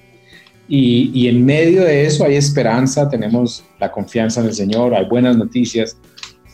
Y, 0.69 1.11
y, 1.15 1.29
en 1.29 1.47
medio 1.47 1.83
de 1.83 2.05
eso 2.05 2.25
hay 2.25 2.37
esperanza, 2.37 3.09
tenemos 3.09 3.65
la 3.81 3.91
confianza 3.91 4.41
en 4.41 4.47
el 4.47 4.55
Señor, 4.55 4.95
hay 4.95 5.07
buenas 5.07 5.37
noticias, 5.37 5.97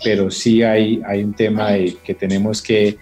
pero 0.05 0.31
sí 0.31 0.63
hay, 0.63 1.03
hay 1.07 1.25
un 1.25 1.35
tema 1.35 1.73
de 1.73 1.97
que 2.05 2.15
tenemos 2.15 2.63
que 2.63 2.97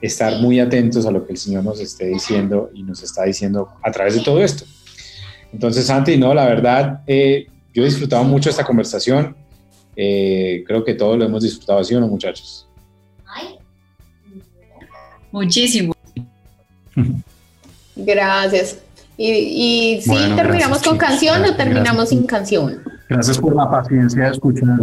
estar 0.00 0.40
muy 0.40 0.60
atentos 0.60 1.06
a 1.06 1.10
lo 1.10 1.26
que 1.26 1.32
el 1.32 1.38
Señor 1.38 1.64
nos 1.64 1.80
esté 1.80 2.06
diciendo 2.06 2.70
y 2.74 2.82
nos 2.82 3.02
está 3.02 3.24
diciendo 3.24 3.68
a 3.82 3.90
través 3.90 4.14
de 4.14 4.20
todo 4.20 4.42
esto. 4.42 4.64
Entonces, 5.52 5.86
Santi, 5.86 6.16
no, 6.16 6.34
la 6.34 6.46
verdad, 6.46 7.00
eh, 7.06 7.46
yo 7.72 7.82
he 7.82 7.86
disfrutado 7.86 8.24
mucho 8.24 8.50
esta 8.50 8.64
conversación. 8.64 9.36
Eh, 9.96 10.64
creo 10.66 10.84
que 10.84 10.94
todos 10.94 11.18
lo 11.18 11.24
hemos 11.24 11.42
disfrutado 11.42 11.80
así, 11.80 11.94
¿o 11.94 12.00
no, 12.00 12.08
muchachos? 12.08 12.67
Muchísimo. 15.32 15.94
Gracias. 17.96 18.78
Y, 19.16 19.32
y 19.96 20.00
sí, 20.02 20.16
terminamos 20.36 20.82
con 20.82 20.96
canción 20.96 21.44
o 21.44 21.56
terminamos 21.56 22.10
sin 22.10 22.24
canción. 22.24 22.80
Gracias 23.08 23.38
por 23.38 23.56
la 23.56 23.68
paciencia 23.70 24.24
de 24.24 24.30
escuchar. 24.30 24.78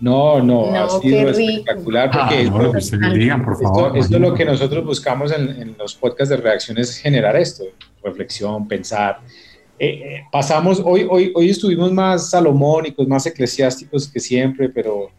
No, 0.00 0.42
no, 0.42 0.74
ha 0.74 1.00
sido 1.00 1.30
espectacular 1.30 2.10
porque 2.10 2.46
ah, 2.46 2.50
no, 2.50 2.76
esto, 2.76 2.96
digan, 3.14 3.44
por 3.44 3.62
favor, 3.62 3.96
esto, 3.96 4.16
es 4.16 4.20
lo 4.20 4.34
que 4.34 4.44
nosotros 4.44 4.84
buscamos 4.84 5.32
en, 5.32 5.48
en, 5.48 5.76
los 5.78 5.94
podcasts 5.94 6.30
de 6.30 6.38
reacciones, 6.38 6.98
generar 6.98 7.36
esto, 7.36 7.64
reflexión, 8.02 8.66
pensar. 8.66 9.20
Eh, 9.78 9.86
eh, 9.86 10.22
pasamos, 10.32 10.82
hoy, 10.84 11.06
hoy, 11.08 11.32
hoy 11.36 11.50
estuvimos 11.50 11.92
más 11.92 12.30
salomónicos, 12.30 13.06
más 13.06 13.24
eclesiásticos 13.26 14.08
que 14.08 14.18
siempre, 14.18 14.68
pero 14.68 15.10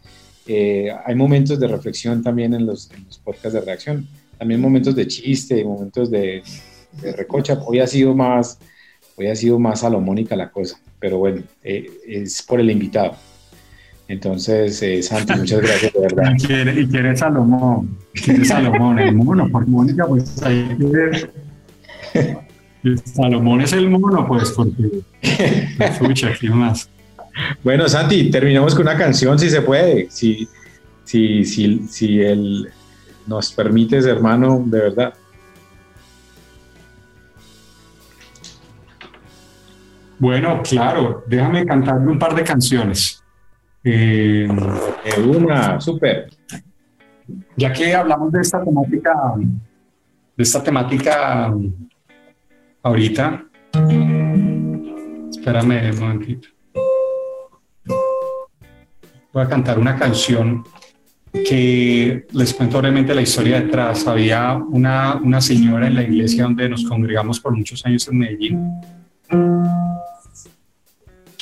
eh, 0.45 0.93
hay 1.05 1.15
momentos 1.15 1.57
de 1.59 1.67
reflexión 1.67 2.21
también 2.21 2.53
en 2.53 2.65
los, 2.65 2.91
en 2.91 3.05
los 3.05 3.19
podcasts 3.19 3.53
de 3.53 3.61
reacción, 3.61 4.05
también 4.39 4.61
momentos 4.61 4.95
de 4.95 5.05
chiste, 5.05 5.63
momentos 5.65 6.09
de, 6.09 6.41
de 7.01 7.11
recocha. 7.11 7.59
Hoy 7.65 7.79
ha 7.79 7.87
sido 7.87 8.15
más, 8.15 8.57
hoy 9.17 9.27
ha 9.27 9.35
sido 9.35 9.59
más 9.59 9.81
salomónica 9.81 10.35
la 10.35 10.49
cosa, 10.49 10.79
pero 10.97 11.17
bueno, 11.17 11.43
eh, 11.63 11.91
es 12.07 12.41
por 12.41 12.61
el 12.61 12.71
invitado. 12.71 13.15
Entonces, 14.07 14.81
eh, 14.81 15.03
Santi, 15.03 15.33
muchas 15.35 15.61
gracias, 15.61 15.93
de 15.93 15.99
verdad. 15.99 16.33
Y 16.37 16.47
quiere, 16.47 16.81
y 16.81 16.87
quiere 16.87 17.15
Salomón, 17.15 17.97
quiere 18.13 18.45
Salomón, 18.45 18.97
el 18.97 19.13
mono, 19.13 19.47
porque 19.51 19.69
Mónica, 19.69 20.07
pues 20.07 20.41
ahí 20.41 20.75
quiere. 20.79 21.29
Salomón 23.03 23.61
es 23.61 23.73
el 23.73 23.89
mono, 23.89 24.25
pues, 24.25 24.51
porque. 24.51 25.01
Escucha, 25.21 26.29
aquí 26.29 26.47
más. 26.49 26.89
Bueno, 27.63 27.87
Santi, 27.87 28.31
terminamos 28.31 28.73
con 28.73 28.83
una 28.83 28.97
canción, 28.97 29.37
si 29.37 29.49
se 29.49 29.61
puede. 29.61 30.09
Si, 30.09 30.47
si, 31.03 31.43
si, 31.45 31.87
si 31.87 32.21
él 32.21 32.69
nos 33.29 33.53
permites, 33.53 34.05
hermano, 34.05 34.63
de 34.65 34.79
verdad. 34.79 35.13
Bueno, 40.17 40.61
claro, 40.63 41.23
déjame 41.27 41.65
cantarle 41.65 42.07
un 42.07 42.19
par 42.19 42.35
de 42.35 42.43
canciones. 42.43 43.23
Eh, 43.83 44.49
una, 45.25 45.79
súper. 45.79 46.29
Ya 47.55 47.71
que 47.71 47.95
hablamos 47.95 48.31
de 48.31 48.41
esta 48.41 48.63
temática, 48.63 49.13
de 49.37 50.43
esta 50.43 50.63
temática 50.63 51.53
ahorita, 52.81 53.45
espérame 55.29 55.91
un 55.93 55.99
momentito. 55.99 56.49
Voy 59.31 59.43
a 59.43 59.47
cantar 59.47 59.77
una 59.77 59.95
canción 59.95 60.63
que 61.31 62.25
les 62.31 62.53
cuento 62.53 62.79
brevemente 62.79 63.13
la 63.13 63.21
historia 63.21 63.61
detrás. 63.61 64.07
Había 64.07 64.55
una, 64.55 65.15
una 65.15 65.41
señora 65.41 65.87
en 65.87 65.95
la 65.95 66.03
iglesia 66.03 66.43
donde 66.43 66.69
nos 66.69 66.83
congregamos 66.83 67.39
por 67.39 67.55
muchos 67.55 67.85
años 67.85 68.07
en 68.07 68.17
Medellín 68.17 68.71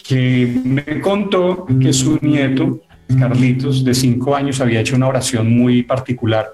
que 0.08 0.62
me 0.64 1.02
contó 1.02 1.66
que 1.82 1.92
su 1.92 2.18
nieto, 2.22 2.80
Carlitos, 3.20 3.84
de 3.84 3.94
cinco 3.94 4.36
años, 4.36 4.62
había 4.62 4.80
hecho 4.80 4.96
una 4.96 5.08
oración 5.08 5.52
muy 5.52 5.84
particular 5.84 6.54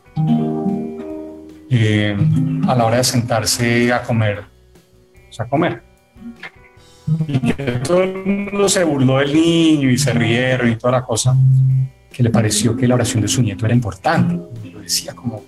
eh, 1.69 2.17
a 2.67 2.75
la 2.75 2.85
hora 2.85 2.97
de 2.97 3.03
sentarse 3.03 3.93
a 3.93 4.01
comer, 4.01 4.39
o 5.29 5.33
sea, 5.33 5.45
a 5.45 5.49
comer. 5.49 5.83
Y 7.27 7.39
que 7.39 7.63
todo 7.83 8.03
el 8.03 8.25
mundo 8.25 8.67
se 8.69 8.83
burló 8.83 9.17
del 9.17 9.33
niño 9.33 9.89
y 9.89 9.97
se 9.97 10.13
rieron 10.13 10.71
y 10.71 10.75
toda 10.75 10.93
la 10.93 11.03
cosa, 11.03 11.35
que 12.13 12.23
le 12.23 12.29
pareció 12.29 12.77
que 12.77 12.87
la 12.87 12.95
oración 12.95 13.21
de 13.21 13.27
su 13.27 13.41
nieto 13.41 13.65
era 13.65 13.73
importante. 13.73 14.39
Y 14.63 14.69
lo 14.69 14.79
decía 14.79 15.13
como, 15.13 15.43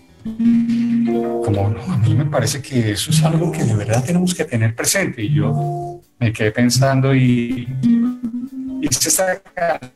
como, 1.46 1.70
no, 1.70 1.94
a 1.94 1.98
mí 1.98 2.16
me 2.16 2.26
parece 2.26 2.62
que 2.62 2.92
eso 2.92 3.12
es 3.12 3.24
algo 3.24 3.52
que 3.52 3.64
de 3.64 3.76
verdad 3.76 4.04
tenemos 4.04 4.34
que 4.34 4.44
tener 4.44 4.76
presente. 4.76 5.22
Y 5.22 5.36
yo 5.36 6.02
me 6.20 6.34
quedé 6.34 6.52
pensando 6.52 7.16
y 7.16 7.68
hice 8.82 9.10
esta 9.10 9.40
canción 9.40 9.96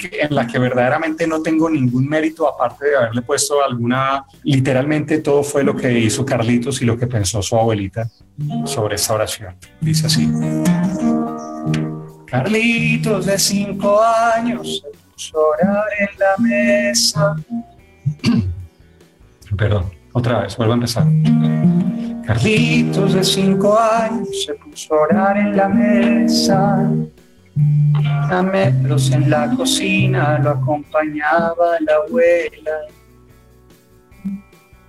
en 0.00 0.34
la 0.34 0.46
que 0.46 0.58
verdaderamente 0.58 1.26
no 1.26 1.42
tengo 1.42 1.68
ningún 1.68 2.08
mérito 2.08 2.48
aparte 2.48 2.86
de 2.86 2.96
haberle 2.96 3.22
puesto 3.22 3.62
alguna, 3.62 4.24
literalmente 4.42 5.18
todo 5.18 5.42
fue 5.42 5.64
lo 5.64 5.76
que 5.76 5.98
hizo 5.98 6.24
Carlitos 6.24 6.80
y 6.82 6.84
lo 6.84 6.96
que 6.96 7.06
pensó 7.06 7.42
su 7.42 7.56
abuelita 7.56 8.08
sobre 8.64 8.96
esta 8.96 9.14
oración. 9.14 9.56
Dice 9.80 10.06
así. 10.06 10.30
Carlitos 12.26 13.26
de 13.26 13.38
cinco 13.38 14.00
años 14.02 14.84
se 15.18 15.32
puso 15.32 15.38
a 15.38 15.48
orar 15.48 15.84
en 15.98 16.18
la 16.18 16.36
mesa. 16.38 17.36
Perdón, 19.56 19.90
otra 20.12 20.42
vez, 20.42 20.56
vuelvo 20.56 20.72
a 20.72 20.76
empezar. 20.76 21.04
Carlitos 22.24 23.14
de 23.14 23.24
cinco 23.24 23.78
años 23.78 24.44
se 24.44 24.54
puso 24.54 24.94
a 24.94 25.00
orar 25.02 25.36
en 25.38 25.56
la 25.56 25.68
mesa. 25.68 26.88
A 28.30 28.42
metros 28.42 29.10
en 29.10 29.28
la 29.28 29.50
cocina 29.56 30.38
lo 30.38 30.50
acompañaba 30.50 31.80
la 31.80 31.94
abuela. 32.06 32.72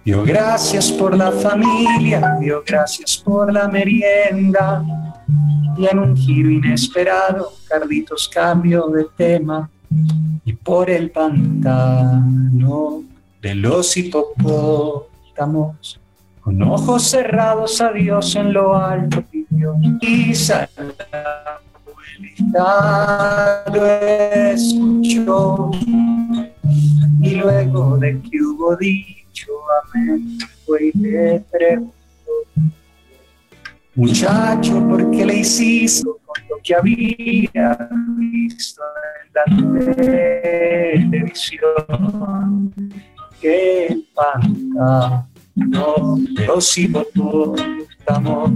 Dio 0.05 0.23
gracias 0.23 0.91
por 0.91 1.15
la 1.15 1.31
familia, 1.31 2.37
dio 2.39 2.63
gracias 2.65 3.17
por 3.17 3.51
la 3.51 3.67
merienda. 3.67 4.83
Y 5.77 5.87
en 5.87 5.99
un 5.99 6.15
giro 6.15 6.49
inesperado, 6.49 7.53
Carlitos 7.67 8.29
cambió 8.29 8.87
de 8.87 9.05
tema. 9.15 9.69
Y 10.45 10.53
por 10.53 10.89
el 10.89 11.11
pantano 11.11 13.03
de 13.41 13.55
los 13.55 13.97
hipopótamos 13.97 15.99
con 16.41 16.61
ojos 16.63 17.03
cerrados 17.03 17.81
a 17.81 17.91
Dios 17.91 18.35
en 18.35 18.53
lo 18.53 18.75
alto 18.75 19.23
pidió 19.31 19.75
y 20.01 20.33
abuelita 22.25 23.63
lo 23.73 23.85
escuchó. 23.85 25.71
Y 27.21 27.35
luego 27.35 27.97
de 27.97 28.21
que 28.21 28.41
hubo 28.41 28.75
dicho 28.77 29.51
amén 29.93 30.37
fue 30.65 30.91
y 30.93 30.97
le 30.97 31.43
preguntó 31.51 31.91
muchacho 33.95 34.87
¿por 34.87 35.11
qué 35.11 35.25
le 35.25 35.39
hiciste 35.39 36.09
lo 36.49 36.57
que 36.63 36.75
había 36.75 37.89
visto 38.17 38.81
en 39.21 39.27
la 39.33 39.43
televisión 40.95 42.73
que 43.39 43.87
el 43.87 44.05
no, 45.55 46.17
si 46.61 46.91
estamos 47.89 48.51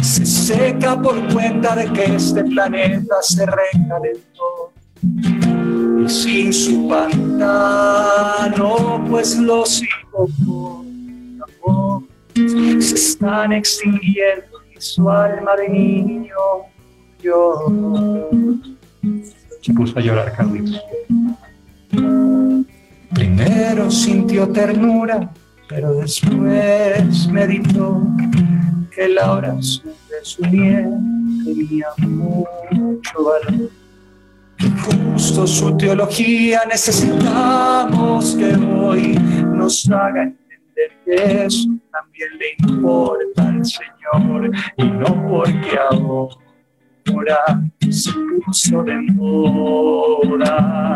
se 0.00 0.24
seca 0.24 1.00
por 1.00 1.32
cuenta 1.32 1.74
de 1.76 1.92
que 1.92 2.16
este 2.16 2.44
planeta 2.44 3.16
se 3.22 3.44
recalentó. 3.46 4.72
Y 6.04 6.08
sin 6.08 6.52
su 6.52 6.88
pantano, 6.88 7.94
pues 9.08 9.36
los 9.38 9.82
hipopótamos 9.82 10.92
se 12.34 12.94
están 12.94 13.52
extinguiendo 13.52 14.62
y 14.74 14.80
su 14.80 15.10
alma 15.10 15.56
de 15.56 15.68
niño 15.68 16.36
yo 17.22 18.20
Se 19.60 19.72
puso 19.72 19.98
a 19.98 20.02
llorar 20.02 20.32
Carlitos. 20.32 20.80
Primero 23.14 23.90
sintió 23.90 24.48
ternura 24.48 25.30
pero 25.74 25.94
después 25.94 27.28
meditó 27.28 28.02
que 28.94 29.08
la 29.08 29.32
oración 29.32 29.94
de 30.10 30.22
su 30.22 30.42
bien 30.42 31.42
tenía 31.44 31.86
mucho 31.96 33.24
valor. 33.24 33.70
Justo 35.14 35.46
su 35.46 35.74
teología 35.78 36.62
necesitamos 36.68 38.36
que 38.36 38.54
hoy 38.54 39.18
nos 39.46 39.90
haga 39.90 40.24
entender 40.24 40.92
que 41.06 41.44
eso 41.46 41.68
también 41.90 42.28
le 42.38 42.68
importa 42.68 43.48
al 43.48 43.64
Señor 43.64 44.50
y 44.76 44.84
no 44.84 45.28
porque 45.30 45.78
ahora 47.10 47.62
se 47.90 48.12
puso 48.44 48.82
de 48.82 48.94
moda, 49.12 50.94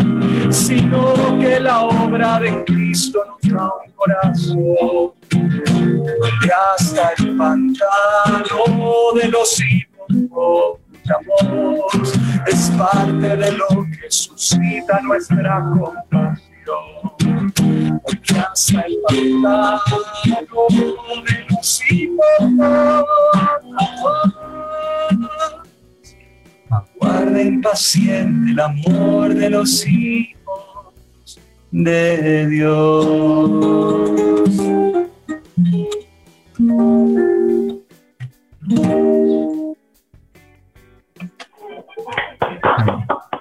sino 0.50 1.38
que 1.38 1.60
la 1.60 1.82
obra 1.82 2.40
de 2.40 2.64
Cristo 2.64 3.20
nos 3.28 3.52
da 3.52 3.64
un 3.64 3.92
corazón 3.92 5.12
donde 5.30 6.52
hasta 6.74 7.12
el 7.18 7.36
pantano 7.36 9.12
de 9.14 9.28
los 9.28 9.60
hijos 9.60 10.80
es 12.46 12.70
parte 12.76 13.36
de 13.36 13.52
lo 13.52 13.66
que 13.68 14.10
suscita 14.10 15.00
nuestra 15.02 15.62
compasión. 15.70 16.42
Porque 18.02 18.38
hasta 18.38 18.80
el 18.82 18.98
pantano 19.42 19.80
de 21.24 21.46
los 21.50 21.82
hijos 21.90 22.16
aguarda 26.70 27.42
impaciente 27.42 28.52
el 28.52 28.60
amor 28.60 29.34
de 29.34 29.50
los 29.50 29.86
hijos 29.86 30.36
de 31.70 32.48
Dios. 32.48 33.50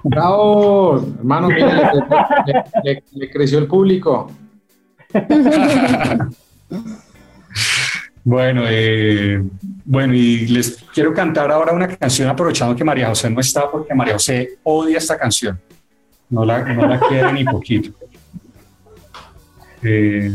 Bravo, 0.03 0.97
hermano, 1.17 1.49
le, 1.49 3.01
creció 3.31 3.59
el 3.59 3.67
público. 3.67 4.29
Bueno, 8.27 8.63
eh, 8.67 9.39
bueno, 9.85 10.15
y 10.15 10.47
les 10.47 10.83
quiero 10.91 11.13
cantar 11.13 11.51
ahora 11.51 11.73
una 11.73 11.87
canción 11.87 12.27
aprovechando 12.27 12.75
que 12.75 12.83
María 12.83 13.07
José 13.09 13.29
no 13.29 13.39
está, 13.39 13.69
porque 13.69 13.93
María 13.93 14.13
José 14.13 14.57
odia 14.63 14.97
esta 14.97 15.15
canción. 15.15 15.61
No 16.31 16.43
la, 16.43 16.63
no 16.73 16.87
la 16.87 16.99
quiere 16.99 17.31
ni 17.31 17.43
poquito. 17.43 17.91
Eh, 19.83 20.31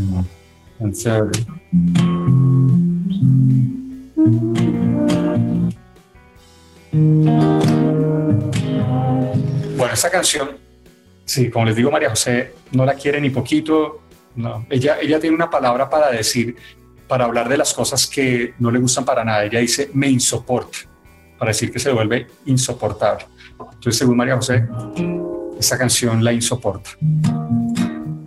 bueno, 9.77 9.93
esta 9.93 10.11
canción, 10.11 10.51
sí, 11.25 11.51
como 11.51 11.65
les 11.65 11.75
digo, 11.75 11.91
María 11.91 12.11
José 12.11 12.53
no 12.71 12.85
la 12.85 12.95
quiere 12.95 13.21
ni 13.21 13.31
poquito. 13.31 14.03
No. 14.37 14.65
Ella, 14.71 14.99
ella 15.03 15.19
tiene 15.19 15.35
una 15.35 15.51
palabra 15.51 15.91
para 15.91 16.13
decir, 16.13 16.55
para 17.11 17.25
hablar 17.25 17.49
de 17.49 17.57
las 17.57 17.75
cosas 17.75 18.07
que 18.07 18.55
no 18.61 18.71
le 18.71 18.79
gustan 18.79 19.05
para 19.05 19.25
nada. 19.25 19.45
Ella 19.45 19.59
dice, 19.59 19.91
me 19.95 20.09
insoporta, 20.09 20.79
para 21.37 21.49
decir 21.49 21.73
que 21.73 21.81
se 21.81 21.91
vuelve 21.91 22.29
insoportable. 22.47 23.25
Entonces, 23.59 23.97
según 23.97 24.17
María 24.17 24.37
José, 24.37 24.69
esta 25.59 25.77
canción 25.77 26.23
la 26.23 26.33
insoporta. 26.33 26.91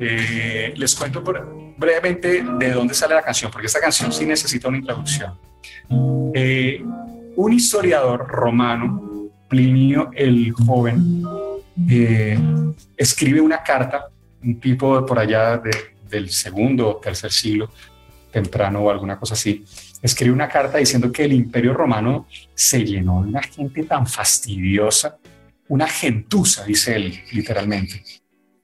Eh, 0.01 0.73
les 0.75 0.95
cuento 0.95 1.23
brevemente 1.77 2.43
de 2.59 2.71
dónde 2.73 2.93
sale 2.93 3.15
la 3.15 3.21
canción, 3.21 3.49
porque 3.49 3.67
esta 3.67 3.79
canción 3.79 4.11
sí 4.11 4.25
necesita 4.25 4.67
una 4.67 4.79
introducción. 4.79 5.39
Eh, 6.33 6.83
un 7.37 7.53
historiador 7.53 8.27
romano 8.27 9.29
Plinio 9.47 10.11
el 10.13 10.51
joven 10.51 11.23
eh, 11.89 12.37
escribe 12.97 13.39
una 13.39 13.63
carta, 13.63 14.09
un 14.43 14.59
tipo 14.59 15.05
por 15.05 15.19
allá 15.19 15.61
del 16.09 16.29
segundo 16.31 16.89
o 16.89 16.95
tercer 16.97 17.31
siglo, 17.31 17.69
temprano 18.33 18.81
o 18.81 18.89
alguna 18.89 19.17
cosa 19.17 19.35
así, 19.35 19.63
escribe 20.01 20.33
una 20.33 20.49
carta 20.49 20.79
diciendo 20.79 21.11
que 21.11 21.23
el 21.23 21.33
imperio 21.33 21.73
romano 21.73 22.27
se 22.53 22.83
llenó 22.83 23.21
de 23.21 23.29
una 23.29 23.43
gente 23.43 23.83
tan 23.83 24.07
fastidiosa, 24.07 25.17
una 25.69 25.87
gentuza, 25.87 26.65
dice 26.65 26.95
él 26.95 27.21
literalmente, 27.31 28.03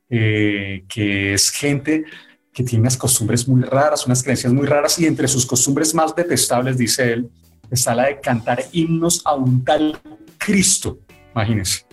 eh, 0.09 0.84
que 0.89 1.36
es 1.36 1.51
gente 1.51 2.03
que 2.51 2.63
tiene 2.63 2.82
unas 2.82 2.97
costumbres 2.97 3.47
muy 3.47 3.61
raras, 3.61 4.05
unas 4.05 4.24
creencias 4.24 4.51
muy 4.51 4.65
raras, 4.65 4.97
y 4.99 5.05
entre 5.05 5.28
sus 5.28 5.45
costumbres 5.45 5.93
más 5.93 6.15
detestables, 6.15 6.78
dice 6.78 7.13
él, 7.13 7.30
está 7.70 7.93
la 7.93 8.07
de 8.07 8.20
cantar 8.20 8.63
himnos 8.72 9.22
a 9.24 9.36
un 9.36 9.63
tal 9.63 9.97
Cristo, 10.38 10.99
imagínense. 11.34 11.86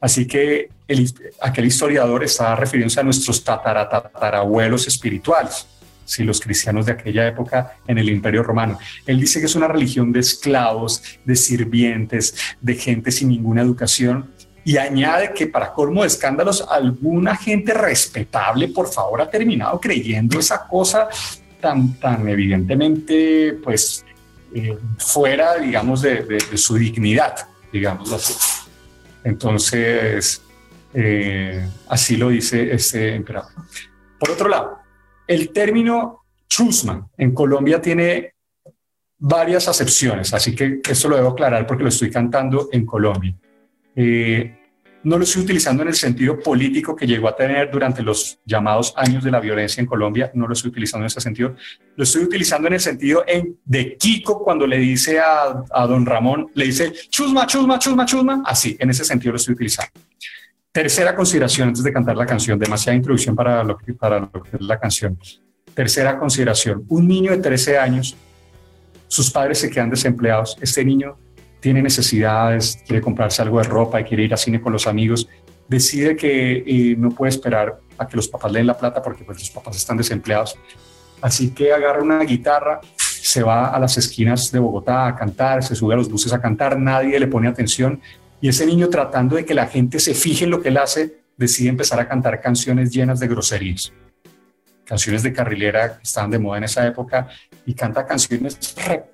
Así 0.00 0.26
que 0.26 0.68
aquel 1.40 1.64
historiador 1.64 2.24
estaba 2.24 2.56
refiriéndose 2.56 3.00
a 3.00 3.04
nuestros 3.04 3.42
tataratatarabuelos 3.42 4.86
espirituales, 4.86 5.66
si 6.06 6.24
los 6.24 6.40
cristianos 6.40 6.86
de 6.86 6.92
aquella 6.92 7.26
época 7.26 7.76
en 7.86 7.98
el 7.98 8.08
Imperio 8.08 8.42
Romano. 8.42 8.78
Él 9.04 9.20
dice 9.20 9.40
que 9.40 9.46
es 9.46 9.54
una 9.54 9.68
religión 9.68 10.10
de 10.10 10.20
esclavos, 10.20 11.02
de 11.26 11.36
sirvientes, 11.36 12.34
de 12.62 12.74
gente 12.74 13.12
sin 13.12 13.28
ninguna 13.28 13.60
educación, 13.60 14.30
y 14.64 14.78
añade 14.78 15.34
que 15.34 15.46
para 15.46 15.74
colmo 15.74 16.00
de 16.00 16.08
escándalos, 16.08 16.66
alguna 16.68 17.36
gente 17.36 17.74
respetable, 17.74 18.68
por 18.68 18.88
favor, 18.88 19.20
ha 19.20 19.30
terminado 19.30 19.78
creyendo 19.78 20.38
esa 20.38 20.66
cosa 20.66 21.08
tan, 21.60 22.00
tan 22.00 22.26
evidentemente, 22.28 23.58
pues, 23.62 24.04
eh, 24.54 24.78
fuera, 24.98 25.56
digamos, 25.58 26.00
de 26.02 26.40
su 26.56 26.76
dignidad 26.76 27.36
digamos 27.76 28.12
así. 28.12 28.34
Entonces, 29.24 30.42
eh, 30.94 31.68
así 31.88 32.16
lo 32.16 32.28
dice 32.28 32.72
este 32.72 33.14
emperador. 33.14 33.52
Por 34.18 34.30
otro 34.30 34.48
lado, 34.48 34.75
el 35.26 35.50
término 35.50 36.22
chusma 36.48 37.08
en 37.16 37.34
Colombia 37.34 37.80
tiene 37.80 38.34
varias 39.18 39.68
acepciones, 39.68 40.32
así 40.34 40.54
que 40.54 40.80
esto 40.88 41.08
lo 41.08 41.16
debo 41.16 41.30
aclarar 41.30 41.66
porque 41.66 41.82
lo 41.82 41.88
estoy 41.88 42.10
cantando 42.10 42.68
en 42.72 42.84
Colombia. 42.84 43.34
Eh, 43.94 44.54
no 45.02 45.18
lo 45.18 45.24
estoy 45.24 45.42
utilizando 45.42 45.82
en 45.82 45.88
el 45.88 45.94
sentido 45.94 46.40
político 46.40 46.96
que 46.96 47.06
llegó 47.06 47.28
a 47.28 47.36
tener 47.36 47.70
durante 47.70 48.02
los 48.02 48.40
llamados 48.44 48.92
años 48.96 49.22
de 49.22 49.30
la 49.30 49.38
violencia 49.38 49.80
en 49.80 49.86
Colombia, 49.86 50.32
no 50.34 50.48
lo 50.48 50.52
estoy 50.52 50.70
utilizando 50.70 51.04
en 51.04 51.06
ese 51.06 51.20
sentido, 51.20 51.54
lo 51.94 52.02
estoy 52.02 52.24
utilizando 52.24 52.66
en 52.66 52.74
el 52.74 52.80
sentido 52.80 53.24
en, 53.26 53.56
de 53.64 53.96
Kiko 53.96 54.42
cuando 54.42 54.66
le 54.66 54.78
dice 54.78 55.20
a, 55.20 55.62
a 55.70 55.86
don 55.86 56.04
Ramón, 56.04 56.50
le 56.54 56.66
dice 56.66 56.92
chusma, 57.08 57.46
chusma, 57.46 57.78
chusma, 57.78 58.04
chusma, 58.04 58.42
así, 58.44 58.76
en 58.80 58.90
ese 58.90 59.04
sentido 59.04 59.32
lo 59.32 59.36
estoy 59.36 59.54
utilizando. 59.54 59.92
Tercera 60.76 61.14
consideración 61.16 61.68
antes 61.68 61.82
de 61.82 61.90
cantar 61.90 62.18
la 62.18 62.26
canción, 62.26 62.58
demasiada 62.58 62.94
introducción 62.94 63.34
para 63.34 63.64
lo 63.64 63.78
que, 63.78 63.94
para 63.94 64.28
es 64.52 64.60
la 64.60 64.78
canción. 64.78 65.18
Tercera 65.72 66.18
consideración, 66.18 66.84
un 66.88 67.08
niño 67.08 67.30
de 67.30 67.38
13 67.38 67.78
años, 67.78 68.14
sus 69.08 69.30
padres 69.30 69.56
se 69.58 69.70
quedan 69.70 69.88
desempleados, 69.88 70.58
este 70.60 70.84
niño 70.84 71.16
tiene 71.60 71.80
necesidades, 71.80 72.82
quiere 72.86 73.00
comprarse 73.00 73.40
algo 73.40 73.56
de 73.56 73.64
ropa 73.64 74.02
y 74.02 74.04
quiere 74.04 74.24
ir 74.24 74.34
a 74.34 74.36
cine 74.36 74.60
con 74.60 74.70
los 74.70 74.86
amigos, 74.86 75.26
decide 75.66 76.14
que 76.14 76.62
eh, 76.66 76.94
no 76.98 77.08
puede 77.08 77.30
esperar 77.30 77.78
a 77.96 78.06
que 78.06 78.16
los 78.16 78.28
papás 78.28 78.52
le 78.52 78.58
den 78.58 78.66
la 78.66 78.76
plata 78.76 79.00
porque 79.00 79.24
pues, 79.24 79.38
los 79.38 79.48
papás 79.48 79.78
están 79.78 79.96
desempleados. 79.96 80.58
Así 81.22 81.54
que 81.54 81.72
agarra 81.72 82.02
una 82.02 82.20
guitarra, 82.20 82.82
se 82.98 83.42
va 83.42 83.68
a 83.68 83.80
las 83.80 83.96
esquinas 83.96 84.52
de 84.52 84.58
Bogotá 84.58 85.06
a 85.06 85.16
cantar, 85.16 85.62
se 85.62 85.74
sube 85.74 85.94
a 85.94 85.96
los 85.96 86.10
buses 86.10 86.34
a 86.34 86.38
cantar, 86.38 86.78
nadie 86.78 87.18
le 87.18 87.28
pone 87.28 87.48
atención 87.48 87.98
y 88.46 88.48
ese 88.48 88.64
niño 88.64 88.88
tratando 88.90 89.34
de 89.34 89.44
que 89.44 89.54
la 89.54 89.66
gente 89.66 89.98
se 89.98 90.14
fije 90.14 90.44
en 90.44 90.52
lo 90.52 90.62
que 90.62 90.68
él 90.68 90.76
hace, 90.76 91.16
decide 91.36 91.68
empezar 91.68 91.98
a 91.98 92.06
cantar 92.06 92.40
canciones 92.40 92.92
llenas 92.92 93.18
de 93.18 93.26
groserías 93.26 93.92
canciones 94.84 95.24
de 95.24 95.32
carrilera 95.32 95.96
que 95.96 96.04
estaban 96.04 96.30
de 96.30 96.38
moda 96.38 96.58
en 96.58 96.62
esa 96.62 96.86
época 96.86 97.26
y 97.64 97.74
canta 97.74 98.06
canciones 98.06 98.56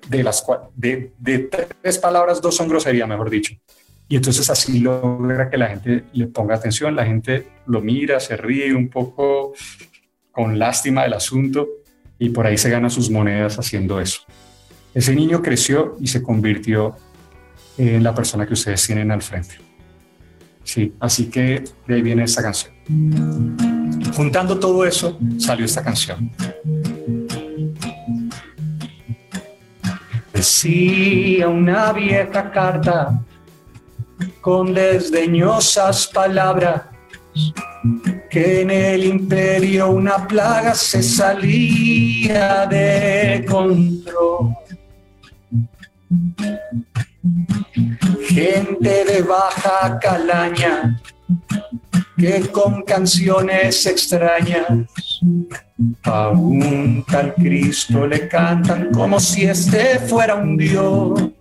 de 0.07 0.21
las 0.21 0.43
cuales 0.43 0.67
de, 0.75 1.13
de, 1.17 1.49
tres 1.81 1.97
palabras, 1.97 2.43
dos 2.43 2.55
son 2.55 2.67
grosería, 2.67 3.07
mejor 3.07 3.31
dicho. 3.31 3.55
Y 4.07 4.17
entonces 4.17 4.47
así 4.51 4.77
logra 4.77 5.49
que 5.49 5.57
la 5.57 5.69
gente 5.69 6.03
le 6.13 6.27
ponga 6.27 6.53
atención, 6.53 6.95
la 6.95 7.03
gente 7.03 7.47
lo 7.65 7.81
mira, 7.81 8.19
se 8.19 8.37
ríe 8.37 8.75
un 8.75 8.87
poco 8.87 9.53
con 10.31 10.59
lástima 10.59 11.01
del 11.01 11.13
asunto 11.13 11.67
y 12.19 12.29
por 12.29 12.45
ahí 12.45 12.59
se 12.59 12.69
gana 12.69 12.91
sus 12.91 13.09
monedas 13.09 13.57
haciendo 13.57 13.99
eso. 13.99 14.21
Ese 14.93 15.15
niño 15.15 15.41
creció 15.41 15.97
y 15.99 16.05
se 16.05 16.21
convirtió 16.21 16.95
en 17.77 18.03
la 18.03 18.13
persona 18.13 18.45
que 18.45 18.53
ustedes 18.53 18.85
tienen 18.85 19.11
al 19.11 19.21
frente. 19.21 19.55
Sí, 20.63 20.93
así 20.99 21.29
que 21.29 21.63
de 21.87 21.95
ahí 21.95 22.01
viene 22.01 22.23
esta 22.23 22.41
canción. 22.41 22.73
Juntando 24.15 24.59
todo 24.59 24.85
eso, 24.85 25.19
salió 25.37 25.65
esta 25.65 25.83
canción. 25.83 26.31
Decía 30.33 31.47
una 31.47 31.93
vieja 31.93 32.51
carta 32.51 33.19
con 34.41 34.73
desdeñosas 34.73 36.07
palabras 36.07 36.83
que 38.29 38.61
en 38.61 38.71
el 38.71 39.03
imperio 39.05 39.89
una 39.89 40.27
plaga 40.27 40.73
se 40.73 41.03
salía 41.03 42.65
de 42.65 43.45
control. 43.49 44.55
Gente 48.27 49.05
de 49.05 49.21
baja 49.21 49.97
calaña 49.99 51.01
que 52.17 52.41
con 52.51 52.83
canciones 52.83 53.85
extrañas 53.85 54.67
A 56.03 56.29
un 56.29 57.03
tal 57.09 57.33
Cristo 57.35 58.05
le 58.05 58.27
cantan 58.27 58.91
como 58.91 59.19
si 59.19 59.45
este 59.45 59.99
fuera 59.99 60.35
un 60.35 60.57
Dios. 60.57 61.31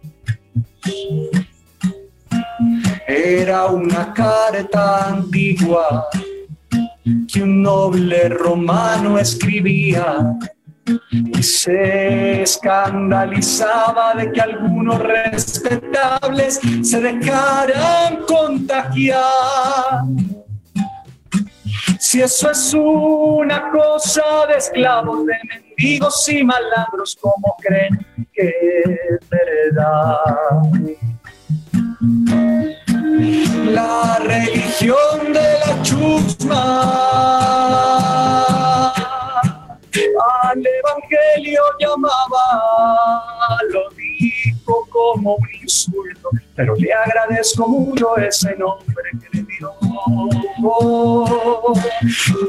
Era 3.06 3.66
una 3.66 4.12
carta 4.12 5.08
antigua 5.08 6.08
que 7.26 7.42
un 7.42 7.62
noble 7.62 8.28
romano 8.28 9.18
escribía 9.18 10.38
y 11.10 11.42
se 11.42 12.42
escandalizaba 12.42 14.14
de 14.14 14.32
que 14.32 14.40
algunos 14.40 14.98
respetables 14.98 16.60
se 16.82 17.00
dejaran 17.00 18.22
contagiar. 18.26 20.02
Si 21.98 22.20
eso 22.20 22.50
es 22.50 22.74
una 22.74 23.70
cosa 23.70 24.46
de 24.48 24.56
esclavos, 24.56 25.24
de 25.24 25.34
mendigos 25.48 26.28
y 26.28 26.44
malandros, 26.44 27.16
¿cómo 27.20 27.56
creen 27.60 28.06
que 28.32 28.52
es 28.84 29.28
verdad? 29.30 30.18
La 33.70 34.18
religión 34.18 35.32
de 35.32 35.58
la 35.64 35.82
chusma 35.82 37.22
al 40.42 40.58
evangelio 40.58 41.62
llamaba, 41.78 43.58
lo 43.70 43.90
dijo 43.90 44.88
como 44.90 45.36
un 45.36 45.48
insulto, 45.60 46.30
pero 46.54 46.74
le 46.76 46.92
agradezco 46.92 47.68
mucho 47.68 48.16
ese 48.16 48.56
nombre 48.56 49.10
que 49.20 49.38
le 49.38 49.44
dio. 49.44 49.72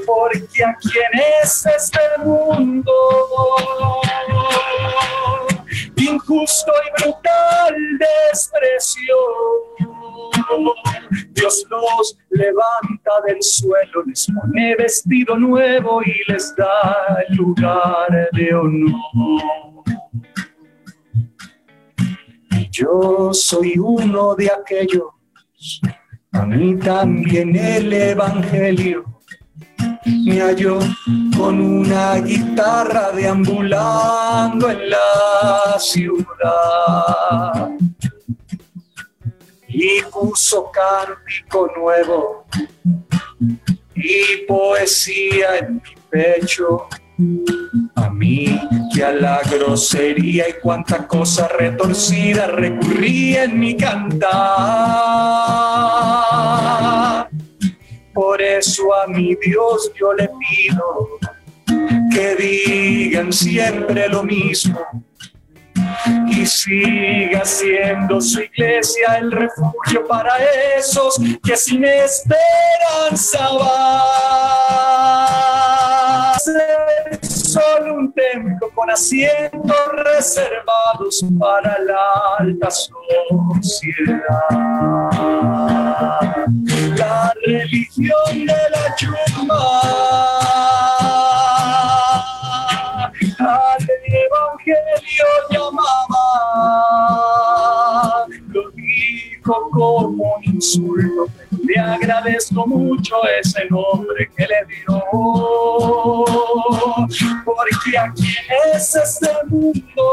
Porque 0.05 0.63
aquí 0.63 0.89
en 1.13 1.19
este 1.43 1.99
mundo 2.23 2.93
injusto 5.97 6.71
y 6.85 7.01
brutal 7.01 7.75
desprecio. 8.31 9.15
Dios 11.33 11.65
los 11.69 12.17
levanta 12.29 13.11
del 13.25 13.41
suelo, 13.41 14.03
les 14.05 14.27
pone 14.27 14.75
vestido 14.75 15.37
nuevo 15.37 16.01
y 16.03 16.31
les 16.31 16.55
da 16.55 17.17
el 17.27 17.35
lugar 17.35 18.29
de 18.31 18.53
honor. 18.53 19.83
Yo 22.71 23.29
soy 23.33 23.77
uno 23.77 24.35
de 24.35 24.51
aquellos, 24.51 25.81
a 26.31 26.45
mí 26.45 26.75
también 26.77 27.55
el 27.55 27.93
Evangelio 27.93 29.13
me 30.05 30.41
halló 30.41 30.79
con 31.37 31.61
una 31.61 32.15
guitarra 32.15 33.11
deambulando 33.11 34.69
en 34.69 34.89
la 34.89 35.77
ciudad 35.79 37.69
y 39.73 40.01
puso 40.03 40.71
cántico 40.71 41.67
nuevo 41.75 42.45
y 43.95 44.45
poesía 44.47 45.57
en 45.57 45.75
mi 45.75 45.95
pecho. 46.09 46.87
A 47.95 48.09
mí 48.09 48.59
que 48.93 49.03
a 49.03 49.11
la 49.11 49.41
grosería 49.41 50.49
y 50.49 50.53
cuánta 50.61 51.07
cosa 51.07 51.47
retorcida 51.47 52.47
recurría 52.47 53.43
en 53.45 53.59
mi 53.59 53.75
cantar. 53.75 54.29
Por 58.13 58.41
eso 58.41 58.93
a 58.93 59.07
mi 59.07 59.35
Dios 59.35 59.91
yo 59.99 60.13
le 60.13 60.29
pido 60.39 61.19
que 62.11 62.35
digan 62.35 63.33
siempre 63.33 64.07
lo 64.07 64.23
mismo 64.23 64.79
y 66.27 66.45
siga 66.45 67.43
siendo 67.45 68.19
su 68.21 68.41
iglesia 68.41 69.17
el 69.17 69.31
refugio 69.31 70.07
para 70.07 70.37
esos 70.77 71.19
que 71.43 71.55
sin 71.57 71.83
esperanza 71.85 73.49
va. 73.59 74.03
Ser 76.39 77.19
solo 77.25 77.95
un 77.95 78.13
templo 78.13 78.69
con 78.73 78.89
asientos 78.89 79.77
reservados 79.93 81.23
para 81.39 81.77
la 81.79 82.35
alta 82.39 82.69
sociedad. 82.71 84.23
La 86.97 87.33
religión 87.45 88.45
de 88.45 88.69
la 88.71 88.95
chumba 88.95 90.13
insulto, 100.43 101.27
le 101.65 101.79
agradezco 101.79 102.65
mucho 102.67 103.15
ese 103.39 103.65
nombre 103.69 104.29
que 104.35 104.47
le 104.47 104.65
dio, 104.67 105.03
porque 107.45 107.97
aquí 107.97 108.35
es 108.75 108.95
este 108.95 109.29
mundo 109.47 110.09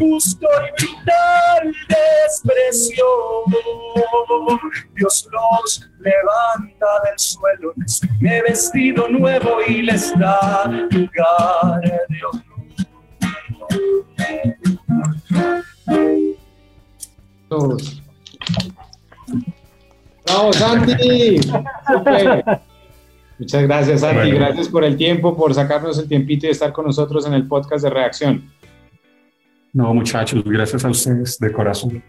injusto 0.00 0.48
y 0.48 0.84
brutal 0.84 1.74
desprecio. 1.88 3.04
Dios 4.94 5.28
los 5.30 5.90
levanta 5.98 6.86
del 7.04 7.18
suelo, 7.18 7.72
les 7.76 8.00
pone 8.00 8.42
vestido 8.42 9.08
nuevo 9.08 9.60
y 9.66 9.82
les 9.82 10.18
da 10.18 10.64
lugar 10.66 11.80
de 11.80 12.24
honor. 12.24 12.50
Todos. 17.50 18.00
¡Vamos, 20.24 20.54
Santi! 20.54 21.40
Súper. 21.42 22.44
Muchas 23.40 23.62
gracias, 23.64 24.00
Santi. 24.02 24.30
Bueno. 24.30 24.36
Gracias 24.36 24.68
por 24.68 24.84
el 24.84 24.96
tiempo, 24.96 25.36
por 25.36 25.52
sacarnos 25.52 25.98
el 25.98 26.06
tiempito 26.06 26.46
y 26.46 26.50
estar 26.50 26.72
con 26.72 26.86
nosotros 26.86 27.26
en 27.26 27.34
el 27.34 27.48
podcast 27.48 27.82
de 27.82 27.90
reacción. 27.90 28.48
No, 29.72 29.92
muchachos, 29.92 30.44
gracias 30.44 30.84
a 30.84 30.90
ustedes 30.90 31.40
de 31.40 31.52
corazón. 31.52 32.00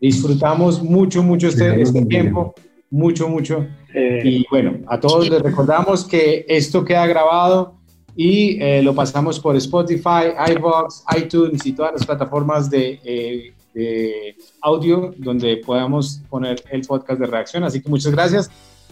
Disfrutamos 0.00 0.82
mucho, 0.82 1.22
mucho 1.22 1.46
este, 1.46 1.80
este 1.80 2.04
tiempo. 2.06 2.52
Mucho, 2.90 3.28
mucho. 3.28 3.68
Eh, 3.94 4.22
Y 4.24 4.46
bueno, 4.50 4.78
a 4.88 4.98
todos 4.98 5.30
les 5.30 5.40
recordamos 5.40 6.04
que 6.04 6.44
esto 6.48 6.84
queda 6.84 7.06
grabado 7.06 7.76
y 8.16 8.60
eh, 8.60 8.82
lo 8.82 8.96
pasamos 8.96 9.38
por 9.38 9.54
Spotify, 9.54 10.34
iVoox, 10.56 11.04
iTunes 11.16 11.64
y 11.64 11.72
todas 11.72 11.92
las 11.92 12.04
plataformas 12.04 12.68
de, 12.68 13.00
eh, 13.04 13.54
de 13.74 14.36
audio 14.62 15.14
donde 15.16 15.58
podamos 15.58 16.22
poner 16.28 16.62
el 16.70 16.82
podcast 16.82 17.20
de 17.20 17.26
reacción. 17.26 17.64
Así 17.64 17.80
que 17.80 17.88
muchas 17.88 18.12
gracias 18.12 18.50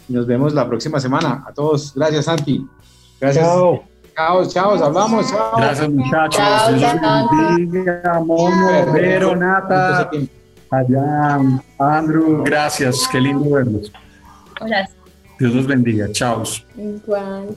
y 0.08 0.12
nos 0.12 0.26
vemos 0.26 0.54
la 0.54 0.66
próxima 0.66 1.00
semana. 1.00 1.44
A 1.46 1.52
todos, 1.52 1.94
gracias 1.94 2.24
Santi. 2.26 2.66
Gracias. 3.20 3.44
chao. 3.44 3.84
Chao, 4.16 4.48
chao, 4.48 4.84
hablamos. 4.84 5.30
Chao. 5.30 5.56
Gracias, 5.56 5.88
muchachos. 5.88 6.36
Chao, 6.36 6.72
Dios 6.74 6.92
los 6.92 7.00
chao. 7.00 7.28
bendiga. 7.56 8.20
Mono, 8.24 8.92
Vero, 8.92 9.36
Nata, 9.36 10.10
allá, 10.70 11.38
Andrew. 11.78 12.42
Gracias, 12.44 13.08
qué 13.12 13.20
lindo 13.20 13.48
verlos. 13.48 13.92
Hola. 14.60 14.88
Dios 15.38 15.54
los 15.54 15.66
bendiga. 15.68 16.10
Chao. 16.10 16.42
Igual. 16.76 17.56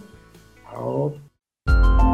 Chao. 0.71 2.10